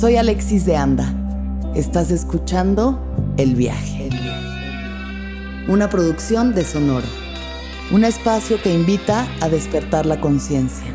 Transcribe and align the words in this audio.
Soy 0.00 0.16
Alexis 0.16 0.64
de 0.64 0.76
Anda. 0.76 1.12
Estás 1.74 2.10
escuchando 2.10 2.98
El 3.36 3.54
Viaje. 3.54 4.08
Una 5.68 5.90
producción 5.90 6.54
de 6.54 6.64
Sonoro. 6.64 7.06
Un 7.92 8.04
espacio 8.04 8.62
que 8.62 8.72
invita 8.72 9.28
a 9.42 9.50
despertar 9.50 10.06
la 10.06 10.18
conciencia. 10.18 10.86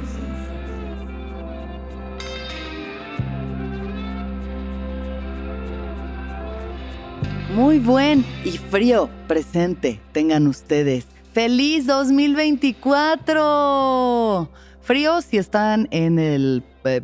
Muy 7.54 7.78
buen 7.78 8.26
y 8.44 8.58
frío 8.58 9.12
presente 9.28 10.02
tengan 10.14 10.48
ustedes. 10.48 11.06
¡Feliz 11.32 11.86
2024! 11.86 14.50
Frío 14.82 15.22
si 15.22 15.38
están 15.38 15.88
en 15.92 16.18
el 16.18 16.64
eh, 16.86 17.04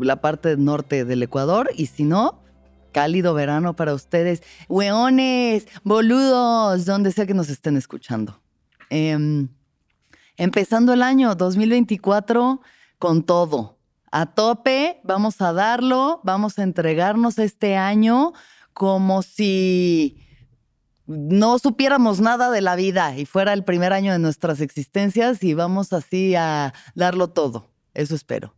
la 0.00 0.20
parte 0.20 0.56
norte 0.56 1.04
del 1.04 1.22
Ecuador 1.22 1.70
y 1.76 1.86
si 1.86 2.04
no, 2.04 2.42
cálido 2.92 3.34
verano 3.34 3.76
para 3.76 3.94
ustedes. 3.94 4.42
Weones, 4.68 5.66
boludos, 5.84 6.86
donde 6.86 7.12
sea 7.12 7.26
que 7.26 7.34
nos 7.34 7.50
estén 7.50 7.76
escuchando. 7.76 8.40
Em, 8.90 9.48
empezando 10.36 10.92
el 10.92 11.02
año 11.02 11.34
2024 11.34 12.60
con 12.98 13.22
todo. 13.22 13.78
A 14.12 14.26
tope, 14.26 15.00
vamos 15.04 15.40
a 15.42 15.52
darlo, 15.52 16.20
vamos 16.24 16.58
a 16.58 16.62
entregarnos 16.62 17.38
este 17.38 17.76
año 17.76 18.32
como 18.72 19.22
si 19.22 20.22
no 21.06 21.58
supiéramos 21.58 22.20
nada 22.20 22.50
de 22.50 22.60
la 22.60 22.76
vida 22.76 23.16
y 23.16 23.26
fuera 23.26 23.52
el 23.52 23.64
primer 23.64 23.92
año 23.92 24.12
de 24.12 24.18
nuestras 24.18 24.60
existencias 24.60 25.42
y 25.42 25.54
vamos 25.54 25.92
así 25.92 26.34
a 26.34 26.72
darlo 26.94 27.28
todo. 27.28 27.70
Eso 27.94 28.14
espero. 28.14 28.54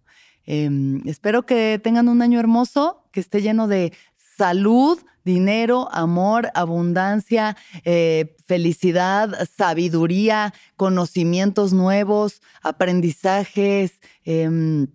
Em, 0.51 1.07
espero 1.07 1.45
que 1.45 1.79
tengan 1.79 2.09
un 2.09 2.23
año 2.23 2.41
hermoso, 2.41 3.05
que 3.13 3.21
esté 3.21 3.43
lleno 3.43 3.69
de 3.69 3.93
salud, 4.17 4.99
dinero, 5.23 5.91
amor, 5.93 6.51
abundancia, 6.55 7.55
eh, 7.85 8.35
felicidad, 8.47 9.47
sabiduría, 9.55 10.55
conocimientos 10.77 11.75
nuevos, 11.75 12.41
aprendizajes, 12.63 14.01
em, 14.25 14.87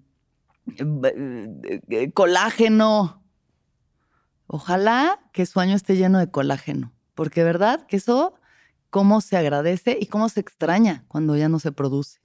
eh, 0.79 2.11
colágeno. 2.15 3.23
Ojalá 4.47 5.19
que 5.33 5.45
su 5.45 5.59
año 5.59 5.75
esté 5.75 5.95
lleno 5.97 6.17
de 6.17 6.31
colágeno, 6.31 6.93
porque 7.13 7.43
verdad 7.43 7.85
que 7.85 7.97
eso, 7.97 8.33
cómo 8.89 9.21
se 9.21 9.37
agradece 9.37 9.99
y 10.01 10.07
cómo 10.07 10.29
se 10.29 10.39
extraña 10.39 11.05
cuando 11.09 11.37
ya 11.37 11.47
no 11.47 11.59
se 11.59 11.71
produce 11.71 12.23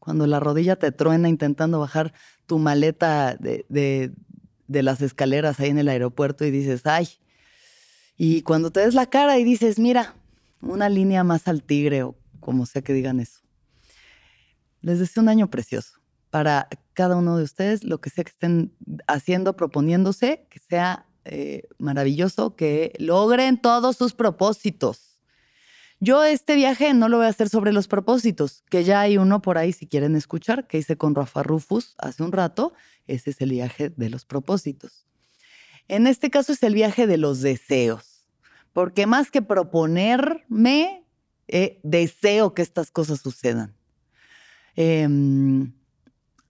cuando 0.00 0.26
la 0.26 0.40
rodilla 0.40 0.76
te 0.76 0.90
truena 0.90 1.28
intentando 1.28 1.78
bajar 1.78 2.12
tu 2.50 2.58
maleta 2.58 3.36
de, 3.36 4.12
las 4.66 5.00
escaleras 5.02 5.60
ahí 5.60 5.70
en 5.70 5.78
el 5.78 5.88
aeropuerto 5.88 6.44
y 6.44 6.50
dices, 6.50 6.84
ay. 6.84 7.08
Y 8.16 8.42
cuando 8.42 8.72
te 8.72 8.80
des 8.80 8.94
la 8.94 9.06
cara 9.06 9.38
y 9.38 9.44
dices, 9.44 9.78
mira, 9.78 10.16
una 10.60 10.88
línea 10.88 11.22
más 11.22 11.46
al 11.46 11.62
tigre 11.62 12.02
o 12.02 12.16
como 12.40 12.66
sea 12.66 12.82
que 12.82 12.92
digan 12.92 13.20
eso. 13.20 13.38
Les 14.80 14.98
deseo 14.98 15.22
un 15.22 15.28
año 15.28 15.48
precioso 15.48 16.00
para 16.30 16.68
cada 16.92 17.14
uno 17.14 17.36
de 17.36 17.44
ustedes, 17.44 17.84
lo 17.84 18.00
que 18.00 18.10
sea 18.10 18.24
que 18.24 18.32
estén 18.32 18.74
haciendo, 19.06 19.54
proponiéndose, 19.54 20.48
que 20.50 20.58
sea 20.58 21.06
eh, 21.24 21.62
maravilloso, 21.78 22.56
que 22.56 22.94
logren 22.98 23.62
todos 23.62 23.96
sus 23.96 24.12
propósitos. 24.12 25.09
Yo 26.02 26.24
este 26.24 26.54
viaje 26.54 26.94
no 26.94 27.10
lo 27.10 27.18
voy 27.18 27.26
a 27.26 27.28
hacer 27.28 27.50
sobre 27.50 27.74
los 27.74 27.86
propósitos, 27.86 28.64
que 28.70 28.84
ya 28.84 29.02
hay 29.02 29.18
uno 29.18 29.42
por 29.42 29.58
ahí 29.58 29.74
si 29.74 29.86
quieren 29.86 30.16
escuchar, 30.16 30.66
que 30.66 30.78
hice 30.78 30.96
con 30.96 31.14
Rafa 31.14 31.42
Rufus 31.42 31.94
hace 31.98 32.22
un 32.22 32.32
rato. 32.32 32.72
Ese 33.06 33.30
es 33.30 33.40
el 33.42 33.50
viaje 33.50 33.90
de 33.90 34.08
los 34.08 34.24
propósitos. 34.24 35.06
En 35.88 36.06
este 36.06 36.30
caso 36.30 36.54
es 36.54 36.62
el 36.62 36.72
viaje 36.72 37.06
de 37.06 37.18
los 37.18 37.42
deseos, 37.42 38.26
porque 38.72 39.06
más 39.06 39.30
que 39.30 39.42
proponerme, 39.42 41.04
eh, 41.48 41.80
deseo 41.82 42.54
que 42.54 42.62
estas 42.62 42.90
cosas 42.90 43.20
sucedan. 43.20 43.76
Em, 44.76 45.74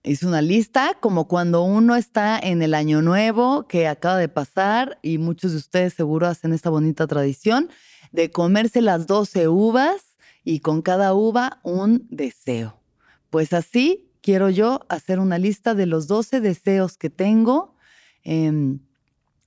hice 0.03 0.27
una 0.27 0.41
lista 0.41 0.95
como 1.01 1.27
cuando 1.27 1.63
uno 1.63 1.97
está 1.97 2.39
en 2.39 2.61
el 2.61 2.73
año 2.73 3.01
nuevo 3.01 3.67
que 3.67 3.89
acaba 3.89 4.17
de 4.17 4.29
pasar 4.29 4.97
y 5.01 5.17
muchos 5.17 5.51
de 5.51 5.57
ustedes 5.57 5.93
seguro 5.93 6.27
hacen 6.27 6.53
esta 6.53 6.69
bonita 6.69 7.05
tradición 7.05 7.69
de 8.11 8.31
comerse 8.31 8.81
las 8.81 9.07
12 9.07 9.47
uvas 9.47 10.17
y 10.43 10.59
con 10.59 10.81
cada 10.81 11.13
uva 11.13 11.59
un 11.63 12.07
deseo. 12.09 12.81
Pues 13.29 13.53
así 13.53 14.11
quiero 14.21 14.49
yo 14.49 14.81
hacer 14.89 15.19
una 15.19 15.37
lista 15.37 15.73
de 15.73 15.85
los 15.85 16.07
12 16.07 16.41
deseos 16.41 16.97
que 16.97 17.09
tengo 17.09 17.75
em, 18.23 18.79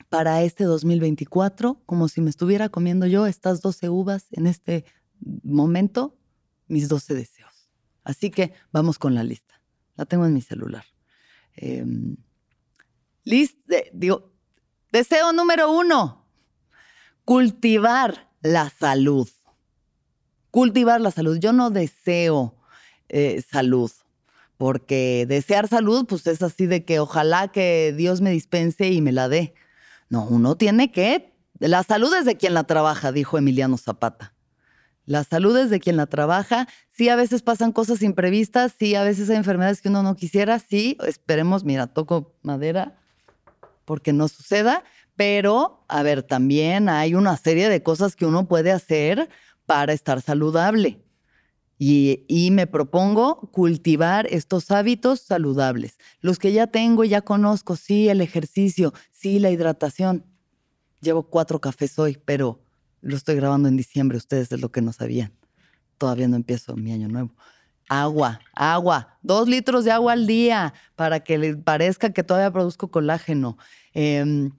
para 0.08 0.42
este 0.42 0.64
2024, 0.64 1.82
como 1.86 2.08
si 2.08 2.20
me 2.20 2.30
estuviera 2.30 2.68
comiendo 2.68 3.06
yo 3.06 3.26
estas 3.26 3.60
12 3.60 3.88
uvas 3.88 4.26
en 4.32 4.46
este 4.46 4.84
momento, 5.42 6.16
mis 6.68 6.88
12 6.88 7.14
deseos. 7.14 7.70
Así 8.04 8.30
que 8.30 8.52
vamos 8.70 8.98
con 8.98 9.14
la 9.14 9.24
lista. 9.24 9.60
La 9.96 10.04
tengo 10.04 10.26
en 10.26 10.34
mi 10.34 10.42
celular. 10.42 10.84
Eh, 11.56 11.84
digo, 13.92 14.32
deseo 14.92 15.32
número 15.32 15.70
uno, 15.72 16.26
cultivar 17.24 18.33
la 18.44 18.70
salud. 18.70 19.28
Cultivar 20.52 21.00
la 21.00 21.10
salud. 21.10 21.38
Yo 21.40 21.52
no 21.52 21.70
deseo 21.70 22.54
eh, 23.08 23.42
salud, 23.50 23.90
porque 24.56 25.24
desear 25.26 25.66
salud, 25.66 26.06
pues 26.06 26.26
es 26.28 26.42
así 26.42 26.66
de 26.66 26.84
que 26.84 27.00
ojalá 27.00 27.48
que 27.48 27.92
Dios 27.96 28.20
me 28.20 28.30
dispense 28.30 28.88
y 28.90 29.00
me 29.00 29.10
la 29.10 29.28
dé. 29.28 29.54
No, 30.08 30.26
uno 30.26 30.56
tiene 30.56 30.92
que... 30.92 31.32
La 31.58 31.82
salud 31.82 32.14
es 32.14 32.26
de 32.26 32.36
quien 32.36 32.52
la 32.52 32.64
trabaja, 32.64 33.12
dijo 33.12 33.38
Emiliano 33.38 33.78
Zapata. 33.78 34.34
La 35.06 35.24
salud 35.24 35.56
es 35.56 35.70
de 35.70 35.80
quien 35.80 35.96
la 35.96 36.06
trabaja. 36.06 36.68
Sí, 36.90 37.08
a 37.08 37.16
veces 37.16 37.42
pasan 37.42 37.72
cosas 37.72 38.02
imprevistas, 38.02 38.74
sí, 38.78 38.94
a 38.94 39.04
veces 39.04 39.30
hay 39.30 39.36
enfermedades 39.36 39.80
que 39.80 39.88
uno 39.88 40.02
no 40.02 40.16
quisiera, 40.16 40.58
sí, 40.58 40.98
esperemos, 41.06 41.64
mira, 41.64 41.86
toco 41.86 42.36
madera 42.42 42.98
porque 43.84 44.12
no 44.12 44.28
suceda, 44.28 44.84
Pero, 45.16 45.84
a 45.88 46.02
ver, 46.02 46.22
también 46.22 46.88
hay 46.88 47.14
una 47.14 47.36
serie 47.36 47.68
de 47.68 47.82
cosas 47.82 48.16
que 48.16 48.26
uno 48.26 48.48
puede 48.48 48.72
hacer 48.72 49.28
para 49.66 49.92
estar 49.92 50.20
saludable. 50.20 51.00
Y, 51.78 52.24
y, 52.28 52.50
me 52.50 52.66
propongo 52.66 53.50
cultivar 53.52 54.26
estos 54.30 54.70
hábitos 54.70 55.20
saludables. 55.20 55.98
Los 56.20 56.38
que 56.38 56.52
ya 56.52 56.68
tengo, 56.68 57.04
ya 57.04 57.20
conozco, 57.20 57.74
sí, 57.76 58.08
el 58.08 58.20
ejercicio, 58.20 58.94
sí, 59.10 59.40
la 59.40 59.50
hidratación. 59.50 60.24
Llevo 61.00 61.24
cuatro 61.24 61.60
cafés 61.60 61.98
hoy, 61.98 62.16
pero 62.24 62.64
lo 63.04 63.16
estoy 63.16 63.36
grabando 63.36 63.68
en 63.68 63.76
diciembre, 63.76 64.16
ustedes 64.16 64.50
es 64.50 64.60
lo 64.60 64.72
que 64.72 64.80
no 64.80 64.92
sabían. 64.92 65.32
Todavía 65.98 66.26
no 66.26 66.36
empiezo 66.36 66.74
mi 66.74 66.92
año 66.92 67.08
nuevo. 67.08 67.34
Agua, 67.88 68.40
agua, 68.54 69.18
dos 69.20 69.46
litros 69.46 69.84
de 69.84 69.90
agua 69.90 70.14
al 70.14 70.26
día 70.26 70.72
para 70.96 71.20
que 71.20 71.36
le 71.36 71.54
parezca 71.54 72.14
que 72.14 72.22
todavía 72.24 72.50
produzco 72.50 72.90
colágeno. 72.90 73.58
Em, 73.92 74.52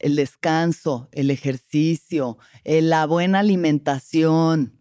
el 0.00 0.16
descanso, 0.16 1.08
el 1.12 1.30
ejercicio, 1.30 2.38
eh, 2.64 2.82
la 2.82 3.06
buena 3.06 3.40
alimentación. 3.40 4.76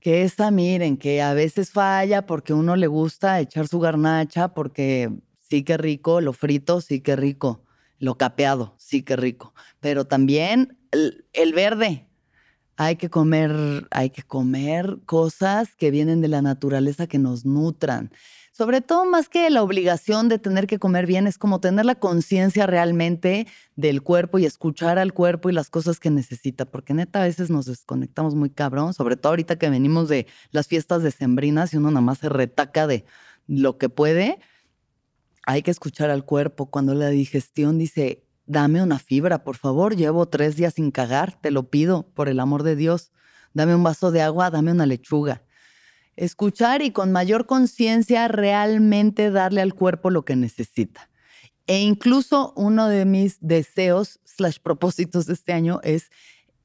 Que 0.00 0.22
esa, 0.22 0.50
miren, 0.50 0.96
que 0.96 1.20
a 1.20 1.34
veces 1.34 1.70
falla 1.70 2.24
porque 2.24 2.54
uno 2.54 2.76
le 2.76 2.86
gusta 2.86 3.40
echar 3.40 3.66
su 3.66 3.80
garnacha, 3.80 4.54
porque 4.54 5.10
sí 5.40 5.64
que 5.64 5.76
rico, 5.76 6.20
lo 6.20 6.32
frito, 6.32 6.80
sí 6.80 7.00
que 7.00 7.16
rico, 7.16 7.64
lo 7.98 8.16
capeado, 8.16 8.76
sí 8.78 9.02
que 9.02 9.16
rico. 9.16 9.54
Pero 9.80 10.06
también 10.06 10.78
el 10.92 11.52
verde, 11.52 12.08
hay 12.78 12.94
que 12.94 13.10
comer, 13.10 13.88
hay 13.90 14.10
que 14.10 14.22
comer 14.22 14.98
cosas 15.04 15.74
que 15.74 15.90
vienen 15.90 16.20
de 16.20 16.28
la 16.28 16.42
naturaleza 16.42 17.08
que 17.08 17.18
nos 17.18 17.44
nutran. 17.44 18.12
Sobre 18.58 18.80
todo 18.80 19.04
más 19.04 19.28
que 19.28 19.48
la 19.50 19.62
obligación 19.62 20.28
de 20.28 20.40
tener 20.40 20.66
que 20.66 20.80
comer 20.80 21.06
bien, 21.06 21.28
es 21.28 21.38
como 21.38 21.60
tener 21.60 21.84
la 21.84 21.94
conciencia 21.94 22.66
realmente 22.66 23.46
del 23.76 24.02
cuerpo 24.02 24.40
y 24.40 24.46
escuchar 24.46 24.98
al 24.98 25.14
cuerpo 25.14 25.48
y 25.48 25.52
las 25.52 25.70
cosas 25.70 26.00
que 26.00 26.10
necesita, 26.10 26.64
porque 26.64 26.92
neta 26.92 27.20
a 27.20 27.26
veces 27.26 27.50
nos 27.50 27.66
desconectamos 27.66 28.34
muy 28.34 28.50
cabrón, 28.50 28.94
sobre 28.94 29.14
todo 29.14 29.30
ahorita 29.30 29.60
que 29.60 29.70
venimos 29.70 30.08
de 30.08 30.26
las 30.50 30.66
fiestas 30.66 31.04
decembrinas 31.04 31.72
y 31.72 31.76
uno 31.76 31.92
nada 31.92 32.00
más 32.00 32.18
se 32.18 32.28
retaca 32.30 32.88
de 32.88 33.04
lo 33.46 33.78
que 33.78 33.90
puede. 33.90 34.40
Hay 35.46 35.62
que 35.62 35.70
escuchar 35.70 36.10
al 36.10 36.24
cuerpo 36.24 36.66
cuando 36.66 36.94
la 36.94 37.10
digestión 37.10 37.78
dice, 37.78 38.24
dame 38.46 38.82
una 38.82 38.98
fibra, 38.98 39.44
por 39.44 39.56
favor, 39.56 39.94
llevo 39.94 40.26
tres 40.26 40.56
días 40.56 40.74
sin 40.74 40.90
cagar, 40.90 41.40
te 41.40 41.52
lo 41.52 41.70
pido, 41.70 42.08
por 42.12 42.28
el 42.28 42.40
amor 42.40 42.64
de 42.64 42.74
Dios. 42.74 43.12
Dame 43.54 43.76
un 43.76 43.84
vaso 43.84 44.10
de 44.10 44.22
agua, 44.22 44.50
dame 44.50 44.72
una 44.72 44.84
lechuga. 44.84 45.44
Escuchar 46.18 46.82
y 46.82 46.90
con 46.90 47.12
mayor 47.12 47.46
conciencia 47.46 48.26
realmente 48.26 49.30
darle 49.30 49.60
al 49.60 49.72
cuerpo 49.72 50.10
lo 50.10 50.24
que 50.24 50.34
necesita. 50.34 51.08
E 51.68 51.78
incluso 51.78 52.52
uno 52.56 52.88
de 52.88 53.04
mis 53.04 53.38
deseos 53.40 54.18
slash 54.24 54.58
propósitos 54.60 55.26
de 55.26 55.34
este 55.34 55.52
año 55.52 55.78
es 55.84 56.10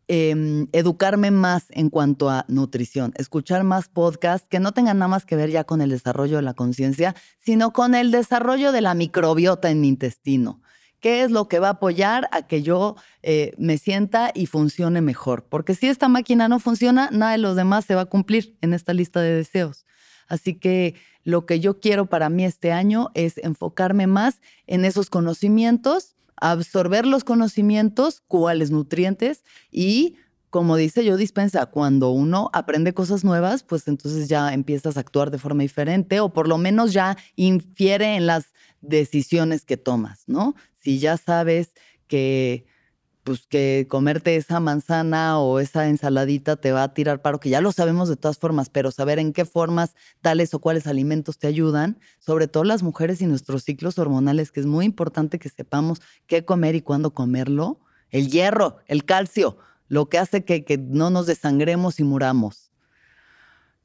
em, 0.07 0.67
educarme 0.71 1.29
más 1.29 1.65
en 1.69 1.91
cuanto 1.91 2.31
a 2.31 2.45
nutrición, 2.47 3.13
escuchar 3.15 3.63
más 3.63 3.89
podcasts 3.89 4.47
que 4.50 4.59
no 4.59 4.71
tengan 4.71 4.97
nada 4.97 5.09
más 5.09 5.23
que 5.23 5.35
ver 5.35 5.51
ya 5.51 5.65
con 5.65 5.81
el 5.81 5.91
desarrollo 5.91 6.38
de 6.38 6.41
la 6.41 6.55
conciencia, 6.55 7.15
sino 7.38 7.73
con 7.73 7.94
el 7.94 8.09
desarrollo 8.09 8.71
de 8.71 8.81
la 8.81 8.95
microbiota 8.95 9.69
en 9.69 9.81
mi 9.81 9.88
intestino 9.88 10.62
qué 11.03 11.23
es 11.23 11.31
lo 11.31 11.50
que 11.50 11.59
va 11.59 11.67
a 11.67 11.71
apoyar 11.71 12.29
a 12.31 12.47
que 12.47 12.63
yo 12.63 12.95
eh, 13.23 13.53
me 13.57 13.77
sienta 13.77 14.31
y 14.33 14.45
funcione 14.45 15.01
mejor. 15.01 15.44
Porque 15.50 15.75
si 15.75 15.89
esta 15.89 16.07
máquina 16.07 16.47
no 16.47 16.59
funciona, 16.59 17.09
nada 17.11 17.33
de 17.33 17.39
los 17.39 17.57
demás 17.57 17.83
se 17.83 17.94
va 17.94 18.01
a 18.01 18.05
cumplir 18.05 18.55
en 18.61 18.73
esta 18.73 18.94
lista 18.94 19.19
de 19.19 19.35
deseos. 19.35 19.85
Así 20.29 20.55
que 20.55 20.95
lo 21.25 21.45
que 21.45 21.59
yo 21.59 21.81
quiero 21.81 22.05
para 22.05 22.29
mí 22.29 22.45
este 22.45 22.71
año 22.71 23.11
es 23.15 23.38
enfocarme 23.38 24.07
más 24.07 24.39
en 24.65 24.85
esos 24.85 25.09
conocimientos, 25.09 26.15
absorber 26.38 27.05
los 27.05 27.25
conocimientos, 27.25 28.23
cuáles 28.25 28.71
nutrientes 28.71 29.44
y 29.71 30.15
como 30.53 30.75
dice 30.75 31.03
yo 31.03 31.17
dispensa, 31.17 31.65
cuando 31.65 32.11
uno 32.11 32.51
aprende 32.53 32.94
cosas 32.94 33.23
nuevas, 33.23 33.63
pues 33.63 33.88
entonces 33.88 34.29
ya 34.29 34.53
empiezas 34.53 34.97
a 34.97 35.00
actuar 35.00 35.31
de 35.31 35.39
forma 35.39 35.63
diferente 35.63 36.19
o 36.19 36.31
por 36.31 36.47
lo 36.47 36.59
menos 36.59 36.94
ya 36.94 37.17
infiere 37.35 38.15
en 38.15 38.27
las 38.27 38.53
decisiones 38.79 39.65
que 39.65 39.77
tomas, 39.77 40.25
¿no? 40.27 40.53
Si 40.79 41.00
ya 41.00 41.17
sabes 41.17 41.71
que 42.05 42.67
pues 43.23 43.47
que 43.47 43.88
comerte 43.89 44.35
esa 44.35 44.59
manzana 44.59 45.39
o 45.39 45.59
esa 45.59 45.88
ensaladita 45.88 46.55
te 46.55 46.71
va 46.71 46.83
a 46.83 46.94
tirar 46.94 47.23
paro, 47.23 47.39
que 47.39 47.50
ya 47.50 47.59
lo 47.59 47.71
sabemos 47.71 48.07
de 48.07 48.15
todas 48.15 48.38
formas, 48.38 48.69
pero 48.69 48.91
saber 48.91 49.17
en 49.17 49.33
qué 49.33 49.45
formas 49.45 49.95
tales 50.21 50.53
o 50.53 50.59
cuáles 50.59 50.85
alimentos 50.85 51.39
te 51.39 51.47
ayudan, 51.47 51.97
sobre 52.19 52.47
todo 52.47 52.63
las 52.63 52.83
mujeres 52.83 53.23
y 53.23 53.25
nuestros 53.25 53.63
ciclos 53.63 53.97
hormonales, 53.97 54.51
que 54.51 54.59
es 54.59 54.67
muy 54.67 54.85
importante 54.85 55.39
que 55.39 55.50
sepamos 55.50 56.00
qué 56.27 56.45
comer 56.45 56.75
y 56.75 56.81
cuándo 56.81 57.11
comerlo. 57.15 57.79
El 58.11 58.29
hierro, 58.29 58.77
el 58.85 59.03
calcio, 59.05 59.57
lo 59.94 60.10
que 60.10 60.18
hace 60.18 60.44
que, 60.44 60.66
que 60.66 60.78
no 60.80 61.12
nos 61.12 61.28
desangremos 61.28 62.00
y 62.00 62.04
muramos. 62.04 62.72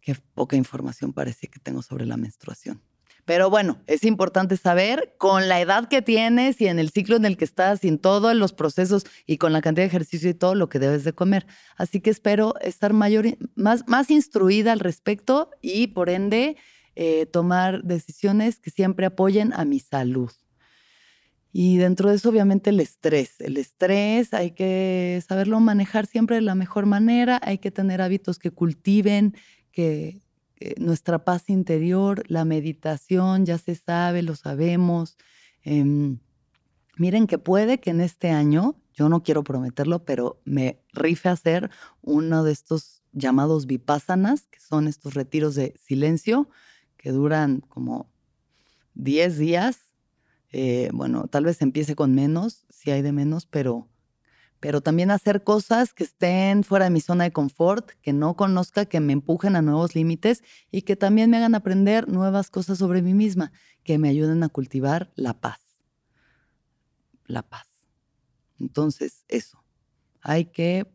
Qué 0.01 0.17
poca 0.35 0.57
información 0.57 1.13
parece 1.13 1.49
que 1.49 1.61
tengo 1.61 1.83
sobre 1.83 2.07
la 2.07 2.17
menstruación. 2.17 2.81
Pero 3.27 3.51
bueno, 3.51 3.83
es 3.87 4.05
importante 4.05 4.57
saber 4.57 5.15
con 5.19 5.49
la 5.49 5.61
edad 5.61 5.87
que 5.91 6.01
tienes 6.01 6.63
y 6.63 6.67
en 6.67 6.79
el 6.79 6.89
ciclo 6.89 7.17
en 7.17 7.27
el 7.27 7.37
que 7.37 7.45
estás 7.45 7.85
y 7.85 7.89
en 7.89 7.99
todos 7.99 8.35
los 8.35 8.55
procesos 8.55 9.05
y 9.27 9.37
con 9.37 9.53
la 9.53 9.61
cantidad 9.61 9.83
de 9.83 9.89
ejercicio 9.89 10.31
y 10.31 10.35
todo 10.35 10.55
lo 10.55 10.71
que 10.71 10.79
debes 10.79 11.05
de 11.05 11.13
comer. 11.13 11.47
Así 11.77 12.01
que 12.01 12.09
espero 12.09 12.55
estar 12.63 12.95
mayor, 12.95 13.27
más, 13.55 13.87
más 13.87 14.11
instruida 14.11 14.73
al 14.73 14.81
respecto 14.81 15.51
y 15.61 15.89
por 15.89 16.09
ende 16.09 16.57
eh, 16.95 17.27
tomar 17.27 17.83
decisiones 17.83 18.61
que 18.61 18.71
siempre 18.71 19.05
apoyen 19.05 19.53
a 19.53 19.67
mi 19.67 19.79
salud. 19.79 20.31
Y 21.61 21.77
dentro 21.77 22.09
de 22.09 22.15
eso, 22.15 22.29
obviamente, 22.29 22.71
el 22.71 22.79
estrés. 22.79 23.41
El 23.41 23.57
estrés 23.57 24.33
hay 24.33 24.53
que 24.53 25.21
saberlo 25.27 25.59
manejar 25.59 26.07
siempre 26.07 26.37
de 26.37 26.43
la 26.43 26.55
mejor 26.55 26.87
manera, 26.87 27.41
hay 27.43 27.59
que 27.59 27.73
tener 27.73 28.01
hábitos 28.01 28.39
que 28.39 28.53
cultiven, 28.53 29.35
que 29.73 30.23
eh, 30.61 30.75
nuestra 30.79 31.25
paz 31.25 31.51
interior, 31.51 32.23
la 32.29 32.45
meditación, 32.45 33.45
ya 33.45 33.59
se 33.59 33.75
sabe, 33.75 34.23
lo 34.23 34.37
sabemos. 34.37 35.17
Em, 35.65 36.21
miren 36.97 37.27
que 37.27 37.39
puede 37.39 37.81
que 37.81 37.91
en 37.91 38.03
este 38.03 38.31
año, 38.31 38.77
yo 38.95 39.09
no 39.09 39.25
quiero 39.25 39.43
prometerlo, 39.43 40.05
pero 40.05 40.41
me 40.45 40.79
rife 40.93 41.29
hacer 41.29 41.73
uno 42.03 42.45
de 42.45 42.53
estos 42.53 43.03
llamados 43.11 43.67
vipassanas, 43.67 44.47
que 44.47 44.61
son 44.61 44.87
estos 44.87 45.15
retiros 45.15 45.57
de 45.57 45.75
silencio 45.85 46.49
que 46.97 47.11
duran 47.11 47.63
como 47.63 48.09
10 48.95 49.39
días. 49.39 49.88
Eh, 50.53 50.91
bueno, 50.95 51.27
tal 51.29 51.45
vez 51.45 51.61
empiece 51.63 51.95
con 51.95 52.15
menos, 52.15 52.65
si 52.71 52.91
hay 52.91 53.03
de 53.03 53.13
menos, 53.13 53.47
pero 53.47 53.89
pero 54.61 54.81
también 54.81 55.11
hacer 55.11 55.45
cosas 55.45 55.95
que 55.95 56.05
estén 56.05 56.65
fuera 56.65 56.87
de 56.87 56.91
mi 56.91 57.01
zona 57.01 57.25
de 57.25 57.33
confort, 57.33 57.91
que 58.03 58.13
no 58.13 58.37
conozca, 58.37 58.87
que 58.87 59.01
me 59.01 59.13
empujen 59.13 59.57
a 59.57 59.63
nuevos 59.63 59.95
límites 59.95 60.43
y 60.71 60.83
que 60.83 60.97
también 60.97 61.31
me 61.31 61.37
hagan 61.37 61.55
aprender 61.55 62.09
nuevas 62.09 62.51
cosas 62.51 62.79
sobre 62.79 63.03
mí 63.03 63.15
misma, 63.15 63.53
que 63.85 63.99
me 63.99 64.09
ayuden 64.09 64.43
a 64.43 64.49
cultivar 64.49 65.13
la 65.15 65.41
paz. 65.41 65.61
La 67.27 67.43
paz. 67.43 67.67
Entonces, 68.59 69.25
eso. 69.29 69.63
Hay 70.23 70.47
que 70.47 70.87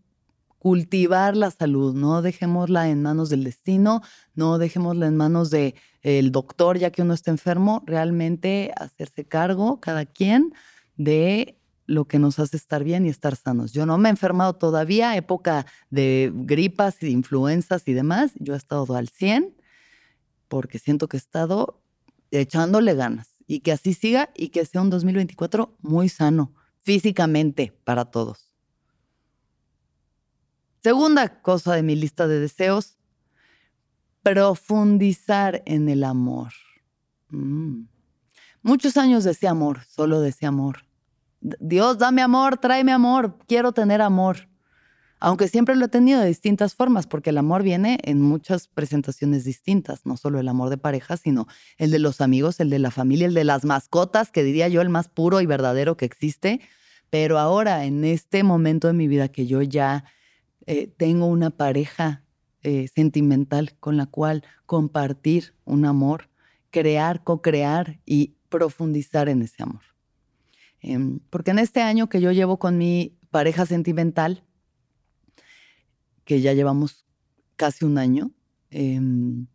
cultivar 0.63 1.35
la 1.35 1.51
salud, 1.51 1.93
no 1.93 2.21
dejémosla 2.21 2.87
en 2.87 3.01
manos 3.01 3.27
del 3.27 3.43
destino, 3.43 4.01
no 4.33 4.57
dejémosla 4.57 5.07
en 5.07 5.17
manos 5.17 5.49
del 5.49 5.75
el 6.03 6.31
doctor 6.31 6.77
ya 6.77 6.89
que 6.89 7.01
uno 7.01 7.13
está 7.13 7.31
enfermo, 7.31 7.83
realmente 7.85 8.71
hacerse 8.77 9.25
cargo 9.25 9.81
cada 9.81 10.05
quien 10.05 10.53
de 10.95 11.59
lo 11.85 12.05
que 12.05 12.17
nos 12.17 12.39
hace 12.39 12.55
estar 12.55 12.81
bien 12.85 13.05
y 13.05 13.09
estar 13.09 13.35
sanos. 13.35 13.73
Yo 13.73 13.85
no 13.85 13.97
me 13.97 14.07
he 14.07 14.11
enfermado 14.11 14.53
todavía, 14.53 15.17
época 15.17 15.65
de 15.89 16.31
gripas, 16.33 17.03
influencias 17.03 17.85
y 17.85 17.91
demás. 17.91 18.31
Yo 18.35 18.53
he 18.53 18.57
estado 18.57 18.95
al 18.95 19.09
100 19.09 19.53
porque 20.47 20.79
siento 20.79 21.09
que 21.09 21.17
he 21.17 21.19
estado 21.19 21.83
echándole 22.31 22.95
ganas 22.95 23.27
y 23.47 23.59
que 23.59 23.73
así 23.73 23.93
siga 23.93 24.29
y 24.33 24.47
que 24.47 24.63
sea 24.63 24.79
un 24.79 24.89
2024 24.89 25.75
muy 25.81 26.07
sano 26.07 26.53
físicamente 26.79 27.73
para 27.83 28.05
todos. 28.05 28.52
Segunda 30.83 31.41
cosa 31.41 31.73
de 31.73 31.83
mi 31.83 31.95
lista 31.95 32.27
de 32.27 32.39
deseos, 32.39 32.97
profundizar 34.21 35.63
en 35.65 35.89
el 35.89 36.03
amor. 36.03 36.51
Mm. 37.29 37.85
Muchos 38.61 38.97
años 38.97 39.25
ese 39.25 39.47
amor, 39.47 39.83
solo 39.85 40.23
ese 40.23 40.45
amor 40.45 40.85
Dios, 41.59 41.97
dame 41.97 42.21
amor, 42.21 42.57
tráeme 42.57 42.93
amor, 42.93 43.37
quiero 43.47 43.73
tener 43.73 44.01
amor. 44.01 44.47
Aunque 45.19 45.47
siempre 45.47 45.75
lo 45.75 45.85
he 45.85 45.89
tenido 45.89 46.21
de 46.21 46.27
distintas 46.27 46.73
formas, 46.73 47.07
porque 47.07 47.29
el 47.29 47.37
amor 47.37 47.63
viene 47.63 47.99
en 48.03 48.21
muchas 48.21 48.67
presentaciones 48.67 49.43
distintas, 49.43 50.05
no 50.05 50.17
solo 50.17 50.39
el 50.39 50.47
amor 50.47 50.69
de 50.69 50.77
pareja, 50.77 51.17
sino 51.17 51.47
el 51.77 51.91
de 51.91 51.99
los 51.99 52.21
amigos, 52.21 52.59
el 52.59 52.69
de 52.69 52.79
la 52.79 52.91
familia, 52.91 53.27
el 53.27 53.33
de 53.33 53.43
las 53.43 53.63
mascotas, 53.63 54.31
que 54.31 54.43
diría 54.43 54.67
yo 54.67 54.81
el 54.81 54.89
más 54.89 55.07
puro 55.09 55.41
y 55.41 55.45
verdadero 55.45 55.95
que 55.95 56.05
existe. 56.05 56.61
Pero 57.09 57.39
ahora, 57.39 57.85
en 57.85 58.03
este 58.03 58.43
momento 58.43 58.87
de 58.87 58.93
mi 58.93 59.07
vida 59.07 59.27
que 59.27 59.45
yo 59.45 59.61
ya 59.61 60.05
eh, 60.65 60.87
tengo 60.87 61.25
una 61.25 61.49
pareja 61.49 62.23
eh, 62.61 62.87
sentimental 62.87 63.75
con 63.79 63.97
la 63.97 64.05
cual 64.05 64.43
compartir 64.65 65.53
un 65.65 65.85
amor, 65.85 66.29
crear, 66.71 67.23
co-crear 67.23 67.99
y 68.05 68.35
profundizar 68.49 69.27
en 69.27 69.41
ese 69.41 69.63
amor. 69.63 69.81
Em, 70.79 71.19
porque 71.29 71.51
en 71.51 71.59
este 71.59 71.81
año 71.81 72.07
que 72.07 72.21
yo 72.21 72.31
llevo 72.31 72.59
con 72.59 72.77
mi 72.77 73.17
pareja 73.31 73.65
sentimental, 73.65 74.43
que 76.23 76.41
ya 76.41 76.53
llevamos 76.53 77.05
casi 77.55 77.83
un 77.85 77.97
año, 77.97 78.31
em, 78.69 79.47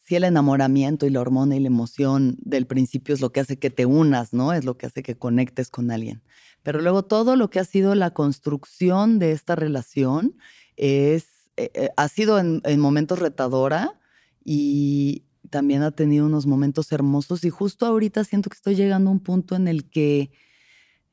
sí 0.00 0.16
el 0.16 0.24
enamoramiento 0.24 1.06
y 1.06 1.10
la 1.10 1.20
hormona 1.20 1.56
y 1.56 1.60
la 1.60 1.68
emoción 1.68 2.36
del 2.40 2.66
principio 2.66 3.14
es 3.14 3.20
lo 3.20 3.32
que 3.32 3.40
hace 3.40 3.58
que 3.58 3.70
te 3.70 3.86
unas, 3.86 4.32
¿no? 4.32 4.52
Es 4.52 4.64
lo 4.64 4.76
que 4.76 4.86
hace 4.86 5.02
que 5.02 5.16
conectes 5.16 5.70
con 5.70 5.90
alguien. 5.90 6.22
Pero 6.62 6.80
luego 6.80 7.04
todo 7.04 7.36
lo 7.36 7.50
que 7.50 7.60
ha 7.60 7.64
sido 7.64 7.94
la 7.94 8.12
construcción 8.12 9.18
de 9.18 9.32
esta 9.32 9.56
relación 9.56 10.36
es, 10.76 11.50
eh, 11.56 11.70
eh, 11.74 11.90
ha 11.96 12.08
sido 12.08 12.38
en, 12.38 12.60
en 12.64 12.80
momentos 12.80 13.18
retadora 13.18 14.00
y 14.44 15.24
también 15.50 15.82
ha 15.82 15.90
tenido 15.90 16.26
unos 16.26 16.46
momentos 16.46 16.92
hermosos 16.92 17.44
y 17.44 17.50
justo 17.50 17.86
ahorita 17.86 18.24
siento 18.24 18.48
que 18.48 18.56
estoy 18.56 18.74
llegando 18.74 19.10
a 19.10 19.12
un 19.12 19.20
punto 19.20 19.54
en 19.54 19.68
el 19.68 19.90
que 19.90 20.30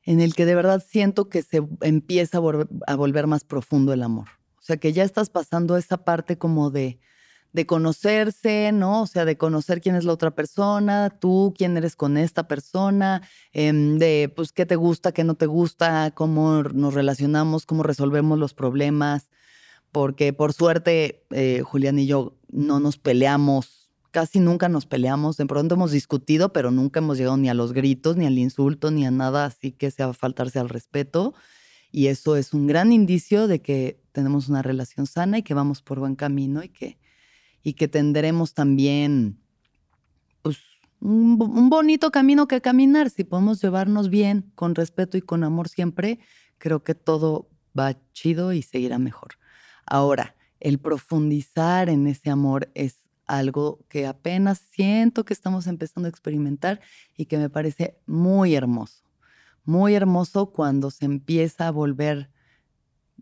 en 0.04 0.20
el 0.20 0.34
que 0.34 0.46
de 0.46 0.54
verdad 0.54 0.82
siento 0.86 1.28
que 1.28 1.42
se 1.42 1.62
empieza 1.82 2.38
a, 2.38 2.96
volver 2.96 3.26
más 3.26 3.44
profundo 3.44 3.92
el 3.92 4.02
amor. 4.02 4.28
O 4.58 4.62
sea, 4.62 4.76
que 4.76 4.92
ya 4.92 5.04
estás 5.04 5.30
pasando 5.30 5.76
esa 5.76 6.04
parte 6.04 6.38
como 6.38 6.70
de, 6.70 6.98
de 7.52 7.66
conocerse, 7.66 8.72
¿no? 8.72 9.02
O 9.02 9.06
sea, 9.06 9.24
de 9.24 9.36
conocer 9.36 9.80
quién 9.80 9.96
es 9.96 10.04
la 10.04 10.12
otra 10.12 10.30
persona, 10.32 11.10
tú, 11.10 11.54
quién 11.56 11.76
eres 11.76 11.96
con 11.96 12.16
esta 12.16 12.46
persona, 12.48 13.22
em, 13.52 13.98
de, 13.98 14.32
pues, 14.34 14.52
qué 14.52 14.66
te 14.66 14.76
gusta, 14.76 15.12
qué 15.12 15.24
no 15.24 15.34
te 15.34 15.46
gusta, 15.46 16.12
cómo 16.12 16.62
nos 16.62 16.94
relacionamos, 16.94 17.66
cómo 17.66 17.82
resolvemos 17.82 18.38
los 18.38 18.54
problemas, 18.54 19.30
porque 19.92 20.32
por 20.32 20.52
suerte, 20.52 21.24
eh, 21.30 21.62
Julián 21.64 21.98
y 21.98 22.06
yo 22.06 22.36
no 22.50 22.80
nos 22.80 22.98
peleamos 22.98 23.80
casi 24.10 24.40
nunca 24.40 24.68
nos 24.68 24.86
peleamos, 24.86 25.36
de 25.36 25.46
pronto 25.46 25.74
hemos 25.74 25.92
discutido, 25.92 26.52
pero 26.52 26.70
nunca 26.70 27.00
hemos 27.00 27.18
llegado 27.18 27.36
ni 27.36 27.48
a 27.48 27.54
los 27.54 27.72
gritos, 27.72 28.16
ni 28.16 28.26
al 28.26 28.38
insulto, 28.38 28.90
ni 28.90 29.06
a 29.06 29.10
nada 29.10 29.44
así 29.44 29.72
que 29.72 29.90
sea 29.90 30.12
faltarse 30.12 30.58
al 30.58 30.68
respeto. 30.68 31.34
Y 31.92 32.06
eso 32.06 32.36
es 32.36 32.54
un 32.54 32.66
gran 32.66 32.92
indicio 32.92 33.48
de 33.48 33.60
que 33.60 34.00
tenemos 34.12 34.48
una 34.48 34.62
relación 34.62 35.06
sana 35.06 35.38
y 35.38 35.42
que 35.42 35.54
vamos 35.54 35.82
por 35.82 35.98
buen 35.98 36.16
camino 36.16 36.62
y 36.62 36.68
que, 36.68 36.98
y 37.62 37.74
que 37.74 37.88
tendremos 37.88 38.54
también 38.54 39.38
pues, 40.42 40.58
un, 41.00 41.68
bonito 41.68 42.10
camino 42.10 42.48
que 42.48 42.60
caminar. 42.60 43.10
Si 43.10 43.24
podemos 43.24 43.62
llevarnos 43.62 44.08
bien, 44.08 44.50
con 44.54 44.74
respeto 44.74 45.16
y 45.16 45.22
con 45.22 45.44
amor 45.44 45.68
siempre, 45.68 46.20
creo 46.58 46.82
que 46.82 46.94
todo 46.94 47.48
va 47.78 47.96
chido 48.12 48.52
y 48.52 48.62
seguirá 48.62 48.98
mejor. 48.98 49.32
Ahora, 49.86 50.36
el 50.60 50.78
profundizar 50.78 51.88
en 51.88 52.06
ese 52.06 52.30
amor 52.30 52.70
es 52.74 53.08
algo 53.26 53.84
que 53.88 54.06
apenas 54.06 54.58
siento 54.58 55.24
que 55.24 55.32
estamos 55.32 55.66
empezando 55.66 56.06
a 56.06 56.10
experimentar 56.10 56.80
y 57.16 57.26
que 57.26 57.38
me 57.38 57.48
parece 57.48 57.96
muy 58.06 58.54
hermoso. 58.54 59.04
Muy 59.64 59.94
hermoso 59.94 60.50
cuando 60.50 60.90
se 60.90 61.04
empieza 61.04 61.68
a 61.68 61.70
volver 61.70 62.30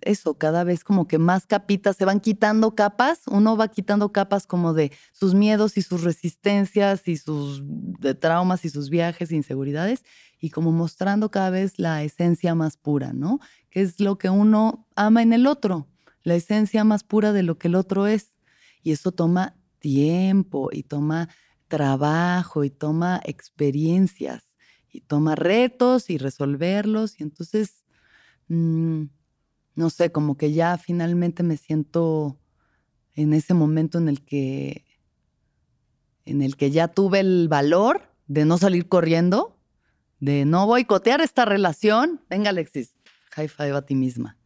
eso, 0.03 0.39
cada 0.39 0.65
vez 0.65 0.85
como 0.85 1.07
que 1.09 1.19
más 1.19 1.47
capitas, 1.47 1.97
se 1.97 2.05
van 2.05 2.21
quitando 2.21 2.75
capas, 2.75 3.23
uno 3.27 3.57
va 3.57 3.69
quitando 3.69 4.13
capas 4.13 4.47
como 4.47 4.75
de 4.75 4.93
sus 5.13 5.35
miedos 5.35 5.77
y 5.77 5.83
sus 5.83 6.03
resistencias 6.03 7.09
y 7.09 7.17
sus 7.17 7.63
de 7.65 8.15
traumas 8.15 8.65
y 8.65 8.71
sus 8.71 8.91
viajes 8.91 9.31
e 9.31 9.37
inseguridades 9.37 10.05
y 10.41 10.51
como 10.51 10.73
mostrando 10.73 11.31
cada 11.31 11.51
vez 11.51 11.79
la 11.79 12.03
esencia 12.03 12.55
más 12.55 12.77
pura, 12.77 13.13
¿no? 13.13 13.41
Que 13.71 13.83
es 13.83 14.01
lo 14.01 14.19
que 14.19 14.31
uno 14.31 14.87
ama 14.95 15.23
en 15.23 15.33
el 15.33 15.47
otro, 15.47 15.89
la 16.23 16.35
esencia 16.35 16.85
más 16.85 17.05
pura 17.05 17.33
de 17.33 17.43
lo 17.43 17.59
que 17.59 17.69
el 17.69 17.75
otro 17.75 18.07
es. 18.07 18.35
Y 18.83 18.93
eso 18.93 19.13
toma 19.13 19.57
tiempo 19.81 20.71
y 20.73 20.85
toma 20.85 21.29
trabajo 21.69 22.65
y 22.65 22.71
toma 22.71 23.21
experiencias 23.25 24.55
y 24.91 25.03
toma 25.03 25.35
retos 25.35 26.11
y 26.11 26.19
resolverlos 26.19 27.21
y 27.21 27.25
entonces, 27.25 27.85
mm, 28.49 29.05
no 29.79 29.91
sé, 29.91 30.11
como 30.11 30.37
que 30.37 30.53
ya 30.53 30.77
finalmente 30.77 31.45
me 31.45 31.57
siento 31.57 32.37
en 33.15 33.33
ese 33.33 33.55
momento 33.55 33.99
en 33.99 34.09
el 34.09 34.25
que 34.25 34.85
en 36.25 36.43
el 36.43 36.57
que 36.57 36.73
ya 36.73 36.89
tuve 36.89 37.21
el 37.21 37.47
valor 37.49 38.13
de 38.27 38.45
no 38.45 38.59
salir 38.59 38.89
corriendo, 38.89 39.57
de 40.19 40.45
no 40.45 40.67
boicotear 40.67 41.21
esta 41.21 41.45
relación, 41.45 42.21
venga 42.29 42.51
Alexis, 42.51 42.97
high 43.31 43.47
five 43.47 43.77
a 43.77 43.83
ti 43.83 43.95
misma, 43.95 44.37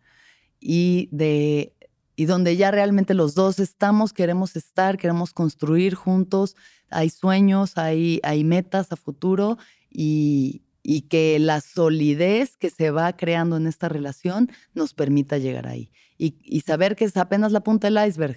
y 0.61 1.09
de 1.12 1.75
y 2.15 2.27
donde 2.27 2.59
ya 2.59 2.71
realmente 2.71 3.15
los 3.15 3.35
dos 3.35 3.59
estamos, 3.59 4.12
queremos 4.12 4.55
estar, 4.55 4.99
queremos 4.99 5.33
construir 5.33 5.95
juntos, 5.95 6.57
hay 6.91 7.09
sueños, 7.09 7.79
hay, 7.79 8.21
hay 8.23 8.45
metas 8.45 8.93
a 8.93 8.97
futuro 8.97 9.57
y, 9.91 10.61
y 10.83 11.03
que 11.03 11.39
la 11.39 11.61
solidez 11.61 12.57
que 12.57 12.71
se 12.71 12.91
va 12.91 13.17
creando 13.17 13.57
en 13.57 13.67
esta 13.67 13.89
relación 13.89 14.51
nos 14.75 14.95
permita 14.95 15.39
llegar 15.39 15.67
ahí. 15.67 15.93
Y, 16.19 16.61
saber 16.61 16.95
que 16.95 17.05
es 17.05 17.17
apenas 17.17 17.51
la 17.51 17.65
punta 17.65 17.89
del 17.91 18.07
iceberg, 18.07 18.37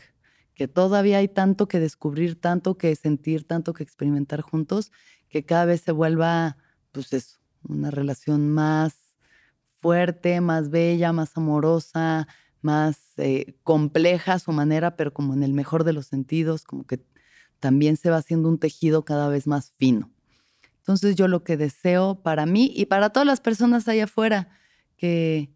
que 0.56 0.68
todavía 0.68 1.20
hay 1.20 1.28
tanto 1.28 1.68
que 1.68 1.80
descubrir, 1.80 2.40
tanto 2.40 2.78
que 2.78 2.96
sentir, 2.96 3.46
tanto 3.46 3.74
que 3.74 3.84
experimentar 3.84 4.42
juntos, 4.42 4.92
que 5.30 5.46
cada 5.46 5.66
vez 5.66 5.82
se 5.82 5.92
vuelva, 5.92 6.58
pues 6.92 7.14
eso, 7.14 7.38
una 7.62 7.92
relación 7.92 8.50
más 8.50 8.96
fuerte, 9.82 10.42
más 10.42 10.72
bella, 10.72 11.14
más 11.14 11.38
amorosa, 11.38 12.28
más 12.62 12.98
eh, 13.18 13.56
compleja 13.62 14.34
a 14.34 14.40
su 14.40 14.52
manera, 14.52 14.96
pero 14.96 15.14
como 15.14 15.36
en 15.36 15.44
el 15.44 15.54
mejor 15.54 15.84
de 15.84 15.94
los 15.94 16.08
sentidos, 16.08 16.64
como 16.64 16.86
que 16.88 17.06
también 17.60 17.98
se 17.98 18.10
va 18.10 18.18
haciendo 18.18 18.50
un 18.50 18.58
tejido 18.58 19.06
cada 19.06 19.30
vez 19.30 19.46
más 19.46 19.72
fino. 19.78 20.15
Entonces 20.86 21.15
yo 21.15 21.27
lo 21.27 21.44
que 21.44 21.58
deseo 21.58 22.22
para 22.22 22.46
mí 22.46 22.72
y 22.75 22.86
para 22.86 23.10
todas 23.10 23.25
las 23.25 23.42
personas 23.42 23.88
allá 23.88 24.04
afuera 24.04 24.50
que 24.98 25.51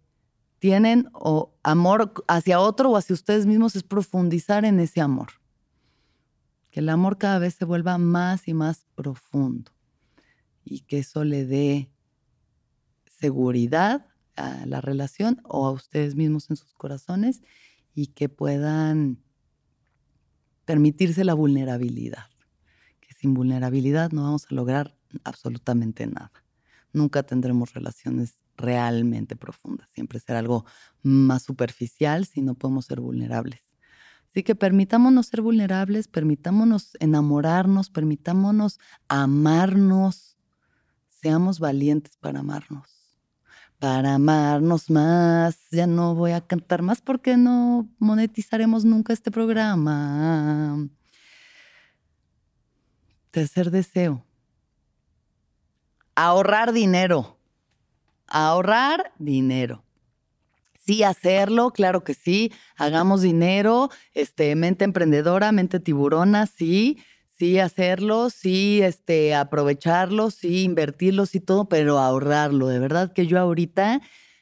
tienen 0.57 1.07
o 1.13 1.53
amor 1.61 2.13
hacia 2.27 2.59
otro 2.59 2.89
o 2.89 2.97
hacia 2.97 3.13
ustedes 3.13 3.45
mismos 3.45 3.75
es 3.75 3.83
profundizar 3.83 4.65
en 4.65 4.79
ese 4.79 5.01
amor. 5.01 5.27
Que 6.71 6.79
el 6.79 6.89
amor 6.89 7.19
cada 7.19 7.37
vez 7.37 7.53
se 7.53 7.65
vuelva 7.65 7.99
más 7.99 8.47
y 8.47 8.55
más 8.55 8.87
profundo 8.95 9.71
y 10.63 10.79
que 10.79 10.97
eso 10.97 11.23
le 11.23 11.45
dé 11.45 11.91
seguridad 13.05 14.07
a 14.35 14.65
la 14.65 14.81
relación 14.81 15.41
o 15.43 15.67
a 15.67 15.71
ustedes 15.71 16.15
mismos 16.15 16.49
en 16.49 16.55
sus 16.55 16.73
corazones 16.73 17.43
y 17.93 18.07
que 18.07 18.29
puedan 18.29 19.21
permitirse 20.65 21.23
la 21.23 21.35
vulnerabilidad. 21.35 22.29
Que 22.99 23.13
sin 23.13 23.35
vulnerabilidad 23.35 24.11
no 24.11 24.23
vamos 24.23 24.47
a 24.49 24.55
lograr 24.55 24.98
absolutamente 25.23 26.07
nada. 26.07 26.31
Nunca 26.93 27.23
tendremos 27.23 27.73
relaciones 27.73 28.35
realmente 28.57 29.35
profundas. 29.35 29.89
Siempre 29.91 30.19
será 30.19 30.39
algo 30.39 30.65
más 31.01 31.43
superficial 31.43 32.25
si 32.25 32.41
no 32.41 32.55
podemos 32.55 32.85
ser 32.85 32.99
vulnerables. 32.99 33.61
Así 34.29 34.43
que 34.43 34.55
permitámonos 34.55 35.27
ser 35.27 35.41
vulnerables, 35.41 36.07
permitámonos 36.07 36.95
enamorarnos, 36.99 37.89
permitámonos 37.89 38.79
amarnos, 39.07 40.37
seamos 41.09 41.59
valientes 41.59 42.15
para 42.17 42.39
amarnos 42.39 42.99
para 43.79 44.15
amarnos 44.15 44.89
más. 44.89 45.57
Ya 45.71 45.87
no 45.87 46.13
voy 46.13 46.33
a 46.33 46.41
cantar 46.41 46.81
más 46.81 47.01
porque 47.01 47.37
no 47.37 47.89
monetizaremos 47.97 48.85
nunca 48.85 49.13
este 49.13 49.31
programa. 49.31 50.89
Tercer 53.31 53.71
deseo. 53.71 54.25
Ahorrar 56.21 56.73
dinero. 56.73 57.37
Ahorrar 58.27 59.13
dinero. 59.19 59.85
Sí, 60.85 61.03
hacerlo, 61.03 61.71
claro 61.71 62.03
que 62.03 62.13
sí. 62.13 62.51
Hagamos 62.75 63.21
dinero. 63.21 63.89
Este, 64.13 64.53
mente 64.55 64.83
emprendedora, 64.83 65.53
mente 65.53 65.79
tiburona, 65.79 66.45
sí 66.45 66.97
sí 67.37 67.57
hacerlo, 67.57 68.29
sí 68.29 68.81
este, 68.83 69.33
aprovecharlo, 69.33 70.29
sí 70.29 70.63
invertirlo, 70.63 71.25
sí 71.25 71.39
todo, 71.39 71.69
pero 71.69 71.99
ahorrarlo. 71.99 72.67
De 72.67 72.79
verdad 72.79 73.13
que 73.13 73.25
yo 73.25 73.39
ahorita 73.39 74.01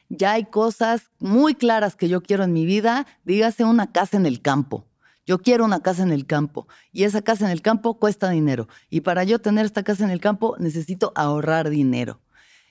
ya 0.10 0.32
hay 0.32 0.46
cosas 0.46 1.12
muy 1.20 1.54
claras 1.54 1.96
que 1.96 2.10
yo 2.10 2.24
quiero 2.24 2.44
en 2.44 2.54
mi 2.54 2.66
vida. 2.66 3.06
Dígase 3.24 3.66
una 3.66 3.92
casa 3.92 4.18
en 4.18 4.26
el 4.26 4.42
campo. 4.42 4.88
Yo 5.28 5.40
quiero 5.40 5.66
una 5.66 5.82
casa 5.82 6.04
en 6.04 6.12
el 6.12 6.26
campo 6.26 6.68
y 6.94 7.04
esa 7.04 7.22
casa 7.22 7.46
en 7.46 7.52
el 7.52 7.62
campo 7.62 8.00
cuesta 8.00 8.30
dinero. 8.30 8.70
Y 8.90 9.02
para 9.02 9.26
yo 9.26 9.40
tener 9.40 9.66
esta 9.66 9.84
casa 9.84 10.06
en 10.06 10.10
el 10.10 10.22
campo 10.22 10.56
necesito 10.58 11.12
ahorrar 11.16 11.70
dinero. 11.70 12.22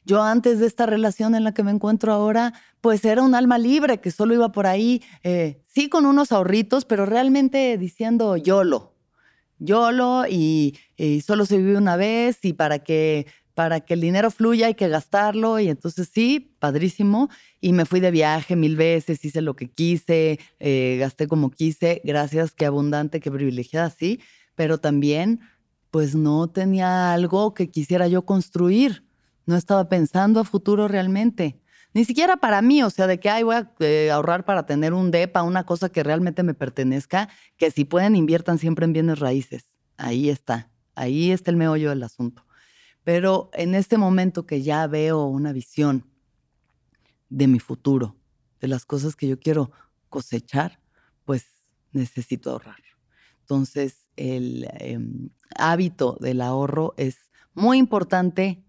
Yo 0.07 0.23
antes 0.23 0.59
de 0.59 0.67
esta 0.67 0.87
relación 0.87 1.35
en 1.35 1.45
la 1.45 1.53
que 1.53 1.63
me 1.63 1.71
encuentro 1.71 2.13
ahora, 2.13 2.55
pues 2.81 3.05
era 3.05 3.23
un 3.23 3.35
alma 3.35 3.59
libre 3.59 4.01
que 4.01 4.11
solo 4.11 4.35
iba 4.35 4.53
por 4.53 4.67
ahí, 4.67 5.03
eh, 5.23 5.63
sí 5.67 5.89
con 5.91 6.07
unos 6.07 6.33
ahorritos, 6.33 6.87
pero 6.87 7.05
realmente 7.05 7.77
diciendo 7.77 8.37
YOLO, 8.37 8.95
YOLO 9.59 10.25
y, 10.27 10.79
y 10.97 11.21
solo 11.21 11.45
se 11.45 11.59
vive 11.59 11.77
una 11.77 11.97
vez 11.97 12.39
y 12.43 12.55
para 12.55 12.79
que 12.79 13.27
para 13.57 13.81
que 13.81 13.95
el 13.95 14.03
dinero 14.03 14.31
fluya 14.31 14.67
hay 14.67 14.75
que 14.75 14.87
gastarlo 14.87 15.59
y 15.59 15.71
entonces 15.71 16.11
sí, 16.13 16.55
padrísimo. 16.59 17.31
Y 17.59 17.73
me 17.73 17.87
fui 17.87 18.01
de 18.01 18.11
viaje 18.11 18.55
mil 18.55 18.77
veces, 18.77 19.25
hice 19.25 19.41
lo 19.41 19.57
que 19.57 19.71
quise, 19.71 20.39
eh, 20.61 20.99
gasté 21.01 21.27
como 21.27 21.51
quise, 21.51 22.03
gracias, 22.05 22.53
qué 22.53 22.67
abundante, 22.67 23.19
qué 23.19 23.31
privilegiada, 23.31 23.89
sí, 23.89 24.21
pero 24.57 24.77
también 24.77 25.41
pues 25.91 26.15
no 26.15 26.49
tenía 26.49 27.15
algo 27.15 27.55
que 27.55 27.71
quisiera 27.71 28.09
yo 28.09 28.27
construir, 28.27 29.07
No 29.47 29.57
estaba 29.57 29.89
pensando 29.89 30.41
a 30.41 30.45
futuro 30.45 30.87
realmente. 30.87 31.59
Ni 31.95 32.05
siquiera 32.05 32.37
para 32.37 32.61
mí, 32.61 32.83
o 32.83 32.91
sea, 32.91 33.07
de 33.07 33.19
que, 33.21 33.31
ay, 33.31 33.43
voy 33.43 33.55
a 33.55 33.73
eh, 33.81 34.11
ahorrar 34.11 34.45
para 34.45 34.67
tener 34.67 34.93
un 34.93 35.11
DEPA, 35.11 35.45
una 35.45 35.65
cosa 35.65 35.89
que 35.89 36.03
realmente 36.03 36.43
me 36.43 36.53
pertenezca, 36.53 37.31
que 37.57 37.71
si 37.71 37.87
pueden 37.87 38.17
inviertan 38.17 38.59
siempre 38.59 38.85
en 38.85 38.93
bienes 38.93 39.19
raíces. 39.19 39.65
Ahí 39.97 40.29
está, 40.29 40.69
ahí 40.95 41.31
está 41.31 41.51
el 41.53 41.57
meollo 41.57 41.89
del 41.89 42.03
asunto. 42.03 42.46
Pero 43.07 43.51
en 43.53 43.77
este 43.77 43.99
momento 43.99 44.47
que 44.47 44.63
ya 44.63 44.85
veo 44.89 45.27
una 45.27 45.53
visión 45.53 46.05
de 47.29 47.47
mi 47.47 47.61
futuro, 47.61 48.17
de 48.61 48.67
las 48.67 48.85
cosas 48.85 49.15
que 49.15 49.29
yo 49.29 49.39
quiero 49.39 49.71
cosechar, 50.09 50.81
pues 51.25 51.45
necesito 51.93 52.51
ahorrar. 52.51 52.83
Entonces, 53.43 54.09
el 54.17 54.67
em, 54.81 55.29
hábito 55.57 56.19
del 56.21 56.41
ahorro 56.41 56.95
es 56.97 57.31
muy 57.55 57.79
importante 57.79 58.65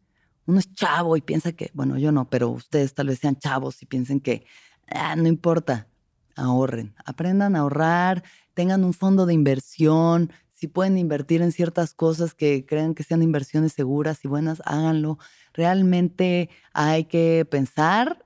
uno 0.45 0.59
es 0.59 0.71
chavo 0.71 1.17
y 1.17 1.21
piensa 1.21 1.53
que, 1.53 1.71
bueno, 1.73 1.97
yo 1.97 2.11
no, 2.11 2.29
pero 2.29 2.49
ustedes 2.49 2.93
tal 2.93 3.07
vez 3.07 3.17
sean 3.17 3.37
chavos 3.37 3.81
y 3.81 3.87
piensen 3.87 4.19
que 4.19 4.45
ah, 4.87 5.15
no 5.15 5.27
importa, 5.27 5.87
ahorren, 6.35 6.93
aprendan 7.05 7.55
a 7.55 7.61
ahorrar, 7.61 8.23
tengan 8.53 8.83
un 8.83 8.93
fondo 8.93 9.25
de 9.25 9.33
inversión, 9.33 10.31
si 10.57 10.67
pueden 10.67 10.97
invertir 10.97 11.43
en 11.43 11.51
ciertas 11.51 11.93
cosas 11.93 12.33
que 12.33 12.65
crean 12.65 12.95
que 12.95 13.03
sean 13.03 13.21
inversiones 13.21 13.73
seguras 13.73 14.25
y 14.25 14.27
buenas, 14.27 14.59
háganlo. 14.65 15.19
Realmente 15.53 16.49
hay 16.73 17.05
que 17.05 17.45
pensar 17.47 18.25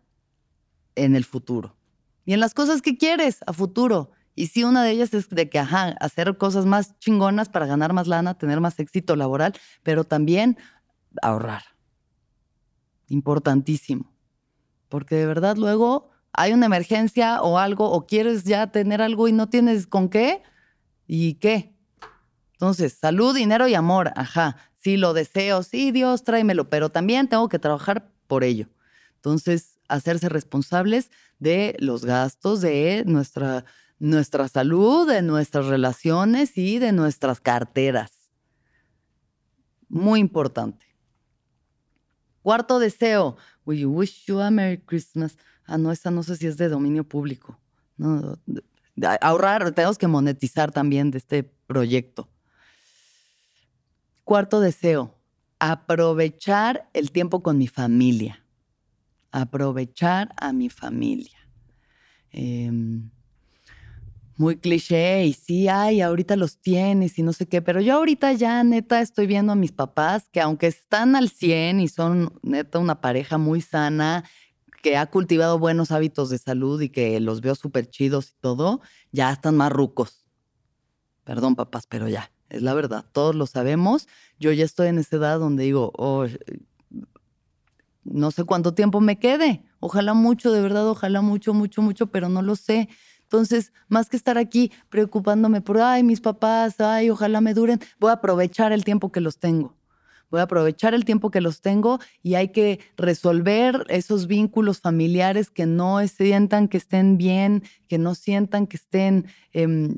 en 0.96 1.18
el 1.18 1.26
futuro 1.26 1.76
y 2.24 2.32
en 2.32 2.40
las 2.40 2.54
cosas 2.54 2.82
que 2.82 2.98
quieres 2.98 3.40
a 3.48 3.52
futuro. 3.52 4.12
Y 4.34 4.48
si 4.48 4.64
una 4.64 4.82
de 4.82 4.92
ellas 4.92 5.14
es 5.14 5.28
de 5.28 5.50
que, 5.50 5.60
ajá, 5.60 5.90
hacer 6.00 6.38
cosas 6.38 6.66
más 6.66 6.98
chingonas 7.00 7.50
para 7.50 7.66
ganar 7.66 7.92
más 7.92 8.08
lana, 8.08 8.38
tener 8.38 8.62
más 8.62 8.80
éxito 8.80 9.18
laboral, 9.18 9.52
pero 9.84 10.06
también 10.06 10.58
ahorrar 11.22 11.64
importantísimo. 13.10 14.10
Porque 14.88 15.16
de 15.16 15.26
verdad 15.26 15.58
luego 15.58 16.12
hay 16.32 16.54
una 16.54 16.68
emergencia 16.68 17.42
o 17.42 17.58
algo, 17.58 17.92
o 17.92 18.08
quieres 18.08 18.46
ya 18.46 18.72
tener 18.72 19.02
algo 19.02 19.28
y 19.28 19.34
no 19.34 19.50
tienes 19.50 19.86
con 19.86 20.08
qué, 20.08 20.44
¿y 21.08 21.34
qué? 21.34 21.76
Entonces, 22.62 22.94
salud, 22.94 23.36
dinero 23.36 23.68
y 23.68 23.74
amor, 23.74 24.12
ajá, 24.16 24.56
sí 24.78 24.96
lo 24.96 25.16
deseo, 25.16 25.64
sí, 25.64 25.92
Dios, 25.92 26.24
tráemelo, 26.24 26.70
pero 26.70 26.90
también 26.90 27.28
tengo 27.28 27.50
que 27.50 27.58
trabajar 27.58 28.12
por 28.28 28.44
ello. 28.44 28.68
Entonces, 29.16 29.80
hacerse 29.88 30.30
responsables 30.30 31.10
de 31.40 31.76
los 31.80 32.06
gastos 32.06 32.62
de 32.62 33.02
nuestra, 33.08 33.66
nuestra 33.98 34.48
salud, 34.48 35.08
de 35.08 35.24
nuestras 35.24 35.66
relaciones 35.66 36.56
y 36.56 36.78
de 36.78 36.92
nuestras 36.92 37.42
carteras. 37.42 38.30
Muy 39.90 40.20
importante. 40.20 40.86
Cuarto 42.44 42.78
deseo. 42.78 43.38
Will 43.66 43.80
you 43.80 43.90
wish 43.90 44.28
you 44.28 44.40
a 44.40 44.52
Merry 44.52 44.78
Christmas? 44.78 45.36
Ah, 45.66 45.80
no, 45.80 45.92
esa 45.92 46.12
no 46.12 46.22
sé 46.22 46.38
si 46.38 46.46
es 46.46 46.58
de 46.58 46.70
dominio 46.70 47.06
público. 47.06 47.60
Ahorrar, 49.20 49.72
tenemos 49.72 49.98
que 49.98 50.06
monetizar 50.06 50.72
también 50.72 51.10
de 51.10 51.18
este 51.18 51.44
proyecto. 51.66 52.31
Cuarto 54.24 54.60
deseo. 54.60 55.16
Aprovechar 55.60 56.90
el 56.94 57.12
tiempo 57.12 57.44
con 57.44 57.58
mi 57.58 57.68
familia. 57.68 58.44
Aprovechar 59.32 60.34
a 60.38 60.54
mi 60.54 60.70
familia. 60.70 61.38
Eh, 62.32 62.72
muy 64.42 64.58
cliché 64.58 65.26
y 65.26 65.34
sí, 65.34 65.68
ay, 65.68 66.02
ahorita 66.02 66.36
los 66.36 66.58
tienes 66.58 67.20
y 67.20 67.24
no 67.24 67.32
sé 67.32 67.48
qué, 67.48 67.62
pero 67.62 67.80
yo 67.80 67.94
ahorita 67.96 68.34
ya 68.34 68.64
neta 68.64 69.00
estoy 69.00 69.28
viendo 69.28 69.54
a 69.54 69.56
mis 69.56 69.72
papás 69.72 70.30
que 70.32 70.42
aunque 70.42 70.68
están 70.68 71.16
al 71.16 71.30
100 71.30 71.80
y 71.80 71.88
son 71.88 72.34
neta 72.42 72.80
una 72.80 73.02
pareja 73.02 73.38
muy 73.38 73.62
sana, 73.62 74.24
que 74.82 74.98
ha 74.98 75.06
cultivado 75.06 75.60
buenos 75.60 75.92
hábitos 75.92 76.32
de 76.32 76.40
salud 76.40 76.82
y 76.82 76.90
que 76.90 77.20
los 77.20 77.42
veo 77.42 77.54
súper 77.54 77.88
chidos 77.88 78.32
y 78.32 78.42
todo, 78.42 78.82
ya 79.12 79.32
están 79.32 79.56
más 79.56 79.72
rucos. 79.72 80.26
Perdón, 81.24 81.56
papás, 81.56 81.86
pero 81.88 82.08
ya, 82.08 82.32
es 82.52 82.62
la 82.62 82.74
verdad, 82.74 83.06
todos 83.14 83.34
lo 83.34 83.48
sabemos. 83.48 84.08
Yo 84.40 84.52
ya 84.52 84.66
estoy 84.66 84.88
en 84.88 84.98
esa 84.98 85.16
edad 85.16 85.40
donde 85.40 85.64
digo, 85.64 85.92
oh, 85.98 86.26
no 88.04 88.32
sé 88.32 88.44
cuánto 88.44 88.74
tiempo 88.74 89.00
me 89.00 89.18
quede. 89.20 89.64
Ojalá 89.80 90.14
mucho, 90.14 90.52
de 90.52 90.62
verdad, 90.62 90.88
ojalá 90.88 91.22
mucho, 91.22 91.54
mucho, 91.54 91.82
mucho, 91.82 92.08
pero 92.08 92.28
no 92.28 92.42
lo 92.42 92.58
sé. 92.58 92.90
Entonces, 93.24 93.72
más 93.88 94.10
que 94.10 94.18
estar 94.18 94.38
aquí 94.38 94.72
preocupándome 94.90 95.62
por, 95.62 95.80
ay, 95.80 96.04
mis 96.04 96.20
papás, 96.20 96.82
ay, 96.82 97.10
ojalá 97.10 97.40
me 97.40 97.54
duren, 97.54 97.80
voy 98.00 98.10
a 98.10 98.16
aprovechar 98.16 98.74
el 98.74 98.84
tiempo 98.84 99.14
que 99.14 99.22
los 99.22 99.40
tengo. 99.40 99.78
Voy 100.30 100.42
a 100.42 100.44
aprovechar 100.44 100.94
el 100.94 101.06
tiempo 101.06 101.32
que 101.32 101.42
los 101.42 101.62
tengo 101.62 102.00
y 102.22 102.36
hay 102.36 102.50
que 102.50 102.80
resolver 102.98 103.86
esos 103.88 104.28
vínculos 104.28 104.80
familiares 104.80 105.50
que 105.50 105.66
no 105.66 106.06
sientan 106.08 106.68
que 106.68 106.78
estén 106.78 107.18
bien, 107.18 107.64
que 107.88 107.98
no 107.98 108.16
sientan 108.16 108.68
que 108.68 108.78
estén 108.78 109.28
em, 109.54 109.96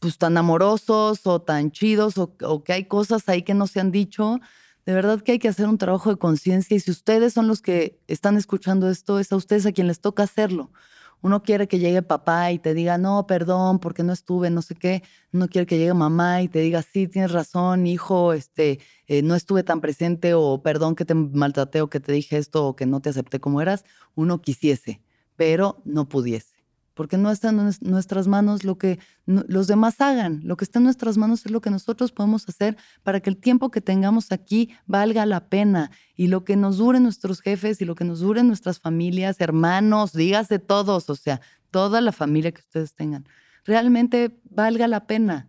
pues 0.00 0.18
tan 0.18 0.36
amorosos 0.36 1.26
o 1.26 1.40
tan 1.40 1.70
chidos 1.70 2.18
o, 2.18 2.64
que 2.64 2.72
hay 2.72 2.84
cosas 2.86 3.28
ahí 3.28 3.42
que 3.42 3.54
no 3.54 3.66
se 3.66 3.80
han 3.80 3.92
dicho. 3.92 4.40
De 4.86 4.94
verdad 4.94 5.20
que 5.20 5.32
hay 5.32 5.38
que 5.38 5.48
hacer 5.48 5.68
un 5.68 5.78
trabajo 5.78 6.10
de 6.10 6.16
conciencia 6.16 6.76
y 6.76 6.80
si 6.80 6.90
ustedes 6.90 7.34
son 7.34 7.46
los 7.46 7.62
que 7.62 8.00
están 8.08 8.36
escuchando 8.36 8.90
esto, 8.90 9.18
es 9.20 9.30
a 9.32 9.36
ustedes 9.36 9.66
a 9.66 9.72
quien 9.72 9.86
les 9.86 10.00
toca 10.00 10.24
hacerlo 10.24 10.70
uno 11.22 11.42
quiere 11.42 11.68
que 11.68 11.78
llegue 11.78 12.02
papá 12.02 12.50
y 12.52 12.58
te 12.58 12.74
diga, 12.74 12.98
no, 12.98 13.26
perdón, 13.26 13.78
porque 13.78 14.02
no 14.02 14.12
estuve, 14.12 14.50
no 14.50 14.62
sé 14.62 14.74
qué. 14.74 15.02
Uno 15.32 15.48
quiere 15.48 15.66
que 15.66 15.78
llegue 15.78 15.94
mamá 15.94 16.42
y 16.42 16.48
te 16.48 16.60
diga, 16.60 16.82
sí, 16.82 17.08
tienes 17.08 17.32
razón, 17.32 17.86
hijo, 17.86 18.32
este, 18.32 18.80
eh, 19.06 19.22
no 19.22 19.34
estuve 19.34 19.62
tan 19.62 19.80
presente 19.80 20.34
o 20.34 20.62
perdón 20.62 20.94
que 20.94 21.04
te 21.04 21.14
maltraté 21.14 21.82
o 21.82 21.90
que 21.90 22.00
te 22.00 22.12
dije 22.12 22.38
esto 22.38 22.66
o 22.66 22.76
que 22.76 22.86
no 22.86 23.00
te 23.00 23.10
acepté 23.10 23.40
como 23.40 23.60
eras. 23.60 23.84
Uno 24.14 24.40
quisiese, 24.40 25.02
pero 25.36 25.80
no 25.84 26.08
pudiese 26.08 26.49
porque 27.00 27.16
no 27.16 27.30
está 27.30 27.48
en 27.48 27.70
nuestras 27.80 28.28
manos 28.28 28.62
lo 28.62 28.76
que 28.76 28.98
los 29.24 29.66
demás 29.66 30.02
hagan. 30.02 30.42
Lo 30.44 30.58
que 30.58 30.66
está 30.66 30.80
en 30.80 30.84
nuestras 30.84 31.16
manos 31.16 31.46
es 31.46 31.50
lo 31.50 31.62
que 31.62 31.70
nosotros 31.70 32.12
podemos 32.12 32.46
hacer 32.46 32.76
para 33.02 33.20
que 33.20 33.30
el 33.30 33.38
tiempo 33.38 33.70
que 33.70 33.80
tengamos 33.80 34.32
aquí 34.32 34.68
valga 34.84 35.24
la 35.24 35.48
pena 35.48 35.90
y 36.14 36.26
lo 36.26 36.44
que 36.44 36.56
nos 36.56 36.76
dure 36.76 37.00
nuestros 37.00 37.40
jefes 37.40 37.80
y 37.80 37.86
lo 37.86 37.94
que 37.94 38.04
nos 38.04 38.20
dure 38.20 38.42
nuestras 38.42 38.80
familias, 38.80 39.40
hermanos, 39.40 40.12
dígase 40.12 40.58
todos, 40.58 41.08
o 41.08 41.16
sea, 41.16 41.40
toda 41.70 42.02
la 42.02 42.12
familia 42.12 42.52
que 42.52 42.60
ustedes 42.60 42.94
tengan, 42.94 43.26
realmente 43.64 44.38
valga 44.50 44.86
la 44.86 45.06
pena. 45.06 45.48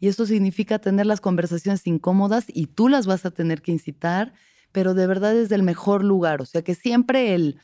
Y 0.00 0.08
eso 0.08 0.26
significa 0.26 0.80
tener 0.80 1.06
las 1.06 1.20
conversaciones 1.20 1.86
incómodas 1.86 2.46
y 2.48 2.66
tú 2.66 2.88
las 2.88 3.06
vas 3.06 3.24
a 3.24 3.30
tener 3.30 3.62
que 3.62 3.70
incitar, 3.70 4.32
pero 4.72 4.94
de 4.94 5.06
verdad 5.06 5.32
desde 5.32 5.54
el 5.54 5.62
mejor 5.62 6.02
lugar. 6.02 6.42
O 6.42 6.44
sea, 6.44 6.62
que 6.62 6.74
siempre 6.74 7.36
el, 7.36 7.60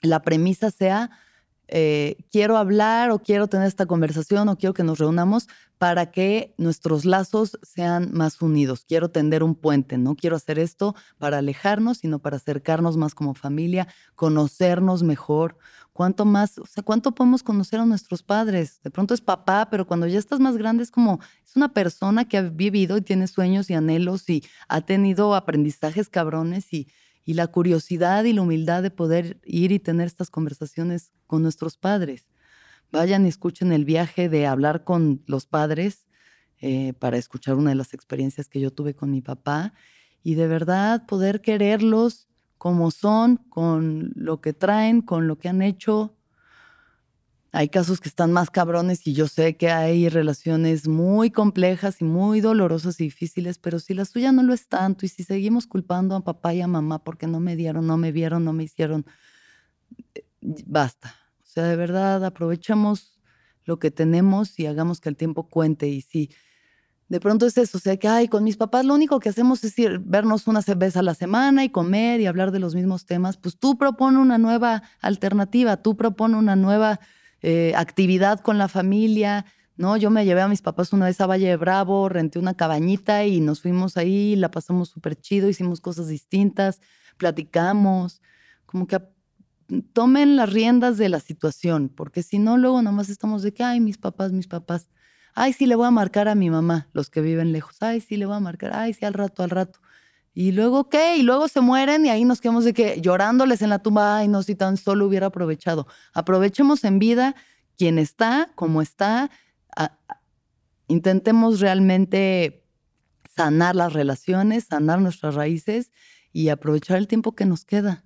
la 0.00 0.22
premisa 0.22 0.70
sea 0.70 1.10
eh, 1.68 2.16
quiero 2.30 2.56
hablar 2.56 3.10
o 3.10 3.18
quiero 3.18 3.48
tener 3.48 3.66
esta 3.66 3.86
conversación 3.86 4.48
o 4.48 4.56
quiero 4.56 4.74
que 4.74 4.84
nos 4.84 4.98
reunamos 4.98 5.48
para 5.78 6.10
que 6.10 6.54
nuestros 6.56 7.04
lazos 7.04 7.58
sean 7.62 8.10
más 8.12 8.40
unidos. 8.40 8.84
Quiero 8.86 9.10
tender 9.10 9.42
un 9.42 9.54
puente, 9.54 9.98
no 9.98 10.14
quiero 10.14 10.36
hacer 10.36 10.58
esto 10.58 10.94
para 11.18 11.38
alejarnos, 11.38 11.98
sino 11.98 12.18
para 12.18 12.36
acercarnos 12.36 12.96
más 12.96 13.14
como 13.14 13.34
familia, 13.34 13.88
conocernos 14.14 15.02
mejor. 15.02 15.58
¿Cuánto 15.92 16.24
más, 16.24 16.58
o 16.58 16.66
sea, 16.66 16.82
cuánto 16.82 17.12
podemos 17.12 17.42
conocer 17.42 17.80
a 17.80 17.86
nuestros 17.86 18.22
padres? 18.22 18.80
De 18.82 18.90
pronto 18.90 19.14
es 19.14 19.20
papá, 19.20 19.68
pero 19.70 19.86
cuando 19.86 20.06
ya 20.06 20.18
estás 20.18 20.40
más 20.40 20.56
grande 20.56 20.82
es 20.82 20.90
como, 20.90 21.20
es 21.44 21.54
una 21.54 21.72
persona 21.72 22.24
que 22.24 22.36
ha 22.36 22.42
vivido 22.42 22.96
y 22.96 23.02
tiene 23.02 23.28
sueños 23.28 23.70
y 23.70 23.74
anhelos 23.74 24.28
y 24.28 24.42
ha 24.68 24.80
tenido 24.80 25.34
aprendizajes 25.36 26.08
cabrones 26.08 26.72
y 26.72 26.88
y 27.24 27.34
la 27.34 27.46
curiosidad 27.46 28.24
y 28.24 28.32
la 28.32 28.42
humildad 28.42 28.82
de 28.82 28.90
poder 28.90 29.40
ir 29.44 29.72
y 29.72 29.78
tener 29.78 30.06
estas 30.06 30.30
conversaciones 30.30 31.12
con 31.26 31.42
nuestros 31.42 31.76
padres. 31.76 32.26
Vayan 32.92 33.24
y 33.24 33.28
escuchen 33.28 33.72
el 33.72 33.84
viaje 33.84 34.28
de 34.28 34.46
hablar 34.46 34.84
con 34.84 35.22
los 35.26 35.46
padres 35.46 36.06
eh, 36.60 36.92
para 36.94 37.16
escuchar 37.16 37.56
una 37.56 37.70
de 37.70 37.76
las 37.76 37.94
experiencias 37.94 38.48
que 38.48 38.60
yo 38.60 38.70
tuve 38.70 38.94
con 38.94 39.10
mi 39.10 39.20
papá 39.20 39.72
y 40.22 40.34
de 40.34 40.46
verdad 40.46 41.06
poder 41.06 41.40
quererlos 41.40 42.28
como 42.58 42.90
son, 42.90 43.36
con 43.36 44.12
lo 44.14 44.40
que 44.40 44.52
traen, 44.52 45.02
con 45.02 45.26
lo 45.26 45.38
que 45.38 45.48
han 45.48 45.60
hecho, 45.60 46.16
hay 47.54 47.68
casos 47.68 48.00
que 48.00 48.08
están 48.08 48.32
más 48.32 48.50
cabrones 48.50 49.06
y 49.06 49.12
yo 49.12 49.28
sé 49.28 49.56
que 49.56 49.70
hay 49.70 50.08
relaciones 50.08 50.88
muy 50.88 51.30
complejas 51.30 52.00
y 52.00 52.04
muy 52.04 52.40
dolorosas 52.40 53.00
y 53.00 53.04
difíciles, 53.04 53.58
pero 53.58 53.78
si 53.78 53.94
la 53.94 54.04
suya 54.04 54.32
no 54.32 54.42
lo 54.42 54.52
es 54.52 54.66
tanto 54.66 55.06
y 55.06 55.08
si 55.08 55.22
seguimos 55.22 55.68
culpando 55.68 56.16
a 56.16 56.24
papá 56.24 56.52
y 56.52 56.62
a 56.62 56.66
mamá 56.66 57.04
porque 57.04 57.28
no 57.28 57.38
me 57.38 57.54
dieron, 57.54 57.86
no 57.86 57.96
me 57.96 58.10
vieron, 58.10 58.44
no 58.44 58.52
me 58.52 58.64
hicieron, 58.64 59.06
eh, 60.16 60.24
basta. 60.66 61.14
O 61.44 61.46
sea, 61.46 61.62
de 61.66 61.76
verdad, 61.76 62.24
aprovechemos 62.24 63.20
lo 63.62 63.78
que 63.78 63.92
tenemos 63.92 64.58
y 64.58 64.66
hagamos 64.66 65.00
que 65.00 65.10
el 65.10 65.16
tiempo 65.16 65.48
cuente. 65.48 65.86
Y 65.86 66.00
si 66.00 66.30
de 67.08 67.20
pronto 67.20 67.46
es 67.46 67.56
eso, 67.56 67.78
o 67.78 67.80
sea, 67.80 67.96
que, 67.96 68.08
ay, 68.08 68.26
con 68.26 68.42
mis 68.42 68.56
papás 68.56 68.84
lo 68.84 68.94
único 68.94 69.20
que 69.20 69.28
hacemos 69.28 69.62
es 69.62 69.78
ir, 69.78 70.00
vernos 70.00 70.48
una 70.48 70.60
vez 70.76 70.96
a 70.96 71.02
la 71.02 71.14
semana 71.14 71.62
y 71.62 71.68
comer 71.68 72.20
y 72.20 72.26
hablar 72.26 72.50
de 72.50 72.58
los 72.58 72.74
mismos 72.74 73.06
temas, 73.06 73.36
pues 73.36 73.56
tú 73.56 73.78
propone 73.78 74.18
una 74.18 74.38
nueva 74.38 74.82
alternativa, 75.00 75.76
tú 75.76 75.96
propone 75.96 76.36
una 76.36 76.56
nueva 76.56 76.98
eh, 77.46 77.74
actividad 77.76 78.40
con 78.40 78.56
la 78.56 78.68
familia, 78.68 79.44
¿no? 79.76 79.98
Yo 79.98 80.08
me 80.08 80.24
llevé 80.24 80.40
a 80.40 80.48
mis 80.48 80.62
papás 80.62 80.94
una 80.94 81.04
vez 81.04 81.20
a 81.20 81.26
Valle 81.26 81.46
de 81.46 81.56
Bravo, 81.58 82.08
renté 82.08 82.38
una 82.38 82.54
cabañita 82.54 83.26
y 83.26 83.40
nos 83.40 83.60
fuimos 83.60 83.98
ahí, 83.98 84.34
la 84.34 84.50
pasamos 84.50 84.88
súper 84.88 85.14
chido, 85.20 85.50
hicimos 85.50 85.82
cosas 85.82 86.08
distintas, 86.08 86.80
platicamos, 87.18 88.22
como 88.64 88.86
que 88.86 88.98
tomen 89.92 90.36
las 90.36 90.54
riendas 90.54 90.96
de 90.96 91.10
la 91.10 91.20
situación, 91.20 91.90
porque 91.94 92.22
si 92.22 92.38
no, 92.38 92.56
luego 92.56 92.80
nomás 92.80 93.10
estamos 93.10 93.42
de 93.42 93.52
que, 93.52 93.62
ay, 93.62 93.78
mis 93.78 93.98
papás, 93.98 94.32
mis 94.32 94.48
papás, 94.48 94.88
ay, 95.34 95.52
sí, 95.52 95.66
le 95.66 95.74
voy 95.74 95.86
a 95.86 95.90
marcar 95.90 96.28
a 96.28 96.34
mi 96.34 96.48
mamá, 96.48 96.88
los 96.94 97.10
que 97.10 97.20
viven 97.20 97.52
lejos, 97.52 97.76
ay, 97.82 98.00
sí, 98.00 98.16
le 98.16 98.24
voy 98.24 98.36
a 98.36 98.40
marcar, 98.40 98.72
ay, 98.74 98.94
sí, 98.94 99.04
al 99.04 99.12
rato, 99.12 99.42
al 99.42 99.50
rato. 99.50 99.80
Y 100.34 100.50
luego, 100.50 100.88
¿qué? 100.88 101.16
Y 101.16 101.22
luego 101.22 101.46
se 101.46 101.60
mueren 101.60 102.04
y 102.04 102.10
ahí 102.10 102.24
nos 102.24 102.40
quedamos 102.40 102.64
de 102.64 102.74
que 102.74 103.00
llorándoles 103.00 103.62
en 103.62 103.70
la 103.70 103.78
tumba, 103.78 104.18
ay, 104.18 104.28
no, 104.28 104.42
si 104.42 104.56
tan 104.56 104.76
solo 104.76 105.06
hubiera 105.06 105.26
aprovechado. 105.28 105.86
Aprovechemos 106.12 106.82
en 106.82 106.98
vida 106.98 107.36
quien 107.76 107.98
está, 107.98 108.50
como 108.56 108.82
está, 108.82 109.30
intentemos 110.88 111.60
realmente 111.60 112.66
sanar 113.34 113.76
las 113.76 113.92
relaciones, 113.92 114.64
sanar 114.64 115.00
nuestras 115.00 115.34
raíces 115.34 115.92
y 116.32 116.48
aprovechar 116.48 116.98
el 116.98 117.08
tiempo 117.08 117.34
que 117.34 117.46
nos 117.46 117.64
queda 117.64 118.04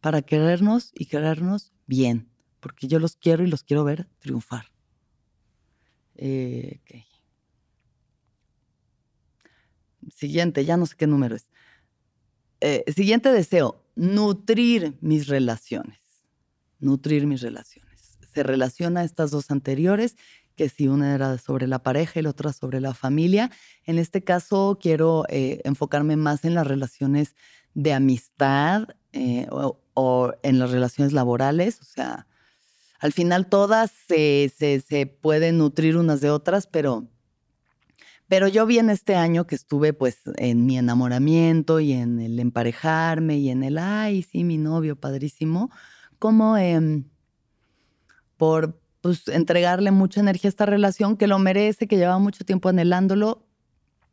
para 0.00 0.22
querernos 0.22 0.92
y 0.94 1.06
querernos 1.06 1.72
bien, 1.86 2.30
porque 2.60 2.88
yo 2.88 2.98
los 2.98 3.16
quiero 3.16 3.42
y 3.42 3.46
los 3.48 3.62
quiero 3.62 3.84
ver 3.84 4.08
triunfar. 4.18 4.66
Eh, 6.14 6.80
Siguiente, 10.14 10.64
ya 10.64 10.76
no 10.76 10.86
sé 10.86 10.96
qué 10.96 11.06
número 11.06 11.36
es. 11.36 11.49
Eh, 12.60 12.84
siguiente 12.94 13.32
deseo, 13.32 13.82
nutrir 13.96 14.96
mis 15.00 15.28
relaciones. 15.28 15.98
Nutrir 16.78 17.26
mis 17.26 17.40
relaciones. 17.40 18.18
Se 18.32 18.42
relaciona 18.42 19.00
a 19.00 19.04
estas 19.04 19.30
dos 19.30 19.50
anteriores, 19.50 20.16
que 20.56 20.68
si 20.68 20.88
una 20.88 21.14
era 21.14 21.38
sobre 21.38 21.66
la 21.66 21.82
pareja 21.82 22.20
y 22.20 22.22
la 22.22 22.30
otra 22.30 22.52
sobre 22.52 22.80
la 22.80 22.92
familia. 22.92 23.50
En 23.84 23.98
este 23.98 24.22
caso 24.22 24.78
quiero 24.80 25.24
eh, 25.28 25.60
enfocarme 25.64 26.16
más 26.16 26.44
en 26.44 26.54
las 26.54 26.66
relaciones 26.66 27.34
de 27.72 27.92
amistad 27.92 28.88
o, 29.50 30.32
en 30.42 30.58
las 30.58 30.70
relaciones 30.70 31.12
laborales. 31.12 31.80
O 31.80 31.84
sea, 31.84 32.26
al 32.98 33.12
final 33.12 33.48
todas 33.48 33.90
se, 34.06 34.52
se 34.56 35.06
pueden 35.06 35.58
nutrir 35.58 35.96
unas 35.96 36.20
de 36.20 36.30
otras, 36.30 36.66
pero 36.66 37.08
pero 38.30 38.46
yo 38.46 38.64
vi 38.64 38.78
en 38.78 38.90
este 38.90 39.16
año 39.16 39.48
que 39.48 39.56
estuve 39.56 39.92
pues 39.92 40.20
en 40.36 40.64
mi 40.64 40.78
enamoramiento 40.78 41.80
y 41.80 41.92
en 41.92 42.20
el 42.20 42.38
emparejarme 42.38 43.38
y 43.38 43.50
en 43.50 43.64
el, 43.64 43.76
ay, 43.76 44.22
sí, 44.22 44.44
mi 44.44 44.56
novio, 44.56 44.94
padrísimo, 44.94 45.68
como 46.20 46.56
em, 46.56 47.10
por 48.36 48.80
pues, 49.00 49.26
entregarle 49.26 49.90
mucha 49.90 50.20
energía 50.20 50.46
a 50.46 50.50
esta 50.50 50.64
relación 50.64 51.16
que 51.16 51.26
lo 51.26 51.40
merece, 51.40 51.88
que 51.88 51.96
llevaba 51.96 52.20
mucho 52.20 52.44
tiempo 52.44 52.68
anhelándolo, 52.68 53.48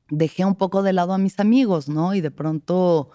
dejé 0.09 0.45
un 0.45 0.55
poco 0.55 0.81
de 0.81 0.93
lado 0.93 1.13
a 1.13 1.19
mis 1.19 1.39
amigos, 1.39 1.87
¿no? 1.87 2.15
Y 2.15 2.21
de 2.21 2.31
pronto 2.31 3.11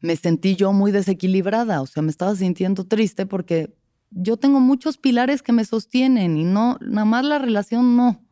me 0.00 0.16
sentí 0.16 0.56
yo 0.56 0.72
muy 0.72 0.90
desequilibrada, 0.90 1.82
o 1.82 1.86
sea, 1.86 2.02
me 2.02 2.10
estaba 2.10 2.34
sintiendo 2.34 2.86
triste 2.86 3.26
porque 3.26 3.76
yo 4.08 4.38
tengo 4.38 4.58
muchos 4.58 4.96
pilares 4.96 5.42
que 5.42 5.52
me 5.52 5.66
sostienen 5.66 6.38
y 6.38 6.44
no, 6.44 6.78
nada 6.80 7.04
más 7.04 7.26
la 7.26 7.38
relación 7.38 7.94
no. 7.94 8.24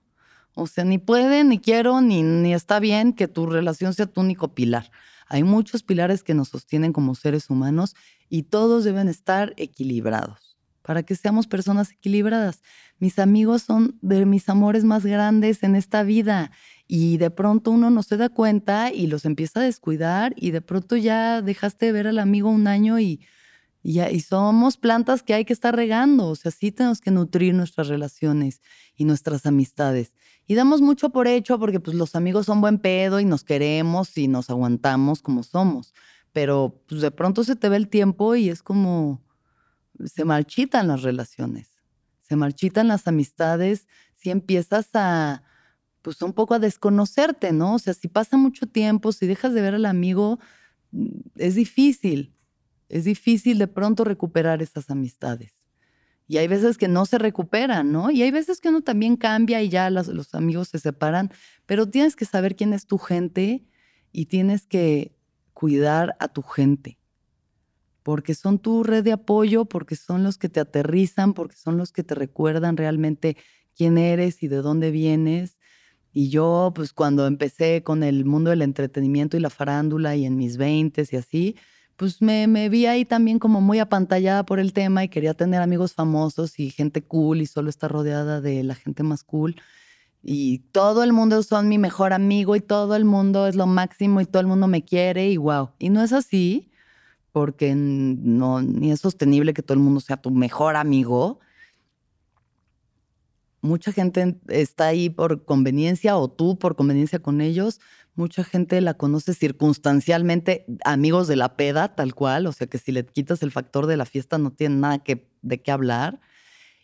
O 0.59 0.67
sea, 0.67 0.85
ni 0.85 0.99
puede, 0.99 1.45
ni 1.45 1.59
quiero, 1.59 2.01
ni, 2.01 2.23
ni 2.23 2.53
está 2.53 2.81
bien 2.81 3.13
que 3.13 3.29
tu 3.29 3.47
relación 3.47 3.95
sea 3.95 4.07
tu 4.07 4.21
único 4.21 4.55
pilar. 4.55 4.91
Hay 5.29 5.45
muchos 5.45 5.83
pilares 5.83 6.23
que 6.23 6.35
nos 6.35 6.49
sostienen 6.49 6.93
como 6.93 7.15
seres 7.15 7.49
humanos 7.51 7.95
y 8.29 8.45
todos 8.45 8.83
deben 8.85 9.09
estar 9.09 9.55
equilibrados 9.57 10.49
para 10.83 11.03
que 11.03 11.15
seamos 11.15 11.47
personas 11.47 11.93
equilibradas. 11.93 12.63
Mis 12.99 13.19
amigos 13.19 13.61
son 13.61 13.99
de 14.01 14.25
mis 14.25 14.49
amores 14.49 14.85
más 14.85 15.05
grandes 15.05 15.63
en 15.63 15.77
esta 15.77 16.03
vida 16.03 16.51
y 16.87 17.19
de 17.19 17.31
pronto 17.31 17.71
uno 17.71 17.91
no 17.91 18.03
se 18.03 18.17
da 18.17 18.31
cuenta 18.31 18.91
y 18.91 19.07
los 19.07 19.27
empieza 19.27 19.61
a 19.61 19.65
descuidar 19.65 20.33
y 20.35 20.51
de 20.51 20.63
pronto 20.63 20.97
ya 20.97 21.43
dejaste 21.43 21.87
de 21.87 21.93
ver 21.93 22.07
al 22.07 22.19
amigo 22.19 22.49
un 22.49 22.67
año 22.67 22.99
y, 22.99 23.21
y, 23.83 24.01
y 24.01 24.21
somos 24.21 24.79
plantas 24.79 25.23
que 25.23 25.35
hay 25.35 25.45
que 25.45 25.53
estar 25.53 25.77
regando. 25.77 26.29
O 26.29 26.35
sea, 26.37 26.51
sí 26.51 26.73
tenemos 26.73 27.03
que 27.03 27.11
nutrir 27.11 27.53
nuestras 27.53 27.89
relaciones 27.89 28.63
y 28.97 29.05
nuestras 29.05 29.45
amistades. 29.45 30.15
Y 30.51 30.55
damos 30.55 30.81
mucho 30.81 31.11
por 31.11 31.29
hecho 31.29 31.59
porque 31.59 31.79
pues 31.79 31.95
los 31.95 32.17
amigos 32.17 32.47
son 32.47 32.63
buen 32.63 32.79
pedo 32.79 33.21
y 33.21 33.27
nos 33.27 33.45
queremos 33.45 34.17
y 34.17 34.29
nos 34.29 34.49
aguantamos 34.49 35.21
como 35.21 35.43
somos. 35.43 35.93
Pero 36.33 36.83
pues 36.89 37.03
de 37.03 37.11
pronto 37.11 37.45
se 37.45 37.55
te 37.55 37.69
ve 37.69 37.77
el 37.77 37.89
tiempo 37.89 38.35
y 38.35 38.49
es 38.49 38.63
como 38.63 39.23
se 40.07 40.25
marchitan 40.25 40.89
las 40.89 41.03
relaciones, 41.03 41.69
se 42.23 42.35
marchitan 42.37 42.89
las 42.89 43.07
amistades 43.07 43.89
si 44.17 44.31
empiezas 44.31 44.89
a 44.95 45.43
pues 46.01 46.23
un 46.23 46.33
poco 46.33 46.55
a 46.55 46.59
desconocerte, 46.59 47.53
¿no? 47.53 47.75
O 47.75 47.79
sea, 47.79 47.93
si 47.93 48.09
pasa 48.09 48.39
mucho 48.39 48.67
tiempo, 48.67 49.13
si 49.13 49.27
dejas 49.27 49.53
de 49.53 49.61
ver 49.61 49.75
al 49.75 49.85
amigo, 49.85 50.39
mm, 50.93 51.09
es 51.37 51.57
difícil, 51.57 52.33
es 52.89 53.05
difícil 53.05 53.59
de 53.59 53.67
pronto 53.67 54.05
recuperar 54.05 54.63
esas 54.63 54.89
amistades. 54.89 55.58
Y 56.31 56.37
hay 56.37 56.47
veces 56.47 56.77
que 56.77 56.89
no 56.89 57.07
se 57.07 57.17
recuperan, 57.17 57.91
¿no? 57.91 58.11
Y 58.11 58.23
hay 58.23 58.31
veces 58.31 58.61
que 58.61 58.69
uno 58.69 58.83
también 58.83 59.17
cambia 59.17 59.63
y 59.63 59.71
ya 59.71 59.89
los, 59.89 60.35
amigos 60.35 60.69
se 60.69 60.79
separan, 60.79 61.33
pero 61.65 61.89
tienes 61.89 62.17
que 62.17 62.27
saber 62.27 62.55
quién 62.55 62.75
es 62.75 62.87
tu 62.87 62.99
gente 62.99 63.65
y 64.13 64.27
tienes 64.27 64.67
que 64.67 65.17
cuidar 65.55 66.17
a 66.21 66.29
tu 66.29 66.43
gente, 66.43 66.99
porque 68.03 68.35
son 68.35 68.59
tu 68.59 68.85
red 68.85 69.03
de 69.03 69.13
apoyo, 69.13 69.65
porque 69.65 69.97
son 69.97 70.23
los 70.23 70.37
que 70.37 70.51
te 70.51 70.61
aterrizan, 70.61 71.33
porque 71.33 71.57
son 71.57 71.79
los 71.79 71.93
que 71.93 72.05
te 72.05 72.15
recuerdan 72.15 72.77
realmente 72.77 73.39
quién 73.75 73.97
eres 73.97 74.43
y 74.43 74.49
de 74.49 74.57
dónde 74.57 74.91
vienes. 74.91 75.59
Y 76.13 76.29
yo, 76.29 76.73
pues 76.75 76.93
cuando 76.93 77.27
empecé 77.27 77.83
con 77.83 78.03
el 78.03 78.27
mundo 78.27 78.51
del 78.51 78.61
entretenimiento 78.61 79.39
y 79.39 79.41
la 79.41 79.51
farándula 79.51 80.15
y 80.15 80.27
en 80.27 80.37
mis 80.37 80.59
veintes 80.59 81.11
y 81.15 81.17
así, 81.17 81.57
pues 81.99 82.23
me, 82.23 82.47
me, 82.47 82.69
vi 82.69 82.87
ahí 82.87 83.05
también 83.05 83.41
como 83.41 83.61
muy 83.61 83.81
apantallada 83.81 84.47
por 84.47 84.61
el 84.61 84.73
tema 84.73 85.03
y 85.03 85.09
quería 85.09 85.35
tener 85.35 85.61
amigos 85.61 85.95
famosos 85.95 86.61
y 86.61 86.71
gente 86.71 87.03
cool 87.03 87.41
y 87.43 87.47
solo 87.47 87.69
estar 87.69 87.91
rodeada 87.91 88.41
de 88.41 88.63
la 88.63 88.77
gente 88.77 89.03
más 89.03 89.25
cool. 89.25 89.57
Y 90.23 90.61
todo 90.71 91.03
el 91.03 91.13
mundo 91.13 91.43
son 91.43 91.69
mi 91.69 91.77
mejor 91.77 92.13
amigo 92.13 92.55
y 92.55 92.61
todo 92.61 92.95
el 92.95 93.05
mundo 93.05 93.49
es 93.49 93.57
lo 93.57 93.67
máximo 93.67 94.21
y 94.21 94.27
todo 94.27 94.41
el 94.41 94.47
mundo 94.47 94.69
me 94.69 94.85
quiere 94.85 95.29
y 95.29 95.39
wow. 95.39 95.71
Y 95.81 95.91
no 95.91 96.01
es 96.05 96.13
así, 96.13 96.71
porque 97.33 97.75
no, 97.75 98.63
ni 98.63 98.93
es 98.93 99.01
sostenible 99.01 99.53
que 99.53 99.65
todo 99.65 99.75
el 99.75 99.83
mundo 99.83 99.99
sea 99.99 100.19
tu 100.19 100.31
mejor 100.31 100.77
amigo. 100.77 101.41
Mucha 103.61 103.91
gente 103.91 104.39
está 104.47 104.87
ahí 104.87 105.11
por 105.11 105.45
conveniencia 105.45 106.17
o 106.17 106.31
tú 106.31 106.61
por 106.61 106.77
conveniencia 106.77 107.19
con 107.19 107.41
ellos, 107.41 107.81
Mucha 108.19 108.43
gente 108.43 108.81
la 108.81 108.95
conoce 108.95 109.33
circunstancialmente, 109.33 110.67
amigos 110.85 111.29
de 111.29 111.37
la 111.37 111.57
peda, 111.57 111.95
tal 111.95 112.17
cual, 112.17 112.49
o 112.49 112.53
sea 112.53 112.67
que 112.67 112.79
si 112.79 112.91
le 112.91 113.07
quitas 113.07 113.45
el 113.45 113.53
factor 113.53 113.87
de 113.87 113.97
la 113.97 114.07
fiesta 114.07 114.39
no 114.39 114.51
tiene 114.51 114.75
nada 114.75 114.99
que, 114.99 115.31
de 115.43 115.63
qué 115.63 115.71
hablar. 115.71 116.21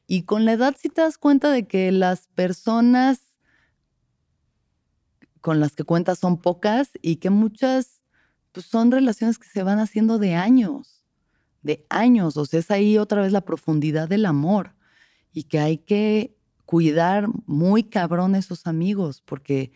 Y 0.07 0.23
con 0.23 0.44
la 0.44 0.53
edad 0.53 0.77
sí 0.81 0.90
te 0.90 1.01
das 1.01 1.18
cuenta 1.18 1.51
de 1.51 1.66
que 1.66 1.90
las 1.90 2.29
personas 2.29 3.37
con 5.40 5.59
las 5.59 5.75
que 5.75 5.83
cuentas 5.83 6.20
son 6.20 6.40
pocas 6.40 6.90
y 7.03 7.16
que 7.16 7.31
muchas 7.31 8.01
pues, 8.53 8.66
son 8.66 8.92
relaciones 8.92 9.37
que 9.40 9.49
se 9.49 9.64
van 9.64 9.81
haciendo 9.81 10.20
de 10.20 10.37
años, 10.37 11.03
de 11.62 11.85
años. 11.90 12.37
O 12.37 12.47
sea, 12.47 12.61
es 12.61 12.70
ahí 12.70 12.97
otra 12.97 13.23
vez 13.23 13.33
la 13.33 13.44
profundidad 13.44 14.09
del 14.09 14.27
amor 14.27 14.77
y 15.33 15.42
que 15.42 15.59
hay 15.59 15.79
que 15.79 16.38
cuidar 16.64 17.27
muy 17.47 17.83
cabrón 17.83 18.37
esos 18.37 18.68
amigos 18.68 19.20
porque 19.20 19.73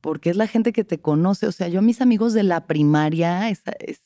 porque 0.00 0.30
es 0.30 0.36
la 0.36 0.46
gente 0.46 0.72
que 0.72 0.84
te 0.84 0.98
conoce. 0.98 1.46
O 1.46 1.52
sea, 1.52 1.68
yo 1.68 1.82
mis 1.82 2.00
amigos 2.00 2.32
de 2.32 2.42
la 2.42 2.66
primaria, 2.66 3.48
es, 3.50 3.62
es, 3.78 4.00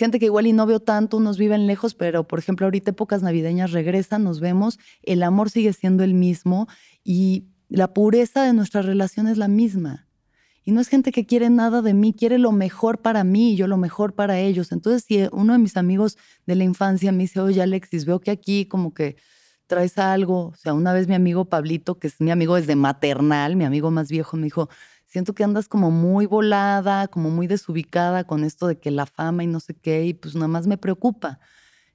gente 0.00 0.18
que 0.18 0.26
igual 0.26 0.46
y 0.46 0.54
no 0.54 0.64
veo 0.64 0.80
tanto, 0.80 1.18
unos 1.18 1.36
viven 1.36 1.66
lejos, 1.66 1.94
pero 1.94 2.26
por 2.26 2.38
ejemplo 2.38 2.66
ahorita 2.66 2.92
épocas 2.92 3.22
navideñas 3.22 3.72
regresan, 3.72 4.24
nos 4.24 4.40
vemos, 4.40 4.78
el 5.02 5.22
amor 5.22 5.50
sigue 5.50 5.74
siendo 5.74 6.04
el 6.04 6.14
mismo 6.14 6.68
y 7.04 7.44
la 7.68 7.92
pureza 7.92 8.42
de 8.44 8.54
nuestra 8.54 8.80
relación 8.80 9.28
es 9.28 9.36
la 9.36 9.46
misma. 9.46 10.06
Y 10.64 10.72
no 10.72 10.80
es 10.80 10.88
gente 10.88 11.12
que 11.12 11.26
quiere 11.26 11.50
nada 11.50 11.82
de 11.82 11.94
mí, 11.94 12.14
quiere 12.14 12.38
lo 12.38 12.52
mejor 12.52 13.02
para 13.02 13.24
mí 13.24 13.52
y 13.52 13.56
yo 13.56 13.66
lo 13.66 13.76
mejor 13.76 14.14
para 14.14 14.38
ellos. 14.38 14.72
Entonces, 14.72 15.04
si 15.06 15.26
uno 15.32 15.52
de 15.52 15.58
mis 15.58 15.76
amigos 15.76 16.16
de 16.46 16.54
la 16.54 16.64
infancia 16.64 17.12
me 17.12 17.24
dice, 17.24 17.40
oye 17.40 17.60
Alexis, 17.60 18.06
veo 18.06 18.20
que 18.20 18.30
aquí 18.30 18.66
como 18.66 18.94
que 18.94 19.16
traes 19.70 19.98
algo. 19.98 20.48
O 20.48 20.56
sea, 20.56 20.74
una 20.74 20.92
vez 20.92 21.08
mi 21.08 21.14
amigo 21.14 21.46
Pablito, 21.46 21.98
que 21.98 22.08
es 22.08 22.20
mi 22.20 22.30
amigo 22.32 22.56
desde 22.56 22.76
maternal, 22.76 23.56
mi 23.56 23.64
amigo 23.64 23.90
más 23.90 24.10
viejo, 24.10 24.36
me 24.36 24.44
dijo, 24.44 24.68
siento 25.06 25.34
que 25.34 25.44
andas 25.44 25.68
como 25.68 25.90
muy 25.92 26.26
volada, 26.26 27.08
como 27.08 27.30
muy 27.30 27.46
desubicada 27.46 28.24
con 28.24 28.44
esto 28.44 28.66
de 28.66 28.78
que 28.80 28.90
la 28.90 29.06
fama 29.06 29.44
y 29.44 29.46
no 29.46 29.60
sé 29.60 29.74
qué, 29.74 30.04
y 30.06 30.14
pues 30.14 30.34
nada 30.34 30.48
más 30.48 30.66
me 30.66 30.76
preocupa. 30.78 31.38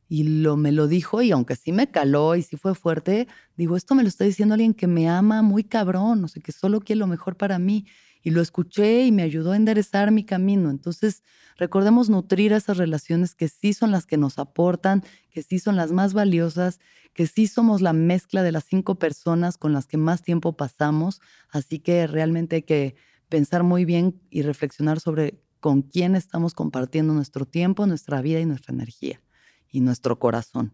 Y 0.09 0.23
lo, 0.41 0.57
me 0.57 0.71
lo 0.71 0.87
dijo 0.87 1.21
y 1.21 1.31
aunque 1.31 1.55
sí 1.55 1.71
me 1.71 1.91
caló 1.91 2.35
y 2.35 2.43
sí 2.43 2.57
fue 2.57 2.75
fuerte, 2.75 3.27
digo, 3.57 3.75
esto 3.77 3.95
me 3.95 4.03
lo 4.03 4.09
está 4.09 4.23
diciendo 4.25 4.53
alguien 4.55 4.73
que 4.73 4.87
me 4.87 5.09
ama 5.09 5.41
muy 5.41 5.63
cabrón, 5.63 6.23
o 6.23 6.27
sea, 6.29 6.43
que 6.43 6.51
solo 6.53 6.79
quiere 6.81 6.99
lo 6.99 7.07
mejor 7.07 7.37
para 7.37 7.59
mí. 7.59 7.85
Y 8.25 8.31
lo 8.31 8.41
escuché 8.41 9.05
y 9.05 9.11
me 9.11 9.21
ayudó 9.21 9.51
a 9.51 9.55
enderezar 9.55 10.09
mi 10.09 10.25
camino. 10.25 10.71
Entonces, 10.71 11.21
recordemos 11.57 12.09
nutrir 12.09 12.53
esas 12.53 12.77
relaciones 12.77 13.35
que 13.35 13.47
sí 13.47 13.71
son 13.71 13.91
las 13.91 14.07
que 14.07 14.17
nos 14.17 14.39
aportan, 14.39 15.03
que 15.29 15.43
sí 15.43 15.59
son 15.59 15.75
las 15.75 15.91
más 15.91 16.15
valiosas, 16.15 16.79
que 17.13 17.27
sí 17.27 17.45
somos 17.45 17.81
la 17.81 17.93
mezcla 17.93 18.41
de 18.41 18.51
las 18.51 18.63
cinco 18.63 18.95
personas 18.95 19.59
con 19.59 19.73
las 19.73 19.85
que 19.85 19.97
más 19.97 20.23
tiempo 20.23 20.57
pasamos, 20.57 21.21
así 21.49 21.77
que 21.77 22.07
realmente 22.07 22.55
hay 22.55 22.61
que 22.63 22.95
pensar 23.29 23.61
muy 23.61 23.85
bien 23.85 24.19
y 24.31 24.41
reflexionar 24.41 24.99
sobre 24.99 25.39
con 25.59 25.83
quién 25.83 26.15
estamos 26.15 26.55
compartiendo 26.55 27.13
nuestro 27.13 27.45
tiempo, 27.45 27.85
nuestra 27.85 28.23
vida 28.23 28.39
y 28.39 28.47
nuestra 28.47 28.73
energía 28.73 29.21
y 29.69 29.81
nuestro 29.81 30.17
corazón. 30.17 30.73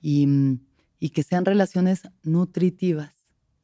Y, 0.00 0.26
mm, 0.26 0.60
y 0.98 1.10
que 1.10 1.22
sean 1.22 1.44
relaciones 1.44 2.08
nutritivas, 2.22 3.12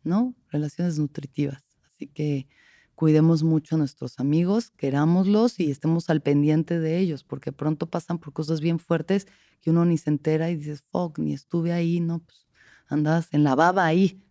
¿no? 0.05 0.35
Relaciones 0.51 0.99
nutritivas. 0.99 1.63
Así 1.87 2.09
que 2.09 2.47
cuidemos 2.95 3.43
mucho 3.43 3.75
a 3.75 3.79
nuestros 3.79 4.19
amigos, 4.21 4.71
querámoslos 4.77 5.59
y 5.61 5.71
estemos 5.71 6.11
al 6.11 6.21
pendiente 6.21 6.79
de 6.79 6.99
ellos, 6.99 7.25
porque 7.25 7.53
pronto 7.53 7.89
pasan 7.89 8.19
por 8.19 8.33
cosas 8.33 8.61
bien 8.61 8.79
fuertes 8.79 9.27
que 9.61 9.71
uno 9.71 9.85
ni 9.85 9.99
se 9.99 10.11
entera 10.11 10.51
y 10.51 10.57
dices, 10.57 10.83
fuck, 10.91 11.19
ni 11.19 11.33
estuve 11.33 11.73
ahí, 11.73 12.01
no, 12.01 12.21
pues 12.21 12.47
andas 12.89 13.29
en 13.33 13.45
la 13.45 13.55
baba 13.55 13.87
ahí, 13.87 14.23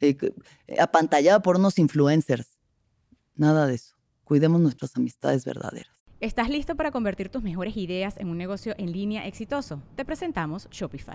eh, 0.00 0.16
apantallada 0.78 1.40
por 1.42 1.56
unos 1.56 1.78
influencers. 1.78 2.58
Nada 3.34 3.66
de 3.66 3.74
eso. 3.74 3.96
Cuidemos 4.24 4.60
nuestras 4.60 4.96
amistades 4.96 5.44
verdaderas. 5.44 5.94
¿Estás 6.20 6.50
listo 6.50 6.76
para 6.76 6.90
convertir 6.90 7.30
tus 7.30 7.42
mejores 7.42 7.76
ideas 7.76 8.18
en 8.18 8.28
un 8.28 8.36
negocio 8.36 8.74
en 8.76 8.92
línea 8.92 9.26
exitoso? 9.26 9.82
Te 9.96 10.04
presentamos 10.04 10.68
Shopify. 10.70 11.14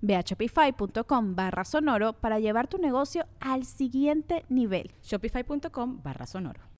Ve 0.00 0.16
a 0.16 0.20
shopify.com 0.22 1.34
barra 1.34 1.64
sonoro 1.64 2.14
para 2.14 2.38
llevar 2.38 2.68
tu 2.68 2.78
negocio 2.78 3.26
al 3.40 3.64
siguiente 3.64 4.44
nivel. 4.48 4.90
Shopify.com 5.02 6.02
barra 6.02 6.26
sonoro. 6.26 6.72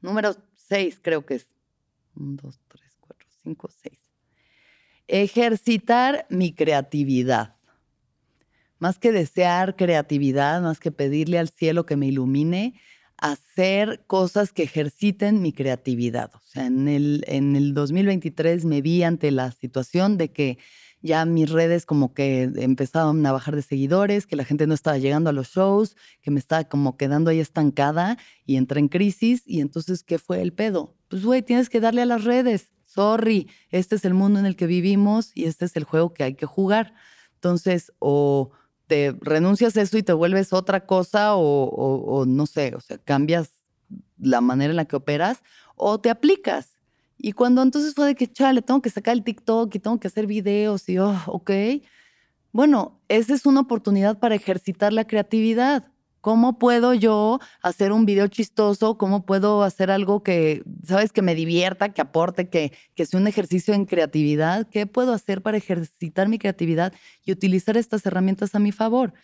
Número 0.00 0.36
6 0.54 1.00
creo 1.02 1.26
que 1.26 1.34
es. 1.34 1.48
1, 2.14 2.36
2, 2.42 2.60
3, 2.68 2.96
4, 3.00 3.28
5, 3.42 3.68
6. 3.82 3.98
Ejercitar 5.08 6.26
mi 6.30 6.54
creatividad. 6.54 7.56
Más 8.78 8.98
que 8.98 9.10
desear 9.10 9.76
creatividad, 9.76 10.60
más 10.62 10.80
que 10.80 10.92
pedirle 10.92 11.38
al 11.38 11.48
cielo 11.48 11.86
que 11.86 11.96
me 11.96 12.06
ilumine, 12.06 12.78
hacer 13.18 14.04
cosas 14.06 14.52
que 14.52 14.64
ejerciten 14.64 15.42
mi 15.42 15.52
creatividad. 15.52 16.30
O 16.34 16.40
sea, 16.44 16.66
en 16.66 16.88
el, 16.88 17.24
en 17.26 17.56
el 17.56 17.74
2023 17.74 18.64
me 18.64 18.82
vi 18.82 19.02
ante 19.02 19.30
la 19.30 19.52
situación 19.52 20.18
de 20.18 20.32
que 20.32 20.58
ya 21.02 21.24
mis 21.24 21.50
redes 21.50 21.86
como 21.86 22.12
que 22.12 22.42
empezaban 22.56 23.24
a 23.24 23.32
bajar 23.32 23.54
de 23.54 23.62
seguidores, 23.62 24.26
que 24.26 24.36
la 24.36 24.44
gente 24.44 24.66
no 24.66 24.74
estaba 24.74 24.98
llegando 24.98 25.30
a 25.30 25.32
los 25.32 25.48
shows, 25.48 25.96
que 26.22 26.30
me 26.30 26.38
estaba 26.38 26.64
como 26.64 26.96
quedando 26.96 27.30
ahí 27.30 27.40
estancada 27.40 28.18
y 28.44 28.56
entré 28.56 28.80
en 28.80 28.88
crisis. 28.88 29.42
Y 29.46 29.60
entonces, 29.60 30.02
¿qué 30.02 30.18
fue 30.18 30.42
el 30.42 30.52
pedo? 30.52 30.94
Pues, 31.08 31.24
güey, 31.24 31.42
tienes 31.42 31.70
que 31.70 31.80
darle 31.80 32.02
a 32.02 32.06
las 32.06 32.24
redes. 32.24 32.72
Sorry, 32.84 33.48
este 33.70 33.96
es 33.96 34.04
el 34.04 34.14
mundo 34.14 34.38
en 34.38 34.46
el 34.46 34.56
que 34.56 34.66
vivimos 34.66 35.32
y 35.34 35.44
este 35.44 35.64
es 35.66 35.76
el 35.76 35.84
juego 35.84 36.12
que 36.12 36.24
hay 36.24 36.34
que 36.34 36.46
jugar. 36.46 36.94
Entonces, 37.34 37.92
o 37.98 38.50
te 38.86 39.14
renuncias 39.20 39.76
a 39.76 39.82
eso 39.82 39.98
y 39.98 40.02
te 40.02 40.12
vuelves 40.12 40.52
otra 40.52 40.86
cosa 40.86 41.36
o, 41.36 42.24
no 42.26 42.46
sé, 42.46 42.74
o 42.74 42.80
sea, 42.80 42.98
cambias 42.98 43.50
la 44.18 44.40
manera 44.40 44.70
en 44.70 44.76
la 44.76 44.84
que 44.84 44.96
operas 44.96 45.42
o 45.76 45.98
te 45.98 46.10
aplicas. 46.10 46.76
Y 47.18 47.32
cuando 47.32 47.62
entonces 47.62 47.94
fue 47.94 48.06
de 48.06 48.14
que, 48.14 48.30
chale, 48.30 48.62
tengo 48.62 48.82
que 48.82 48.90
sacar 48.90 49.14
el 49.14 49.24
TikTok 49.24 49.74
y 49.74 49.78
tengo 49.78 49.98
que 49.98 50.08
hacer 50.08 50.26
videos 50.26 50.88
y, 50.88 50.98
oh, 50.98 51.18
ok, 51.26 51.50
bueno, 52.52 53.00
esa 53.08 53.34
es 53.34 53.46
una 53.46 53.60
oportunidad 53.60 54.18
para 54.18 54.34
ejercitar 54.34 54.92
la 54.92 55.06
creatividad. 55.06 55.88
¿Cómo 56.26 56.58
puedo 56.58 56.92
yo 56.92 57.38
hacer 57.62 57.92
un 57.92 58.04
video 58.04 58.26
chistoso? 58.26 58.98
¿Cómo 58.98 59.24
puedo 59.24 59.62
hacer 59.62 59.92
algo 59.92 60.24
que, 60.24 60.64
sabes, 60.84 61.12
que 61.12 61.22
me 61.22 61.36
divierta, 61.36 61.90
que 61.90 62.00
aporte, 62.00 62.48
que, 62.48 62.72
que 62.96 63.06
sea 63.06 63.20
un 63.20 63.28
ejercicio 63.28 63.74
en 63.74 63.84
creatividad? 63.84 64.66
¿Qué 64.68 64.88
puedo 64.88 65.12
hacer 65.12 65.40
para 65.40 65.56
ejercitar 65.56 66.28
mi 66.28 66.40
creatividad 66.40 66.92
y 67.24 67.30
utilizar 67.30 67.76
estas 67.76 68.04
herramientas 68.06 68.56
a 68.56 68.58
mi 68.58 68.72
favor? 68.72 69.14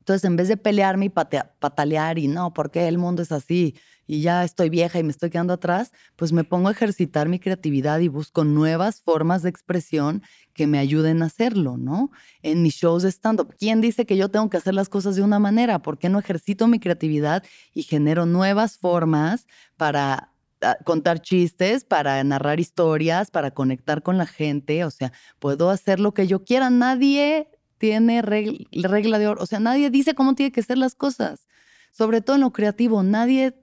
Entonces, 0.00 0.24
en 0.24 0.34
vez 0.34 0.48
de 0.48 0.56
pelearme 0.56 1.04
y 1.04 1.10
patalear 1.10 2.18
y 2.18 2.26
no, 2.26 2.52
¿por 2.52 2.72
qué 2.72 2.88
el 2.88 2.98
mundo 2.98 3.22
es 3.22 3.30
así? 3.30 3.76
Y 4.06 4.20
ya 4.20 4.44
estoy 4.44 4.70
vieja 4.70 4.98
y 4.98 5.02
me 5.02 5.10
estoy 5.10 5.30
quedando 5.30 5.52
atrás, 5.52 5.92
pues 6.16 6.32
me 6.32 6.44
pongo 6.44 6.68
a 6.68 6.72
ejercitar 6.72 7.28
mi 7.28 7.38
creatividad 7.38 8.00
y 8.00 8.08
busco 8.08 8.44
nuevas 8.44 9.00
formas 9.00 9.42
de 9.42 9.50
expresión 9.50 10.22
que 10.52 10.66
me 10.66 10.78
ayuden 10.78 11.22
a 11.22 11.26
hacerlo, 11.26 11.76
¿no? 11.76 12.10
En 12.42 12.62
mis 12.62 12.74
shows 12.74 13.02
de 13.02 13.10
stand-up, 13.10 13.54
¿quién 13.58 13.80
dice 13.80 14.06
que 14.06 14.16
yo 14.16 14.30
tengo 14.30 14.48
que 14.48 14.56
hacer 14.56 14.74
las 14.74 14.88
cosas 14.88 15.16
de 15.16 15.22
una 15.22 15.38
manera? 15.38 15.80
¿Por 15.80 15.98
qué 15.98 16.08
no 16.08 16.18
ejercito 16.18 16.66
mi 16.68 16.78
creatividad 16.78 17.44
y 17.74 17.82
genero 17.82 18.26
nuevas 18.26 18.78
formas 18.78 19.46
para 19.76 20.32
ah, 20.62 20.76
contar 20.84 21.20
chistes, 21.20 21.84
para 21.84 22.22
narrar 22.24 22.60
historias, 22.60 23.30
para 23.30 23.50
conectar 23.50 24.02
con 24.02 24.18
la 24.18 24.26
gente? 24.26 24.84
O 24.84 24.90
sea, 24.90 25.12
puedo 25.38 25.68
hacer 25.70 26.00
lo 26.00 26.14
que 26.14 26.26
yo 26.26 26.44
quiera. 26.44 26.70
Nadie 26.70 27.48
tiene 27.78 28.22
regla, 28.22 29.18
de 29.18 29.26
oro. 29.26 29.42
O 29.42 29.46
sea, 29.46 29.60
nadie 29.60 29.90
dice 29.90 30.14
cómo 30.14 30.34
tiene 30.34 30.52
que 30.52 30.62
ser 30.62 30.78
las 30.78 30.94
cosas. 30.94 31.46
Sobre 31.92 32.20
todo 32.20 32.36
en 32.36 32.42
lo 32.42 32.52
creativo, 32.52 33.02
nadie 33.02 33.54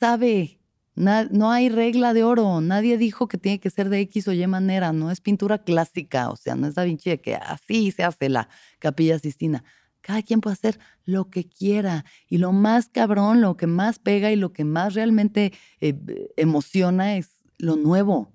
sabe. 0.00 0.58
no 0.96 1.50
hay 1.52 1.68
regla 1.68 2.12
de 2.14 2.24
oro. 2.24 2.60
Nadie 2.60 2.98
dijo 2.98 3.28
que 3.28 3.38
tiene 3.38 3.60
que 3.60 3.70
ser 3.70 3.88
de 3.90 4.00
X 4.00 4.28
o 4.28 4.32
Y 4.32 4.46
manera. 4.46 4.92
No 4.92 5.10
es 5.10 5.20
pintura 5.20 5.62
clásica. 5.62 6.30
O 6.30 6.36
sea, 6.36 6.56
no 6.56 6.66
es 6.66 6.74
Da 6.74 6.84
Vinci 6.84 7.10
de 7.10 7.20
que 7.20 7.36
así 7.36 7.92
se 7.92 8.02
hace 8.02 8.28
la 8.28 8.48
capilla 8.78 9.18
Sistina. 9.18 9.62
Cada 10.00 10.22
quien 10.22 10.40
puede 10.40 10.54
hacer 10.54 10.78
lo 11.04 11.30
que 11.30 11.44
quiera. 11.48 12.04
Y 12.28 12.38
lo 12.38 12.52
más 12.52 12.88
cabrón, 12.88 13.40
lo 13.40 13.56
que 13.56 13.66
más 13.66 13.98
pega 13.98 14.32
y 14.32 14.36
lo 14.36 14.52
que 14.52 14.64
más 14.64 14.94
realmente 14.94 15.52
eh, 15.80 15.94
emociona 16.36 17.16
es 17.16 17.42
lo 17.58 17.76
nuevo. 17.76 18.32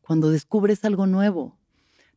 Cuando 0.00 0.30
descubres 0.30 0.84
algo 0.84 1.06
nuevo. 1.06 1.58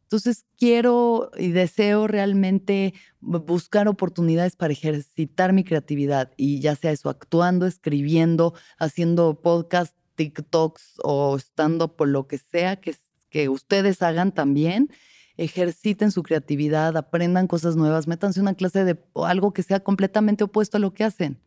Entonces 0.07 0.45
quiero 0.57 1.31
y 1.37 1.51
deseo 1.51 2.07
realmente 2.07 2.93
buscar 3.19 3.89
oportunidades 3.89 4.55
para 4.55 4.71
ejercitar 4.71 5.51
mi 5.51 5.65
creatividad 5.65 6.31
y 6.37 6.61
ya 6.61 6.77
sea 6.77 6.91
eso, 6.91 7.09
actuando, 7.09 7.65
escribiendo, 7.65 8.53
haciendo 8.79 9.41
podcasts, 9.41 9.97
TikToks 10.15 11.01
o 11.03 11.35
estando 11.35 11.97
por 11.97 12.07
lo 12.07 12.25
que 12.25 12.37
sea 12.37 12.77
que, 12.77 12.95
ustedes 13.49 14.01
hagan 14.01 14.31
también. 14.31 14.89
Ejerciten 15.35 16.11
su 16.11 16.23
creatividad, 16.23 16.95
aprendan 16.95 17.45
cosas 17.45 17.75
nuevas, 17.75 18.07
métanse 18.07 18.39
una 18.39 18.55
clase 18.55 18.85
de 18.85 18.97
algo 19.13 19.51
que 19.51 19.61
sea 19.61 19.81
completamente 19.81 20.45
opuesto 20.45 20.77
a 20.77 20.79
lo 20.79 20.93
que 20.93 21.03
hacen. 21.03 21.41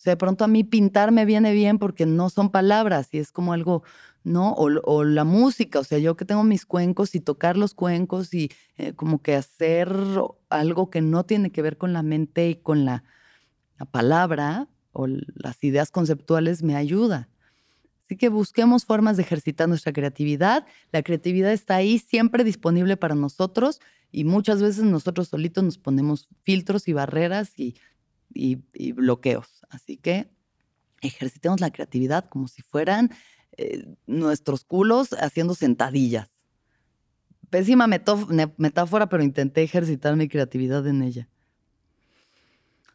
O 0.00 0.02
sea, 0.02 0.12
de 0.12 0.16
pronto 0.16 0.44
a 0.44 0.48
mí 0.48 0.64
pintar 0.64 1.12
me 1.12 1.24
viene 1.26 1.52
bien 1.52 1.78
porque 1.78 2.06
no 2.06 2.28
son 2.28 2.50
palabras 2.50 3.08
y 3.12 3.18
es 3.18 3.32
como 3.32 3.52
algo, 3.52 3.84
¿no? 4.22 4.52
O, 4.54 5.04
la 5.04 5.24
música, 5.24 5.78
o 5.78 5.84
sea, 5.84 5.98
yo 5.98 6.16
que 6.16 6.24
tengo 6.24 6.44
mis 6.44 6.66
cuencos 6.66 7.14
y 7.14 7.20
tocar 7.20 7.56
los 7.56 7.74
cuencos 7.74 8.34
y 8.34 8.50
eh, 8.76 8.92
como 8.92 9.22
que 9.22 9.34
hacer 9.34 9.90
algo 10.48 10.90
que 10.90 11.00
no 11.00 11.24
tiene 11.24 11.50
que 11.50 11.62
ver 11.62 11.78
con 11.78 11.92
la 11.92 12.02
mente 12.02 12.50
y 12.50 12.56
con 12.56 12.84
la, 12.84 13.04
la 13.78 13.86
palabra 13.86 14.68
o 14.92 15.06
las 15.06 15.62
ideas 15.64 15.90
conceptuales 15.90 16.62
me 16.62 16.76
ayuda. 16.76 17.28
Así 18.04 18.16
que 18.16 18.28
busquemos 18.28 18.84
formas 18.84 19.16
de 19.16 19.22
ejercitar 19.22 19.68
nuestra 19.68 19.92
creatividad. 19.92 20.66
La 20.92 21.02
creatividad 21.02 21.52
está 21.52 21.76
ahí 21.76 21.98
siempre 21.98 22.44
disponible 22.44 22.96
para 22.96 23.14
nosotros 23.14 23.80
y 24.12 24.24
muchas 24.24 24.60
veces 24.60 24.84
nosotros 24.84 25.28
solitos 25.28 25.62
nos 25.62 25.78
ponemos 25.78 26.28
filtros 26.42 26.88
y 26.88 26.92
barreras 26.92 27.52
y 27.56 27.76
y, 28.34 28.92
bloqueos. 28.92 29.64
Así 29.68 29.96
que 29.96 30.30
ejercitemos 31.00 31.60
la 31.60 31.70
creatividad 31.70 32.28
como 32.28 32.48
si 32.48 32.62
fueran 32.62 33.10
eh, 33.56 33.84
nuestros 34.06 34.64
culos 34.64 35.12
haciendo 35.12 35.54
sentadillas. 35.54 36.28
Pésima 37.50 37.86
metáfora, 37.86 39.08
pero 39.08 39.24
intenté 39.24 39.62
ejercitar 39.62 40.14
mi 40.16 40.28
creatividad 40.28 40.86
en 40.86 41.02
ella. 41.02 41.28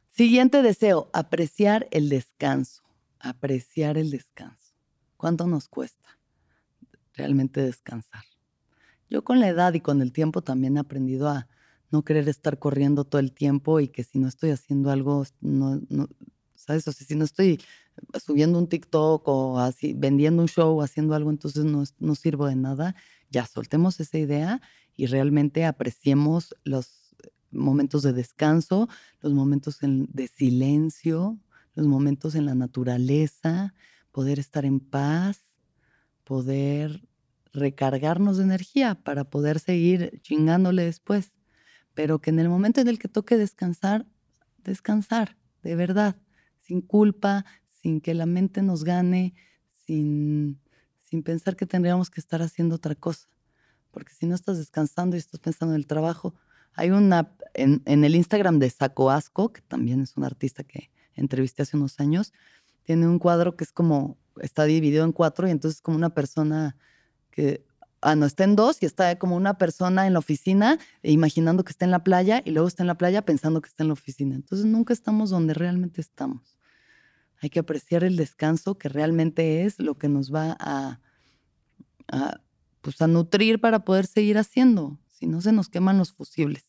Siguiente 0.10 0.62
deseo, 0.62 1.10
apreciar 1.12 1.88
el 1.91 2.08
descanso. 2.08 2.84
Apreciar 3.20 3.98
el 3.98 4.12
descanso. 4.12 4.74
¿Cuánto 5.18 5.46
nos 5.46 5.68
cuesta 5.68 6.18
realmente 7.15 7.62
descansar? 7.62 8.24
Yo 9.10 9.24
con 9.26 9.41
la 9.41 9.50
edad 9.50 9.74
y 9.74 9.82
con 9.82 10.02
el 10.02 10.13
tiempo 10.13 10.41
también 10.41 10.78
he 10.78 10.80
aprendido 10.80 11.28
a 11.28 11.48
no 11.91 12.04
querer 12.04 12.30
estar 12.30 12.60
corriendo 12.60 13.04
todo 13.04 13.20
el 13.20 13.34
tiempo 13.34 13.82
y 13.82 13.89
que 13.89 14.04
si 14.04 14.20
no 14.20 14.28
estoy 14.28 14.52
haciendo 14.52 14.89
algo, 14.89 15.26
no, 15.41 15.82
no 15.89 16.08
¿sabes? 16.56 16.88
O 16.88 16.91
sea, 16.91 17.06
si 17.06 17.15
no 17.15 17.26
estoy 17.26 17.62
subiendo 18.23 18.60
un 18.60 18.67
TikTok 18.67 19.27
o 19.27 19.60
así, 19.60 19.93
vendiendo 19.93 20.41
un 20.41 20.47
show, 20.47 20.81
haciendo 20.81 21.15
algo, 21.15 21.29
entonces 21.29 21.65
no, 21.65 21.84
no 21.99 22.15
sirvo 22.15 22.47
de 22.47 22.55
nada. 22.55 22.95
Ya 23.29 23.45
soltemos 23.45 23.99
esa 23.99 24.17
idea 24.17 24.62
y 24.95 25.08
realmente 25.08 25.65
apreciemos 25.65 26.55
los 26.63 27.15
momentos 27.51 28.03
de 28.03 28.13
descanso, 28.13 28.89
los 29.21 29.34
momentos 29.34 29.79
de 29.81 30.27
silencio, 30.27 31.39
los 31.73 31.88
momentos 31.88 32.36
en 32.36 32.45
la 32.45 32.55
naturaleza, 32.55 33.73
poder 34.12 34.39
estar 34.39 34.65
en 34.65 34.79
paz, 34.79 35.39
poder 36.23 37.01
recargarnos 37.53 38.38
de 38.38 38.43
energía 38.43 38.95
para 38.95 39.23
poder 39.25 39.60
seguir 39.60 40.19
chingándole 40.21 40.84
después. 40.84 41.34
Pero 41.93 42.19
que 42.19 42.29
en 42.29 42.39
el 42.39 42.49
momento 42.49 42.81
en 42.81 42.89
el 42.89 42.99
que 42.99 43.08
toque 43.08 43.38
descansar, 43.38 44.05
descansar, 44.63 45.38
de 45.63 45.75
verdad, 45.75 46.17
sin 46.62 46.81
culpa, 46.81 47.45
sin 47.86 48.02
que 48.02 48.15
la 48.15 48.26
mente 48.26 48.63
nos 48.63 48.84
gane, 48.84 49.36
sin, 49.86 50.60
sin 51.04 51.21
pensar 51.21 51.56
que 51.56 51.67
tendríamos 51.67 52.10
que 52.10 52.19
estar 52.19 52.41
haciendo 52.41 52.78
otra 52.78 52.95
cosa. 52.95 53.28
Porque 53.91 54.12
si 54.12 54.26
no 54.26 54.34
estás 54.34 54.58
descansando 54.58 55.15
y 55.15 55.19
estás 55.19 55.39
pensando 55.39 55.76
en 55.76 55.82
el 55.82 55.86
trabajo, 55.86 56.34
hay 56.74 56.89
una 56.89 57.38
en, 57.54 57.84
en 57.86 58.04
el 58.04 58.15
Instagram 58.15 58.58
de 58.58 58.71
Saco 58.71 59.12
Asco, 59.12 59.54
que 59.54 59.62
también 59.62 60.02
es 60.02 60.17
un 60.17 60.24
artista 60.24 60.63
que 60.63 60.89
entrevisté 61.13 61.62
hace 61.62 61.78
unos 61.78 62.00
años, 62.00 62.34
tiene 62.82 63.08
un 63.08 63.19
cuadro 63.19 63.56
que 63.56 63.63
es 63.63 63.71
como, 63.71 64.17
está 64.41 64.63
dividido 64.63 65.06
en 65.06 65.12
cuatro 65.12 65.48
y 65.48 65.52
entonces 65.52 65.80
como 65.80 65.95
una 65.95 66.10
persona 66.10 66.76
que, 67.30 67.67
ah, 68.02 68.15
no, 68.15 68.26
está 68.26 68.45
en 68.45 68.56
dos 68.56 68.82
y 68.82 68.88
está 68.88 69.19
como 69.19 69.36
una 69.36 69.60
persona 69.60 70.08
en 70.08 70.13
la 70.13 70.19
oficina 70.19 70.80
e 71.04 71.12
imaginando 71.12 71.63
que 71.63 71.71
está 71.71 71.86
en 71.86 71.91
la 71.91 72.04
playa 72.04 72.41
y 72.43 72.50
luego 72.50 72.67
está 72.67 72.82
en 72.82 72.88
la 72.88 72.98
playa 72.98 73.21
pensando 73.21 73.62
que 73.62 73.69
está 73.69 73.84
en 73.84 73.89
la 73.89 73.93
oficina. 73.93 74.34
Entonces 74.34 74.65
nunca 74.65 74.91
estamos 74.91 75.30
donde 75.30 75.54
realmente 75.54 76.02
estamos. 76.02 76.56
Hay 77.45 77.51
que 77.51 77.60
apreciar 77.60 78.03
el 78.03 78.15
descanso 78.15 78.79
que 78.79 78.89
realmente 78.89 79.65
es 79.65 79.77
lo 79.77 79.99
que 79.99 80.10
nos 80.10 80.34
va 80.34 80.58
a, 80.60 80.99
pues 82.81 82.99
a 83.03 83.08
nutrir 83.08 83.62
para 83.62 83.86
poder 83.86 84.08
seguir 84.08 84.39
haciendo. 84.39 84.97
Si 85.10 85.27
no 85.27 85.41
se 85.41 85.51
nos 85.51 85.69
queman 85.69 85.99
los 85.99 86.12
fusibles. 86.12 86.65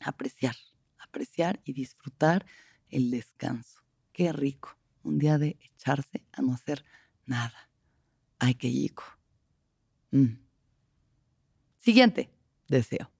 Apreciar, 0.00 0.56
apreciar 0.98 1.60
y 1.66 1.74
disfrutar 1.74 2.46
el 2.88 3.10
descanso. 3.10 3.82
Qué 4.14 4.32
rico. 4.32 4.74
Un 5.02 5.18
día 5.18 5.36
de 5.36 5.58
echarse 5.60 6.24
a 6.32 6.40
no 6.40 6.54
hacer 6.54 6.82
nada. 7.26 7.68
Ay, 8.38 8.54
qué 8.54 8.72
chico. 8.72 9.04
Mm. 10.12 10.38
Siguiente 11.78 12.30
deseo. 12.68 13.10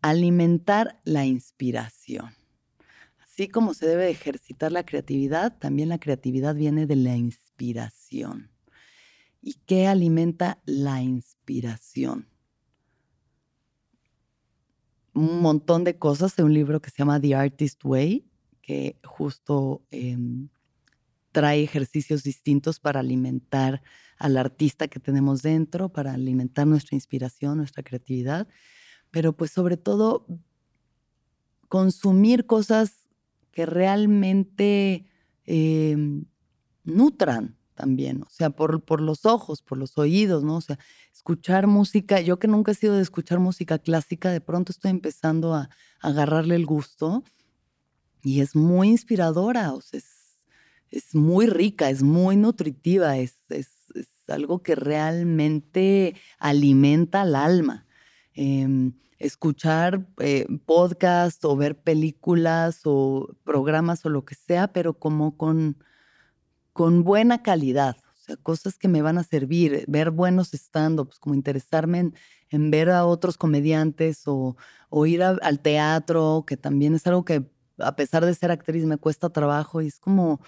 Alimentar 0.00 1.00
la 1.04 1.24
inspiración. 1.24 2.41
Así 3.32 3.48
como 3.48 3.72
se 3.72 3.86
debe 3.86 4.10
ejercitar 4.10 4.72
la 4.72 4.84
creatividad, 4.84 5.56
también 5.56 5.88
la 5.88 5.98
creatividad 5.98 6.54
viene 6.54 6.86
de 6.86 6.96
la 6.96 7.16
inspiración. 7.16 8.50
¿Y 9.40 9.54
qué 9.64 9.86
alimenta 9.86 10.60
la 10.66 11.00
inspiración? 11.00 12.28
Un 15.14 15.40
montón 15.40 15.82
de 15.82 15.98
cosas 15.98 16.38
en 16.38 16.44
un 16.44 16.52
libro 16.52 16.82
que 16.82 16.90
se 16.90 16.98
llama 16.98 17.18
The 17.18 17.34
Artist 17.34 17.82
Way, 17.82 18.30
que 18.60 19.00
justo 19.02 19.82
em, 19.90 20.50
trae 21.30 21.62
ejercicios 21.62 22.24
distintos 22.24 22.80
para 22.80 23.00
alimentar 23.00 23.82
al 24.18 24.36
artista 24.36 24.88
que 24.88 25.00
tenemos 25.00 25.40
dentro, 25.40 25.88
para 25.88 26.12
alimentar 26.12 26.66
nuestra 26.66 26.96
inspiración, 26.96 27.56
nuestra 27.56 27.82
creatividad, 27.82 28.46
pero 29.10 29.34
pues 29.34 29.52
sobre 29.52 29.78
todo 29.78 30.26
consumir 31.68 32.44
cosas 32.44 33.01
que 33.52 33.66
realmente 33.66 35.06
em, 35.44 36.24
nutran 36.84 37.56
también, 37.74 38.22
o 38.22 38.30
sea, 38.30 38.50
por, 38.50 38.84
por 38.84 39.00
los 39.00 39.24
ojos, 39.24 39.62
por 39.62 39.78
los 39.78 39.96
oídos, 39.98 40.44
¿no? 40.44 40.56
O 40.56 40.60
sea, 40.60 40.78
escuchar 41.12 41.66
música, 41.66 42.20
yo 42.20 42.38
que 42.38 42.48
nunca 42.48 42.72
he 42.72 42.74
sido 42.74 42.96
de 42.96 43.02
escuchar 43.02 43.38
música 43.38 43.78
clásica, 43.78 44.30
de 44.30 44.40
pronto 44.40 44.72
estoy 44.72 44.90
empezando 44.90 45.54
a, 45.54 45.70
agarrarle 46.00 46.56
el 46.56 46.66
gusto 46.66 47.22
y 48.24 48.40
es 48.40 48.56
muy 48.56 48.88
inspiradora, 48.88 49.72
o 49.72 49.80
sea, 49.80 50.00
es, 50.90 51.14
muy 51.14 51.46
rica, 51.46 51.88
es 51.90 52.02
muy 52.02 52.36
nutritiva, 52.36 53.16
es, 53.18 53.36
es, 53.48 53.68
algo 54.28 54.62
que 54.62 54.74
realmente 54.74 56.14
alimenta 56.38 57.22
al 57.22 57.34
alma. 57.34 57.86
Em, 58.34 58.92
escuchar 59.22 60.06
eh, 60.18 60.46
podcasts 60.66 61.44
o 61.44 61.56
ver 61.56 61.78
películas 61.78 62.80
o 62.84 63.34
programas 63.44 64.04
o 64.04 64.08
lo 64.08 64.24
que 64.24 64.34
sea, 64.34 64.68
pero 64.68 64.98
como 64.98 65.36
con, 65.36 65.78
con 66.72 67.04
buena 67.04 67.42
calidad. 67.42 67.96
O 68.14 68.24
sea, 68.24 68.36
cosas 68.36 68.78
que 68.78 68.88
me 68.88 69.02
van 69.02 69.18
a 69.18 69.24
servir, 69.24 69.84
ver 69.88 70.10
buenos 70.10 70.52
stand-ups, 70.54 71.18
como 71.18 71.34
interesarme 71.34 72.12
en, 72.50 72.70
ver 72.70 72.90
a 72.90 73.06
otros 73.06 73.36
comediantes 73.36 74.22
o, 74.26 74.56
ir 75.06 75.22
al 75.22 75.60
teatro, 75.60 76.44
que 76.46 76.56
también 76.56 76.94
es 76.94 77.06
algo 77.06 77.24
que 77.24 77.50
a 77.78 77.96
pesar 77.96 78.24
de 78.24 78.34
ser 78.34 78.50
actriz 78.50 78.84
me 78.84 78.98
cuesta 78.98 79.30
trabajo 79.30 79.80
y 79.80 79.86
es 79.86 79.98
como 79.98 80.40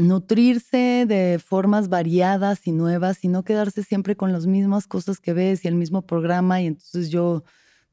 nutrirse 0.00 1.04
de 1.06 1.38
formas 1.38 1.88
variadas 1.88 2.66
y 2.66 2.72
nuevas 2.72 3.24
y 3.24 3.28
no 3.28 3.44
quedarse 3.44 3.82
siempre 3.82 4.16
con 4.16 4.32
las 4.32 4.46
mismas 4.46 4.86
cosas 4.86 5.20
que 5.20 5.32
ves 5.32 5.64
y 5.64 5.68
el 5.68 5.74
mismo 5.74 6.02
programa 6.02 6.60
y 6.60 6.66
entonces 6.66 7.10
yo, 7.10 7.44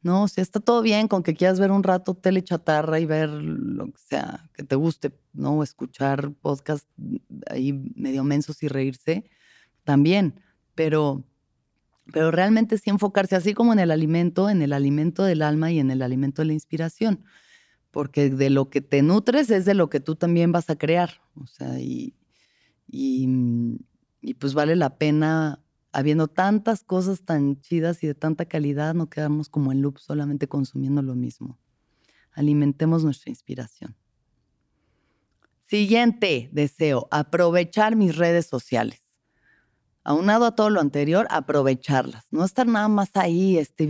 no, 0.02 0.24
o 0.24 0.26
está 0.26 0.60
todo 0.60 0.82
bien 0.82 1.08
con 1.08 1.24
que 1.24 1.36
quieras 1.36 1.60
ver 1.60 1.72
un 1.72 1.84
rato 1.84 2.16
tele 2.16 2.44
chatarra 2.44 3.00
y 3.00 3.06
ver 3.06 3.30
lo 3.30 3.88
que 3.88 4.00
sea 4.10 4.50
que 4.54 4.64
te 4.64 4.76
guste, 4.76 5.12
¿no? 5.34 5.62
Escuchar 5.64 6.32
podcast 6.42 6.88
ahí 7.50 7.74
medio 7.96 8.24
mensos 8.24 8.64
y 8.64 8.68
reírse, 8.68 9.30
también, 9.84 10.42
pero, 10.76 11.24
pero 12.14 12.32
realmente 12.32 12.78
sí 12.78 12.90
enfocarse 12.90 13.36
así 13.36 13.54
como 13.54 13.74
en 13.74 13.80
el 13.80 13.92
alimento, 13.92 14.50
en 14.50 14.62
el 14.62 14.74
alimento 14.74 15.24
del 15.24 15.42
alma 15.42 15.72
y 15.72 15.80
en 15.80 15.92
el 15.92 16.02
alimento 16.02 16.42
de 16.42 16.48
la 16.48 16.54
inspiración 16.54 17.24
porque 17.98 18.30
de 18.30 18.52
lo 18.52 18.70
que 18.70 18.82
te 18.82 19.02
nutres 19.02 19.50
es 19.50 19.66
de 19.66 19.74
lo 19.74 19.90
que 19.90 20.00
tú 20.00 20.16
también 20.16 20.52
vas 20.52 20.70
a 20.70 20.76
crear. 20.76 21.20
O 21.34 21.48
sea, 21.48 21.80
y, 21.80 22.14
mm, 22.92 23.76
y, 24.22 24.36
pues 24.36 24.54
vale 24.54 24.76
la 24.76 25.00
pena, 25.00 25.64
habiendo 25.92 26.28
tantas 26.28 26.84
cosas 26.84 27.24
tan 27.24 27.60
chidas 27.60 28.04
y 28.04 28.06
de 28.06 28.14
tanta 28.14 28.46
calidad, 28.46 28.94
no 28.94 29.10
quedarnos 29.10 29.50
como 29.50 29.72
en 29.72 29.82
loop 29.82 29.98
solamente 29.98 30.48
consumiendo 30.48 31.02
lo 31.02 31.16
mismo. 31.16 31.58
Alimentemos 32.34 33.04
nuestra 33.04 33.32
inspiración. 33.32 33.96
Siguiente 35.64 36.52
deseo, 36.52 37.08
aprovechar 37.10 37.96
mis 37.96 38.16
redes 38.16 38.46
sociales 38.46 39.07
aunado 40.08 40.46
a 40.46 40.56
todo 40.56 40.70
lo 40.70 40.80
anterior, 40.80 41.28
aprovecharlas. 41.30 42.24
No 42.32 42.46
estar 42.46 42.66
nada 42.66 42.88
más 42.88 43.10
ahí, 43.16 43.58
este, 43.58 43.86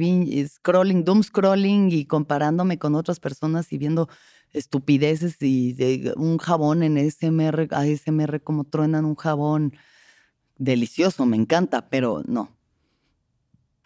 scrolling, 0.47 1.03
doom 1.03 1.21
scrolling 1.21 1.91
y 1.91 2.05
comparándome 2.05 2.79
con 2.79 2.95
otras 2.95 3.19
personas 3.19 3.71
y 3.71 3.77
viendo 3.77 4.09
estupideces 4.51 5.39
y 5.41 5.75
un 6.15 6.39
jabón 6.39 6.81
en 6.81 6.97
ASMR, 6.97 7.67
ASMR 7.69 8.41
como 8.41 8.63
truenan 8.63 9.05
un 9.05 9.15
jabón 9.15 9.73
delicioso, 10.57 11.27
me 11.27 11.37
encanta, 11.37 11.87
pero 11.87 12.23
no. 12.25 12.49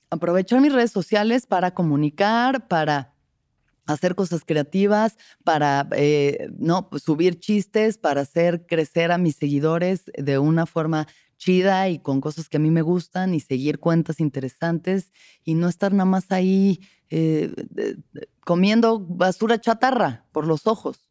Aprovechar 0.10 0.62
mis 0.62 0.72
redes 0.72 0.92
sociales 0.92 1.46
para 1.46 1.74
comunicar, 1.74 2.70
para 2.70 3.14
hacer 3.86 4.16
cosas 4.16 4.44
creativas, 4.46 5.18
para 5.44 5.86
eh, 5.92 6.48
no 6.58 6.90
subir 6.96 7.42
chistes, 7.42 7.98
para 7.98 8.22
hacer 8.22 8.66
crecer 8.68 9.12
a 9.12 9.18
mis 9.18 9.36
seguidores 9.36 10.04
de 10.16 10.40
una 10.40 10.66
forma 10.66 11.08
chida 11.42 11.90
y 11.90 11.98
con 11.98 12.22
cosas 12.22 12.48
que 12.48 12.58
a 12.58 12.60
mí 12.60 12.70
me 12.70 12.84
gustan 12.84 13.34
y 13.34 13.40
seguir 13.40 13.80
cuentas 13.80 14.20
interesantes 14.20 15.12
y 15.44 15.56
no 15.56 15.70
estar 15.70 15.92
nada 15.92 16.06
más 16.06 16.32
ahí 16.32 16.82
eh, 17.10 17.52
comiendo 18.46 19.00
basura 19.00 19.60
chatarra 19.60 20.28
por 20.32 20.46
los 20.46 20.68
ojos, 20.68 21.10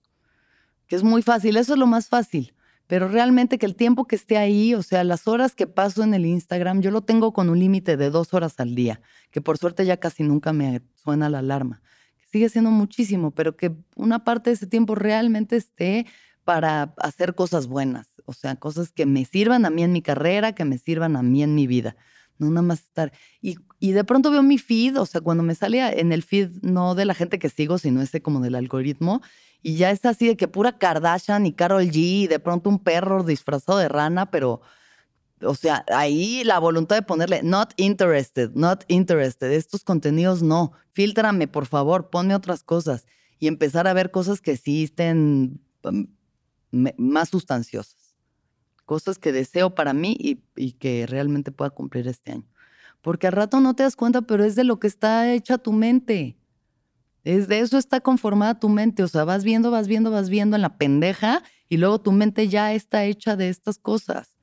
que 0.87 0.95
es 0.95 1.03
muy 1.03 1.23
fácil, 1.23 1.57
eso 1.57 1.73
es 1.73 1.81
lo 1.81 1.89
más 1.89 2.09
fácil. 2.09 2.55
Pero 2.87 3.09
realmente 3.09 3.59
que 3.59 3.67
el 3.67 3.75
tiempo 3.75 4.07
que 4.07 4.15
esté 4.15 4.37
ahí, 4.37 4.75
o 4.75 4.83
sea, 4.83 5.03
las 5.03 5.27
horas 5.27 5.57
que 5.57 5.67
paso 5.67 6.05
en 6.05 6.15
el 6.15 6.25
Instagram, 6.25 6.81
yo 6.81 6.93
lo 6.93 7.03
tengo 7.03 7.33
con 7.33 7.49
un 7.49 7.59
límite 7.59 7.97
de 7.97 8.11
dos 8.11 8.33
horas 8.33 8.55
al 8.59 8.77
día, 8.77 9.01
que 9.33 9.41
por 9.41 9.59
suerte 9.59 9.85
ya 9.85 9.97
casi 9.97 10.23
nunca 10.23 10.53
me 10.53 10.81
suena 10.95 11.29
la 11.29 11.41
alarma. 11.41 11.83
Sigue 12.31 12.49
siendo 12.49 12.71
muchísimo, 12.71 13.33
pero 13.33 13.57
que 13.57 13.73
una 13.97 14.23
parte 14.23 14.51
de 14.51 14.55
ese 14.55 14.69
tiempo 14.69 14.95
realmente 14.95 15.57
esté 15.57 16.07
para 16.45 16.95
hacer 16.99 17.35
cosas 17.35 17.67
buenas, 17.67 18.09
o 18.25 18.33
sea, 18.33 18.57
cosas 18.57 18.93
que 18.93 19.07
me 19.07 19.25
sirvan 19.25 19.65
a 19.65 19.71
mí 19.71 19.83
en 19.83 19.93
mi 19.93 20.03
carrera, 20.03 20.53
que 20.53 20.65
me 20.65 20.79
sirvan 20.79 21.17
a 21.17 21.23
mí 21.23 21.43
en 21.43 21.55
mi 21.55 21.67
vida. 21.67 21.97
No 22.39 22.49
nada 22.49 22.63
más 22.63 22.81
estar. 22.81 23.13
Y, 23.43 23.59
de 23.81 24.05
pronto 24.05 24.31
veo 24.31 24.43
mi 24.43 24.59
feed, 24.59 24.99
o 24.99 25.07
sea, 25.07 25.21
cuando 25.21 25.43
me 25.43 25.55
sale 25.55 26.01
en 26.01 26.13
el 26.13 26.23
feed, 26.23 26.51
no 26.63 26.95
de 26.95 27.05
la 27.05 27.15
gente 27.15 27.39
que 27.39 27.51
sigo, 27.51 27.79
sino 27.79 28.03
ese 28.03 28.23
como 28.23 28.41
del 28.41 28.55
algoritmo, 28.55 29.21
y 29.63 29.77
ya 29.77 29.91
es 29.91 30.05
así 30.07 30.27
de 30.27 30.37
que 30.37 30.49
pura 30.49 30.79
Kardashian 30.79 31.45
y 31.47 31.53
Carol 31.53 31.85
G, 31.85 31.97
y 31.97 32.27
de 32.27 32.39
pronto 32.39 32.71
un 32.71 32.79
perro 32.79 33.23
disfrazado 33.25 33.79
de 33.79 33.89
rana, 33.89 34.31
pero 34.31 34.63
O 35.43 35.55
sea, 35.55 35.85
ahí 35.89 36.45
la 36.45 36.59
voluntad 36.59 36.97
de 36.97 37.03
ponerle 37.03 37.43
not 37.43 37.73
interested, 37.77 38.51
not 38.55 38.85
interested, 38.89 39.51
estos 39.53 39.85
contenidos 39.85 40.43
no, 40.43 40.73
filtrame 40.93 41.49
por 41.49 41.67
favor, 41.67 42.11
ponme 42.11 42.35
otras 42.35 42.63
cosas 42.63 43.07
y 43.39 43.47
empezar 43.49 43.87
a 43.87 43.95
ver 43.95 44.11
cosas 44.11 44.41
que 44.41 44.57
sí 44.57 44.85
estén 44.85 45.61
más 46.71 47.29
sustanciosas, 47.31 48.15
cosas 48.85 49.19
que 49.19 49.33
deseo 49.33 49.75
para 49.75 49.93
mí 49.93 50.17
y, 50.19 50.43
y 50.57 50.73
que 50.73 51.07
realmente 51.07 51.53
pueda 51.53 51.71
cumplir 51.71 52.09
este 52.09 52.33
año. 52.33 52.49
Porque 53.03 53.27
al 53.27 53.33
rato 53.33 53.61
no 53.61 53.75
te 53.75 53.83
das 53.83 53.97
cuenta, 53.97 54.23
pero 54.23 54.45
es 54.45 54.55
de 54.57 54.65
lo 54.65 54.79
que 54.79 54.87
está 54.87 55.33
hecha 55.33 55.59
tu 55.59 55.73
mente. 55.73 56.37
Es 57.25 57.49
de 57.49 57.61
eso 57.61 57.79
está 57.79 58.01
conformada 58.01 58.59
tu 58.59 58.69
mente. 58.69 59.03
O 59.03 59.09
sea, 59.09 59.25
vas 59.25 59.45
viendo, 59.45 59.71
vas 59.71 59.89
viendo, 59.89 60.11
vas 60.11 60.29
viendo 60.29 60.57
en 60.57 60.63
la 60.63 60.77
pendeja 60.77 61.43
y 61.69 61.77
luego 61.77 62.01
tu 62.01 62.13
mente 62.13 62.49
ya 62.49 62.73
está 62.73 63.05
hecha 63.05 63.37
de 63.37 63.49
estas 63.49 63.79
cosas. 63.79 64.37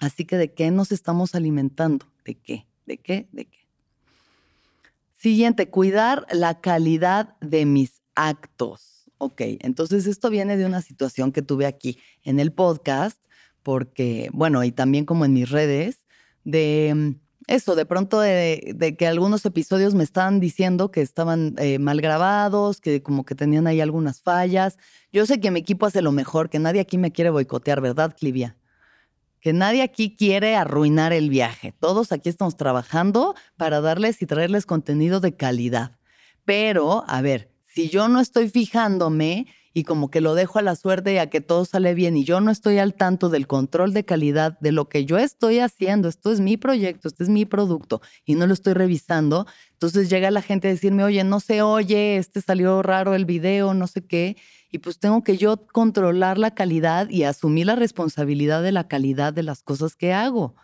Así 0.00 0.24
que, 0.24 0.36
¿de 0.36 0.54
qué 0.54 0.70
nos 0.70 0.92
estamos 0.92 1.34
alimentando? 1.34 2.06
¿De 2.24 2.34
qué? 2.34 2.66
¿De 2.86 2.98
qué? 2.98 3.28
¿De 3.32 3.46
qué? 3.46 3.58
Siguiente, 5.16 5.68
cuidar 5.68 6.26
la 6.30 6.60
calidad 6.60 7.36
de 7.40 7.66
mis 7.66 8.00
actos. 8.14 8.97
Ok, 9.18 9.42
entonces 9.60 10.06
esto 10.06 10.30
viene 10.30 10.56
de 10.56 10.64
una 10.64 10.80
situación 10.80 11.32
que 11.32 11.42
tuve 11.42 11.66
aquí 11.66 11.98
en 12.22 12.38
el 12.38 12.52
podcast, 12.52 13.20
porque, 13.64 14.30
bueno, 14.32 14.62
y 14.62 14.70
también 14.70 15.04
como 15.04 15.24
en 15.24 15.34
mis 15.34 15.50
redes, 15.50 16.06
de 16.44 16.92
mm, 16.94 17.28
eso, 17.48 17.74
de 17.74 17.84
pronto 17.84 18.20
de, 18.20 18.94
que 18.96 19.06
algunos 19.06 19.44
episodios 19.44 19.94
me 19.94 20.04
estaban 20.04 20.38
diciendo 20.38 20.90
que 20.90 21.00
estaban 21.00 21.54
eh, 21.58 21.78
mal 21.78 22.00
grabados, 22.00 22.80
que 22.80 23.02
como 23.02 23.24
que 23.24 23.34
tenían 23.34 23.66
ahí 23.66 23.80
algunas 23.80 24.20
fallas. 24.20 24.76
Yo 25.12 25.26
sé 25.26 25.40
que 25.40 25.50
mi 25.50 25.60
equipo 25.60 25.86
hace 25.86 26.02
lo 26.02 26.12
mejor, 26.12 26.50
que 26.50 26.58
nadie 26.58 26.80
aquí 26.80 26.98
me 26.98 27.10
quiere 27.10 27.30
boicotear, 27.30 27.80
¿verdad, 27.80 28.14
Clivia? 28.16 28.56
Que 29.40 29.52
nadie 29.52 29.82
aquí 29.82 30.14
quiere 30.14 30.56
arruinar 30.56 31.12
el 31.12 31.30
viaje. 31.30 31.72
Todos 31.72 32.12
aquí 32.12 32.28
estamos 32.28 32.56
trabajando 32.56 33.34
para 33.56 33.80
darles 33.80 34.20
y 34.20 34.26
traerles 34.26 34.66
contenido 34.66 35.20
de 35.20 35.34
calidad. 35.34 35.98
Pero, 36.44 37.04
a 37.08 37.22
ver, 37.22 37.50
si 37.78 37.88
yo 37.88 38.08
no 38.08 38.18
estoy 38.18 38.48
fijándome 38.48 39.46
y 39.72 39.84
como 39.84 40.10
que 40.10 40.20
lo 40.20 40.34
dejo 40.34 40.58
a 40.58 40.62
la 40.62 40.74
suerte 40.74 41.12
y 41.12 41.18
a 41.18 41.30
que 41.30 41.40
todo 41.40 41.64
sale 41.64 41.94
bien 41.94 42.16
y 42.16 42.24
yo 42.24 42.40
no 42.40 42.50
estoy 42.50 42.78
al 42.78 42.94
tanto 42.94 43.28
del 43.28 43.46
control 43.46 43.94
de 43.94 44.04
calidad 44.04 44.58
de 44.58 44.72
lo 44.72 44.88
que 44.88 45.04
yo 45.04 45.16
estoy 45.16 45.60
haciendo, 45.60 46.08
esto 46.08 46.32
es 46.32 46.40
mi 46.40 46.56
proyecto, 46.56 47.06
este 47.06 47.22
es 47.22 47.28
mi 47.28 47.44
producto 47.44 48.00
y 48.24 48.34
no 48.34 48.48
lo 48.48 48.52
estoy 48.52 48.72
revisando, 48.72 49.46
entonces 49.74 50.10
llega 50.10 50.32
la 50.32 50.42
gente 50.42 50.66
a 50.66 50.72
decirme, 50.72 51.04
oye, 51.04 51.22
no 51.22 51.38
se 51.38 51.62
oye, 51.62 52.16
este 52.16 52.40
salió 52.40 52.82
raro 52.82 53.14
el 53.14 53.26
video, 53.26 53.72
no 53.74 53.86
sé 53.86 54.04
qué, 54.04 54.36
y 54.72 54.78
pues 54.78 54.98
tengo 54.98 55.22
que 55.22 55.36
yo 55.36 55.64
controlar 55.68 56.36
la 56.36 56.56
calidad 56.56 57.08
y 57.08 57.22
asumir 57.22 57.66
la 57.66 57.76
responsabilidad 57.76 58.60
de 58.60 58.72
la 58.72 58.88
calidad 58.88 59.32
de 59.32 59.44
las 59.44 59.62
cosas 59.62 59.94
que 59.94 60.12
hago. 60.12 60.56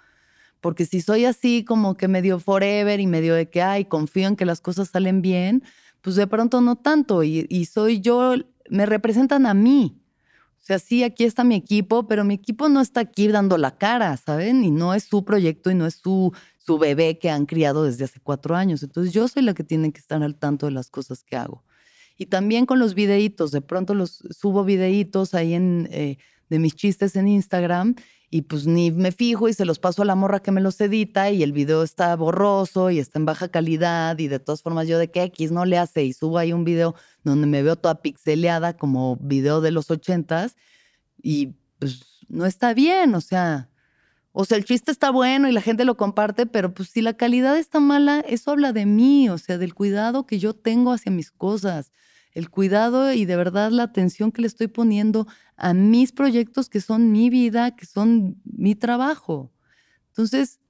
Porque 0.60 0.84
si 0.84 1.00
soy 1.00 1.26
así 1.26 1.62
como 1.62 1.94
que 1.94 2.08
medio 2.08 2.40
forever 2.40 2.98
y 2.98 3.06
medio 3.06 3.34
de 3.34 3.50
que, 3.50 3.62
ay, 3.62 3.84
confío 3.84 4.26
en 4.26 4.34
que 4.34 4.46
las 4.46 4.62
cosas 4.62 4.88
salen 4.88 5.20
bien, 5.20 5.62
pues 6.04 6.16
de 6.16 6.26
pronto 6.26 6.60
no 6.60 6.76
tanto 6.76 7.22
y, 7.24 7.64
soy 7.64 8.00
yo 8.02 8.34
me 8.68 8.84
representan 8.84 9.46
a 9.46 9.54
mí. 9.54 10.02
O 10.60 10.66
sea, 10.66 10.78
sí, 10.78 11.02
aquí 11.02 11.24
está 11.24 11.44
mi 11.44 11.54
equipo, 11.54 12.06
pero 12.06 12.24
mi 12.24 12.34
equipo 12.34 12.68
no 12.68 12.82
está 12.82 13.00
aquí 13.00 13.26
dando 13.28 13.56
la 13.56 13.78
cara, 13.78 14.14
¿saben? 14.18 14.64
Y 14.64 14.70
no 14.70 14.92
es 14.92 15.04
su 15.04 15.24
proyecto 15.24 15.70
y 15.70 15.74
no 15.74 15.86
es 15.86 15.94
su, 15.94 16.32
su 16.58 16.76
bebé 16.76 17.18
que 17.18 17.30
han 17.30 17.46
criado 17.46 17.84
desde 17.84 18.04
hace 18.04 18.20
cuatro 18.20 18.54
años. 18.54 18.82
Entonces 18.82 19.14
yo 19.14 19.26
soy 19.28 19.42
la 19.44 19.54
que 19.54 19.64
tiene 19.64 19.92
que 19.92 19.98
estar 19.98 20.22
al 20.22 20.36
tanto 20.36 20.66
de 20.66 20.72
las 20.72 20.90
cosas 20.90 21.24
que 21.24 21.36
hago. 21.36 21.64
Y 22.18 22.26
también 22.26 22.66
con 22.66 22.78
los 22.78 22.94
videitos, 22.94 23.50
de 23.50 23.62
pronto 23.62 23.94
los 23.94 24.22
subo 24.30 24.62
videitos 24.62 25.32
ahí 25.32 25.54
en, 25.54 25.88
eh, 25.90 26.18
de 26.50 26.58
mis 26.58 26.74
chistes 26.74 27.16
en 27.16 27.28
Instagram 27.28 27.94
y 28.34 28.42
pues 28.42 28.66
ni 28.66 28.90
me 28.90 29.12
fijo 29.12 29.48
y 29.48 29.52
se 29.52 29.64
los 29.64 29.78
paso 29.78 30.02
a 30.02 30.04
la 30.04 30.16
morra 30.16 30.40
que 30.40 30.50
me 30.50 30.60
los 30.60 30.80
edita 30.80 31.30
y 31.30 31.44
el 31.44 31.52
video 31.52 31.84
está 31.84 32.16
borroso 32.16 32.90
y 32.90 32.98
está 32.98 33.20
en 33.20 33.26
baja 33.26 33.46
calidad 33.46 34.18
y 34.18 34.26
de 34.26 34.40
todas 34.40 34.60
formas 34.60 34.88
yo 34.88 34.98
de 34.98 35.08
que 35.08 35.22
X 35.22 35.52
no 35.52 35.64
le 35.64 35.78
hace 35.78 36.02
y 36.02 36.12
subo 36.12 36.38
ahí 36.38 36.52
un 36.52 36.64
video 36.64 36.96
donde 37.22 37.46
me 37.46 37.62
veo 37.62 37.76
toda 37.76 38.02
pixeleada 38.02 38.76
como 38.76 39.18
video 39.20 39.60
de 39.60 39.70
los 39.70 39.88
ochentas 39.88 40.56
y 41.22 41.54
pues 41.78 42.24
no 42.28 42.44
está 42.44 42.74
bien, 42.74 43.14
o 43.14 43.20
sea, 43.20 43.68
o 44.32 44.44
sea, 44.44 44.58
el 44.58 44.64
chiste 44.64 44.90
está 44.90 45.10
bueno 45.10 45.48
y 45.48 45.52
la 45.52 45.60
gente 45.60 45.84
lo 45.84 45.96
comparte, 45.96 46.44
pero 46.44 46.74
pues 46.74 46.88
si 46.88 47.02
la 47.02 47.12
calidad 47.16 47.56
está 47.56 47.78
mala, 47.78 48.18
eso 48.26 48.50
habla 48.50 48.72
de 48.72 48.84
mí, 48.84 49.28
o 49.28 49.38
sea, 49.38 49.58
del 49.58 49.74
cuidado 49.74 50.26
que 50.26 50.40
yo 50.40 50.54
tengo 50.54 50.90
hacia 50.90 51.12
mis 51.12 51.30
cosas 51.30 51.92
el 52.34 52.50
cuidado 52.50 53.12
y 53.12 53.24
de 53.24 53.36
verdad 53.36 53.70
la 53.70 53.84
atención 53.84 54.32
que 54.32 54.42
le 54.42 54.48
estoy 54.48 54.66
poniendo 54.66 55.26
a 55.56 55.74
mis 55.74 56.12
proyectos 56.12 56.68
que 56.68 56.80
son 56.80 57.12
mi 57.12 57.30
vida, 57.30 57.76
que 57.76 57.86
son 57.86 58.40
mi 58.44 58.74
trabajo. 58.74 59.52
Entonces, 60.08 60.60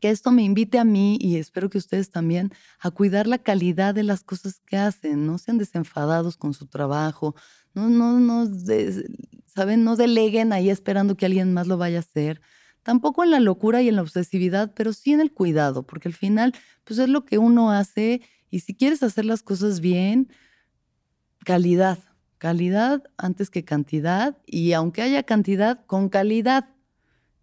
que 0.00 0.10
esto 0.10 0.30
me 0.30 0.42
invite 0.42 0.78
a 0.78 0.84
mí 0.84 1.18
y 1.20 1.36
espero 1.36 1.68
que 1.68 1.78
ustedes 1.78 2.10
también 2.10 2.52
a 2.78 2.90
cuidar 2.90 3.26
la 3.26 3.38
calidad 3.38 3.94
de 3.94 4.04
las 4.04 4.22
cosas 4.22 4.60
que 4.66 4.76
hacen, 4.76 5.26
no 5.26 5.38
sean 5.38 5.58
desenfadados 5.58 6.36
con 6.36 6.54
su 6.54 6.66
trabajo, 6.66 7.34
no, 7.74 7.88
no, 7.88 8.20
no, 8.20 8.48
saben, 9.46 9.84
no 9.84 9.96
deleguen 9.96 10.52
ahí 10.52 10.70
esperando 10.70 11.16
que 11.16 11.26
alguien 11.26 11.52
más 11.52 11.66
lo 11.66 11.76
vaya 11.76 11.98
a 11.98 12.00
hacer. 12.00 12.40
Tampoco 12.82 13.24
en 13.24 13.30
la 13.30 13.40
locura 13.40 13.82
y 13.82 13.88
en 13.88 13.96
la 13.96 14.02
obsesividad, 14.02 14.72
pero 14.74 14.92
sí 14.92 15.12
en 15.12 15.20
el 15.20 15.32
cuidado, 15.32 15.86
porque 15.86 16.08
al 16.08 16.14
final, 16.14 16.54
pues 16.84 16.98
es 16.98 17.08
lo 17.08 17.24
que 17.24 17.38
uno 17.38 17.70
hace 17.70 18.22
y 18.48 18.60
si 18.60 18.74
quieres 18.74 19.02
hacer 19.02 19.24
las 19.24 19.42
cosas 19.42 19.80
bien, 19.80 20.32
calidad, 21.44 21.98
calidad 22.40 23.04
antes 23.18 23.50
que 23.50 23.66
cantidad 23.66 24.38
y 24.46 24.72
aunque 24.72 25.02
haya 25.02 25.22
cantidad, 25.24 25.84
con 25.84 26.08
calidad. 26.08 26.70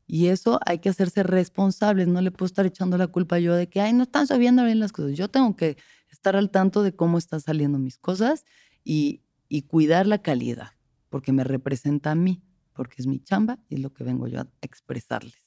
Y 0.08 0.28
eso 0.28 0.60
hay 0.66 0.80
que 0.80 0.90
hacerse 0.90 1.22
responsables, 1.22 2.08
no 2.08 2.20
le 2.20 2.32
puedo 2.32 2.48
estar 2.48 2.66
echando 2.66 2.98
la 2.98 3.06
culpa 3.06 3.38
yo 3.38 3.54
de 3.54 3.70
que, 3.70 3.80
ay, 3.80 3.94
no 3.94 4.04
están 4.04 4.26
sabiendo 4.26 4.64
bien 4.66 4.80
las 4.80 4.92
cosas. 4.92 5.16
Yo 5.16 5.30
tengo 5.30 5.56
que 5.56 5.78
estar 6.10 6.36
al 6.36 6.50
tanto 6.50 6.82
de 6.82 6.96
cómo 6.96 7.20
están 7.20 7.42
saliendo 7.42 7.78
mis 7.78 8.00
cosas 8.00 8.44
y, 8.84 9.22
y 9.48 9.62
cuidar 9.64 10.08
la 10.08 10.24
calidad, 10.24 10.72
porque 11.10 11.32
me 11.32 11.44
representa 11.44 12.12
a 12.12 12.16
mí, 12.16 12.42
porque 12.74 12.96
es 12.98 13.06
mi 13.06 13.20
chamba 13.20 13.60
y 13.70 13.76
es 13.76 13.82
lo 13.82 13.94
que 13.94 14.04
vengo 14.04 14.28
yo 14.28 14.40
a 14.40 14.48
expresarles. 14.62 15.44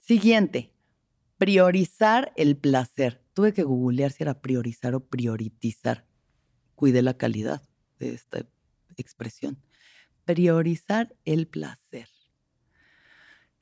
Siguiente, 0.00 0.74
priorizar 1.38 2.34
el 2.36 2.58
placer 2.58 3.21
tuve 3.34 3.52
que 3.52 3.62
googlear 3.62 4.12
si 4.12 4.22
era 4.22 4.40
priorizar 4.40 4.94
o 4.94 5.00
prioritizar. 5.00 6.06
Cuide 6.74 7.02
la 7.02 7.14
calidad 7.14 7.62
de 7.98 8.14
esta 8.14 8.46
expresión. 8.96 9.58
Priorizar 10.24 11.14
el 11.24 11.46
placer. 11.46 12.08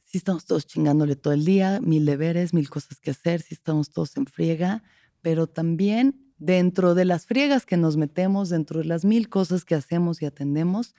Si 0.05 0.19
estamos 0.19 0.45
todos 0.45 0.67
chingándole 0.67 1.15
todo 1.15 1.33
el 1.33 1.45
día, 1.45 1.81
mil 1.81 2.05
deberes, 2.05 2.53
mil 2.53 2.69
cosas 2.69 2.99
que 2.99 3.13
hacer, 3.13 3.43
si 3.43 3.55
estamos 3.55 3.91
todos 3.91 4.17
en 4.17 4.27
friega, 4.27 4.83
pero 5.23 5.47
también 5.47 6.35
dentro 6.39 6.95
de 6.95 7.05
las 7.05 7.27
friegas 7.27 7.65
que 7.65 7.77
nos 7.77 7.97
metemos, 7.97 8.49
dentro 8.49 8.81
de 8.81 8.87
las 8.87 9.05
mil 9.05 9.29
cosas 9.29 9.65
que 9.65 9.77
hacemos 9.77 10.21
y 10.21 10.27
atendemos, 10.27 10.95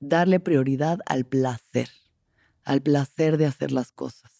darle 0.00 0.40
prioridad 0.40 1.00
al 1.06 1.26
placer, 1.26 1.90
al 2.62 2.80
placer 2.80 3.36
de 3.36 3.46
hacer 3.46 3.72
las 3.72 3.92
cosas 3.92 4.33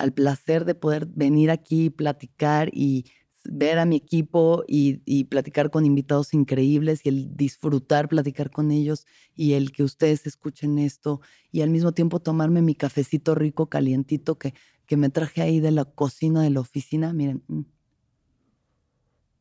al 0.00 0.12
placer 0.12 0.64
de 0.64 0.74
poder 0.74 1.06
venir 1.06 1.50
aquí 1.50 1.90
platicar 1.90 2.70
y 2.72 3.04
ver 3.44 3.78
a 3.78 3.86
mi 3.86 3.96
equipo 3.96 4.64
y, 4.66 5.24
platicar 5.24 5.70
con 5.70 5.86
invitados 5.86 6.34
increíbles 6.34 7.00
y 7.04 7.08
el 7.08 7.36
disfrutar 7.36 8.08
platicar 8.08 8.50
con 8.50 8.70
ellos 8.70 9.06
y 9.34 9.54
el 9.54 9.72
que 9.72 9.82
ustedes 9.82 10.26
escuchen 10.26 10.78
esto 10.78 11.20
y 11.50 11.62
al 11.62 11.70
mismo 11.70 11.92
tiempo 11.92 12.20
tomarme 12.20 12.62
mi 12.62 12.74
cafecito 12.74 13.34
rico, 13.34 13.68
calientito 13.68 14.38
que, 14.38 14.54
que 14.86 14.96
me 14.96 15.08
traje 15.10 15.42
ahí 15.42 15.60
de 15.60 15.70
la 15.70 15.84
cocina 15.84 16.42
de 16.42 16.50
la 16.50 16.60
oficina. 16.60 17.12
Miren. 17.12 17.42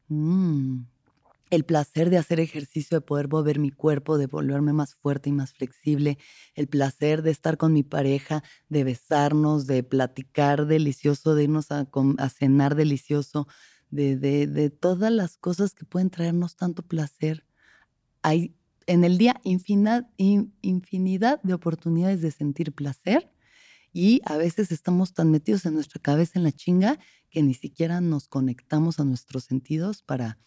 Mmm 0.10 0.99
el 1.50 1.66
placer 1.66 2.10
de 2.10 2.18
hacer 2.18 2.40
ejercicio, 2.40 2.98
de 2.98 3.02
poder 3.02 3.28
mover 3.28 3.60
mi 3.60 3.72
cuerpo, 3.72 4.18
de 4.18 4.28
volverme 4.28 4.74
más 4.74 4.96
fuerte 4.96 5.30
y 5.30 5.34
más 5.34 5.54
flexible, 5.54 6.18
el 6.54 6.68
placer 6.68 7.22
de 7.24 7.32
estar 7.32 7.58
con 7.58 7.74
mi 7.74 7.84
pareja, 7.84 8.44
de 8.70 8.84
besarnos, 8.84 9.66
de 9.66 9.84
platicar 9.84 10.68
delicioso, 10.68 11.36
de 11.36 11.46
irnos 11.46 11.72
a, 11.72 11.88
cenar 12.30 12.76
delicioso, 12.76 13.48
de, 13.90 14.18
de, 14.18 14.70
todas 14.70 15.12
las 15.12 15.38
cosas 15.38 15.74
que 15.74 15.86
pueden 15.86 16.10
traernos 16.10 16.56
tanto 16.56 16.84
placer. 16.84 17.46
Hay 18.22 18.56
en 18.86 19.04
el 19.04 19.18
día 19.18 19.40
infinidad, 19.44 20.08
infinidad 20.18 21.42
de 21.44 21.54
oportunidades 21.54 22.22
de 22.22 22.32
sentir 22.32 22.74
placer 22.74 23.32
y 23.92 24.22
a 24.26 24.38
veces 24.38 24.72
estamos 24.72 25.14
tan 25.14 25.32
metidos 25.32 25.66
en 25.66 25.74
nuestra 25.74 26.02
cabeza 26.02 26.34
en 26.36 26.44
la 26.44 26.52
chinga 26.52 27.00
que 27.30 27.42
ni 27.42 27.54
siquiera 27.54 28.02
nos 28.02 28.28
conectamos 28.28 29.00
a 29.00 29.06
nuestros 29.06 29.46
sentidos 29.46 30.02
para 30.04 30.38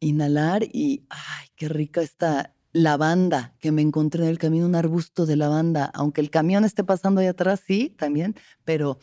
inhalar 0.00 0.64
y, 0.64 1.06
ay, 1.10 1.48
qué 1.56 1.68
rica 1.68 2.02
esta 2.02 2.54
lavanda 2.72 3.54
que 3.60 3.72
me 3.72 3.82
encontré 3.82 4.24
en 4.24 4.30
el 4.30 4.38
camino, 4.38 4.66
un 4.66 4.74
arbusto 4.74 5.26
de 5.26 5.36
lavanda, 5.36 5.90
aunque 5.94 6.20
el 6.20 6.30
camión 6.30 6.64
esté 6.64 6.84
pasando 6.84 7.20
ahí 7.20 7.26
atrás, 7.26 7.60
sí, 7.66 7.94
también, 7.98 8.36
pero, 8.64 8.98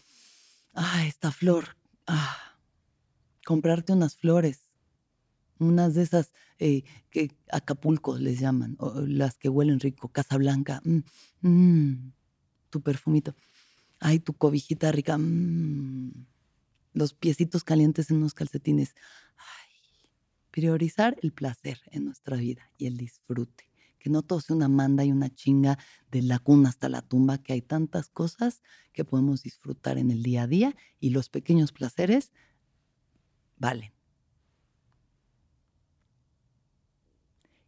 ay, 0.74 1.08
esta 1.08 1.32
flor, 1.32 1.78
ah, 2.08 2.38
comprarte 3.46 3.94
unas 3.94 4.16
flores, 4.16 4.62
unas 5.60 5.96
de 5.96 6.04
esas 6.04 6.34
eh, 6.60 6.84
que 7.10 7.36
Acapulco 7.52 8.18
les 8.18 8.40
llaman, 8.40 8.78
las 9.08 9.38
que 9.38 9.50
huelen 9.50 9.80
rico, 9.80 10.10
Casablanca, 10.10 10.82
mm, 10.84 11.00
mm, 11.42 12.14
tu 12.70 12.82
perfumito, 12.82 13.36
ay, 14.00 14.20
tu 14.20 14.34
cobijita 14.34 14.92
rica, 14.92 15.18
mm, 15.18 16.12
los 16.94 17.14
piecitos 17.14 17.64
calientes 17.64 18.10
en 18.12 18.18
unos 18.18 18.34
calcetines. 18.34 18.96
Priorizar 20.58 21.16
el 21.22 21.34
placer 21.34 21.82
en 21.92 22.06
nuestra 22.06 22.36
vida 22.36 22.72
y 22.80 22.88
el 22.88 22.98
disfrute. 22.98 23.70
Que 24.00 24.10
no 24.10 24.24
todo 24.24 24.42
sea 24.42 24.56
una 24.56 24.68
manda 24.68 25.06
y 25.06 25.12
una 25.12 25.30
chinga 25.30 25.78
de 26.10 26.24
la 26.24 26.40
cuna 26.40 26.70
hasta 26.70 26.90
la 26.90 27.04
tumba, 27.04 27.38
que 27.38 27.54
hay 27.54 27.62
tantas 27.62 28.10
cosas 28.10 28.64
que 28.92 29.06
podemos 29.06 29.44
disfrutar 29.44 30.00
en 30.00 30.10
el 30.10 30.24
día 30.24 30.42
a 30.42 30.48
día 30.48 30.76
y 31.00 31.12
los 31.12 31.30
pequeños 31.30 31.74
placeres 31.74 32.32
valen. 33.58 33.94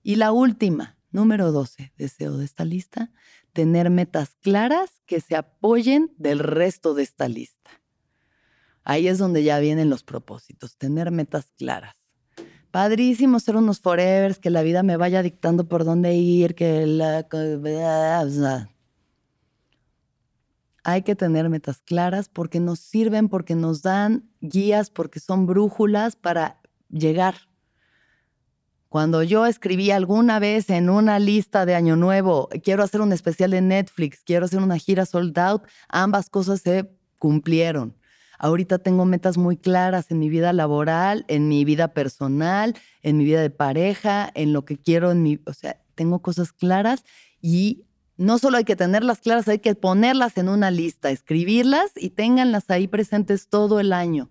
Y 0.02 0.16
la 0.16 0.32
última, 0.32 0.98
número 1.12 1.52
12, 1.52 1.94
deseo 1.96 2.38
de 2.38 2.46
esta 2.46 2.66
lista, 2.66 3.12
tener 3.54 3.92
metas 3.92 4.36
claras 4.42 5.00
que 5.06 5.22
se 5.22 5.36
apoyen 5.36 6.12
del 6.18 6.40
resto 6.40 6.96
de 6.96 7.04
esta 7.04 7.28
lista. 7.28 7.70
Ahí 8.84 9.08
es 9.08 9.20
donde 9.20 9.44
ya 9.44 9.60
vienen 9.60 9.92
los 9.92 10.02
propósitos, 10.02 10.76
tener 10.76 11.12
metas 11.12 11.54
claras. 11.56 11.99
Padrísimo 12.72 13.40
ser 13.40 13.56
unos 13.56 13.80
forevers, 13.80 14.38
que 14.38 14.52
la 14.52 14.62
vida 14.62 14.84
me 14.84 14.96
vaya 14.96 15.24
dictando 15.24 15.68
por 15.68 15.86
dónde 15.86 16.14
ir, 16.16 16.54
que 16.54 16.86
la... 16.86 17.28
Hay 20.84 21.02
que 21.02 21.16
tener 21.16 21.50
metas 21.50 21.82
claras 21.84 22.30
porque 22.30 22.60
nos 22.60 22.80
sirven, 22.80 23.28
porque 23.28 23.56
nos 23.56 23.82
dan 23.82 24.30
guías, 24.40 24.92
porque 24.92 25.20
son 25.20 25.48
brújulas 25.48 26.16
para 26.16 26.62
llegar. 26.90 27.36
Cuando 28.88 29.22
yo 29.22 29.46
escribí 29.46 29.92
alguna 29.92 30.40
vez 30.40 30.70
en 30.70 30.90
una 30.90 31.20
lista 31.20 31.66
de 31.68 31.76
Año 31.76 31.96
Nuevo, 31.96 32.50
quiero 32.64 32.82
hacer 32.82 33.02
un 33.02 33.14
especial 33.14 33.52
de 33.52 33.62
Netflix, 33.62 34.24
quiero 34.24 34.46
hacer 34.46 34.60
una 34.60 34.80
gira 34.80 35.06
sold 35.06 35.38
out, 35.38 35.64
ambas 35.90 36.30
cosas 36.30 36.62
se 36.62 36.90
cumplieron. 37.20 37.99
Ahorita 38.40 38.80
tengo 38.80 39.04
metas 39.04 39.38
muy 39.38 39.58
claras 39.58 40.10
en 40.12 40.20
mi 40.20 40.30
vida 40.30 40.54
laboral, 40.54 41.26
en 41.28 41.50
mi 41.50 41.66
vida 41.66 41.90
personal, 41.90 42.76
en 43.04 43.18
mi 43.18 43.26
vida 43.26 43.42
de 43.42 43.50
pareja, 43.50 44.32
en 44.34 44.54
lo 44.54 44.64
que 44.64 44.78
quiero 44.78 45.12
en 45.12 45.22
mi, 45.22 45.40
o 45.46 45.54
sea, 45.54 45.78
tengo 45.96 46.22
cosas 46.22 46.54
claras 46.54 47.04
y 47.42 47.84
no 48.16 48.38
solo 48.38 48.58
hay 48.58 48.64
que 48.64 48.78
tenerlas 48.78 49.20
claras, 49.20 49.48
hay 49.50 49.60
que 49.60 49.76
ponerlas 49.76 50.38
en 50.38 50.48
una 50.48 50.72
lista, 50.72 51.12
escribirlas 51.12 51.92
y 51.96 52.12
ténganlas 52.12 52.70
ahí 52.70 52.88
presentes 52.88 53.50
todo 53.50 53.82
el 53.82 53.92
año 53.92 54.30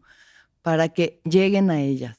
para 0.62 0.88
que 0.88 1.20
lleguen 1.24 1.70
a 1.70 1.80
ellas. 1.80 2.18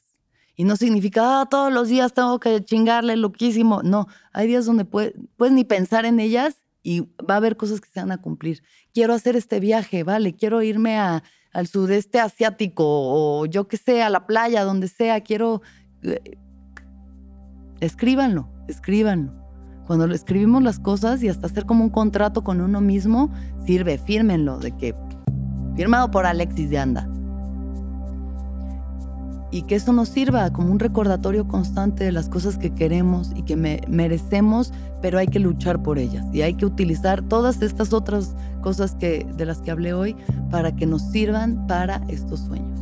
Y 0.54 0.64
no 0.64 0.76
significa, 0.76 1.40
ah, 1.40 1.46
todos 1.46 1.72
los 1.72 1.88
días 1.88 2.12
tengo 2.12 2.38
que 2.38 2.64
chingarle 2.64 3.16
loquísimo. 3.16 3.82
No, 3.82 4.06
hay 4.32 4.46
días 4.46 4.66
donde 4.66 4.84
puedes, 4.84 5.14
ni 5.50 5.64
pensar 5.64 6.04
en 6.04 6.20
ellas 6.20 6.62
y 6.82 7.00
va 7.18 7.34
a 7.34 7.36
haber 7.38 7.56
cosas 7.56 7.80
que 7.80 7.88
se 7.88 7.98
van 7.98 8.12
a 8.12 8.20
cumplir. 8.20 8.62
Quiero 8.92 9.14
hacer 9.14 9.36
este 9.36 9.58
viaje, 9.58 10.04
vale, 10.04 10.34
quiero 10.36 10.62
irme 10.62 10.98
a, 10.98 11.22
al 11.52 11.66
sudeste 11.66 12.20
asiático 12.20 12.84
o 12.86 13.46
yo 13.46 13.68
que 13.68 13.76
sé, 13.76 14.02
a 14.02 14.10
la 14.10 14.26
playa, 14.26 14.64
donde 14.64 14.88
sea, 14.88 15.20
quiero... 15.20 15.62
Eh, 16.02 16.38
escríbanlo, 17.80 18.48
escríbanlo. 18.68 19.32
Cuando 19.86 20.04
escribimos 20.14 20.62
las 20.62 20.78
cosas 20.78 21.22
y 21.22 21.28
hasta 21.28 21.46
hacer 21.46 21.66
como 21.66 21.82
un 21.82 21.90
contrato 21.90 22.44
con 22.44 22.60
uno 22.60 22.80
mismo, 22.80 23.32
sirve, 23.66 23.98
fírmenlo, 23.98 24.58
de 24.58 24.76
que 24.76 24.94
firmado 25.74 26.10
por 26.10 26.26
Alexis 26.26 26.70
de 26.70 26.78
Anda. 26.78 27.08
Y 29.50 29.62
que 29.62 29.74
eso 29.74 29.92
nos 29.92 30.08
sirva 30.08 30.52
como 30.52 30.70
un 30.70 30.78
recordatorio 30.78 31.48
constante 31.48 32.04
de 32.04 32.12
las 32.12 32.28
cosas 32.28 32.56
que 32.56 32.70
queremos 32.70 33.32
y 33.34 33.42
que 33.42 33.56
merecemos, 33.56 34.72
pero 35.02 35.18
hay 35.18 35.26
que 35.26 35.40
luchar 35.40 35.82
por 35.82 35.98
ellas. 35.98 36.24
Y 36.32 36.42
hay 36.42 36.54
que 36.54 36.66
utilizar 36.66 37.22
todas 37.22 37.60
estas 37.62 37.92
otras 37.92 38.34
cosas 38.62 38.94
que, 38.94 39.26
de 39.36 39.46
las 39.46 39.60
que 39.60 39.70
hablé 39.70 39.92
hoy 39.92 40.16
para 40.50 40.74
que 40.74 40.86
nos 40.86 41.02
sirvan 41.02 41.66
para 41.66 42.00
estos 42.08 42.40
sueños 42.40 42.80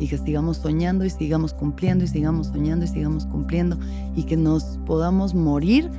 y 0.00 0.08
que 0.08 0.18
sigamos 0.18 0.56
soñando 0.56 1.04
y 1.04 1.10
sigamos 1.10 1.52
cumpliendo 1.52 2.04
y 2.04 2.08
sigamos 2.08 2.48
soñando 2.48 2.86
y 2.86 2.88
sigamos 2.88 3.26
cumpliendo 3.26 3.78
y 4.16 4.24
que 4.24 4.36
nos 4.36 4.78
podamos 4.86 5.34
morir 5.34 5.90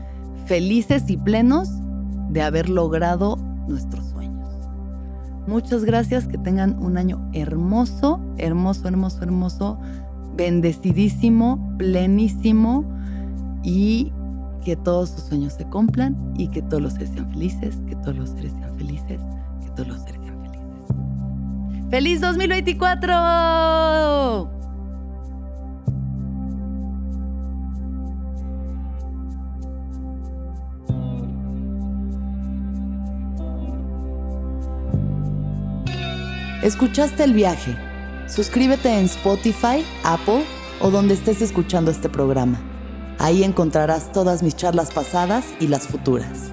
felices 0.48 1.04
y 1.08 1.18
plenos 1.18 1.70
de 2.30 2.42
haber 2.42 2.68
logrado 2.68 3.38
nuestros. 3.68 4.11
Muchas 5.48 5.86
gracias, 5.86 6.28
que 6.28 6.38
tengan 6.38 6.78
un 6.82 6.98
año 6.98 7.30
hermoso, 7.34 8.22
hermoso, 8.38 8.88
hermoso, 8.88 9.24
hermoso, 9.24 9.80
bendecidísimo, 10.36 11.76
plenísimo 11.78 12.86
y 13.64 14.12
que 14.64 14.76
todos 14.76 15.10
sus 15.10 15.24
sueños 15.24 15.54
se 15.54 15.66
cumplan 15.66 16.16
y 16.38 16.50
que 16.50 16.62
todos 16.62 16.80
los 16.82 16.94
seres 16.94 17.10
sean 17.10 17.30
felices, 17.32 17.80
que 17.88 17.96
todos 17.98 18.16
los 18.16 18.30
seres 18.30 18.54
sean 18.54 18.78
felices, 18.78 19.20
que 19.64 19.72
todos 19.72 19.88
los 19.88 20.00
seres 20.02 20.22
sean 20.24 20.40
felices. 20.44 20.62
¡Feliz 21.90 22.22
2024! 22.22 24.61
¿Escuchaste 36.62 37.24
el 37.24 37.34
viaje? 37.34 37.76
Suscríbete 38.28 38.96
en 38.96 39.06
Spotify, 39.06 39.84
Apple 40.04 40.44
o 40.80 40.92
donde 40.92 41.16
estés 41.16 41.42
escuchando 41.42 41.90
este 41.90 42.08
programa. 42.08 42.62
Ahí 43.18 43.44
encontrarás 43.44 44.12
todas 44.12 44.44
mis 44.44 44.56
charlas 44.56 44.92
pasadas 44.92 45.44
y 45.60 45.68
las 45.68 45.88
futuras. 45.88 46.52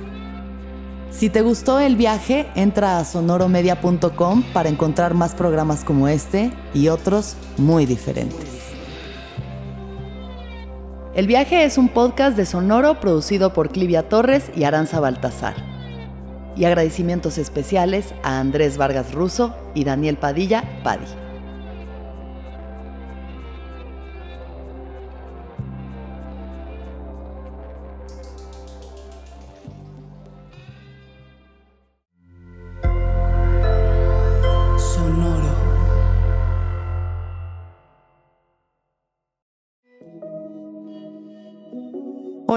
Si 1.11 1.28
te 1.28 1.42
gustó 1.42 1.78
el 1.78 1.96
viaje, 1.96 2.46
entra 2.54 2.98
a 2.98 3.04
sonoromedia.com 3.04 4.44
para 4.54 4.70
encontrar 4.70 5.12
más 5.12 5.34
programas 5.34 5.84
como 5.84 6.09
este 6.09 6.52
y 6.72 6.88
otros 6.88 7.36
muy 7.59 7.84
diferentes. 7.84 8.48
El 11.14 11.26
viaje 11.26 11.64
es 11.64 11.76
un 11.76 11.90
podcast 11.90 12.34
de 12.34 12.46
Sonoro 12.46 12.98
producido 12.98 13.52
por 13.52 13.70
Clivia 13.70 14.09
Torres 14.09 14.50
y 14.56 14.64
Aranza 14.64 15.00
Baltasar 15.00 15.78
y 16.59 16.64
agradecimientos 16.64 17.38
especiales 17.38 18.12
a 18.22 18.40
Andrés 18.40 18.76
Vargas 18.76 19.14
Russo 19.14 19.54
y 19.74 19.84
Daniel 19.84 20.16
Padilla 20.16 20.64
Padi. 20.82 21.28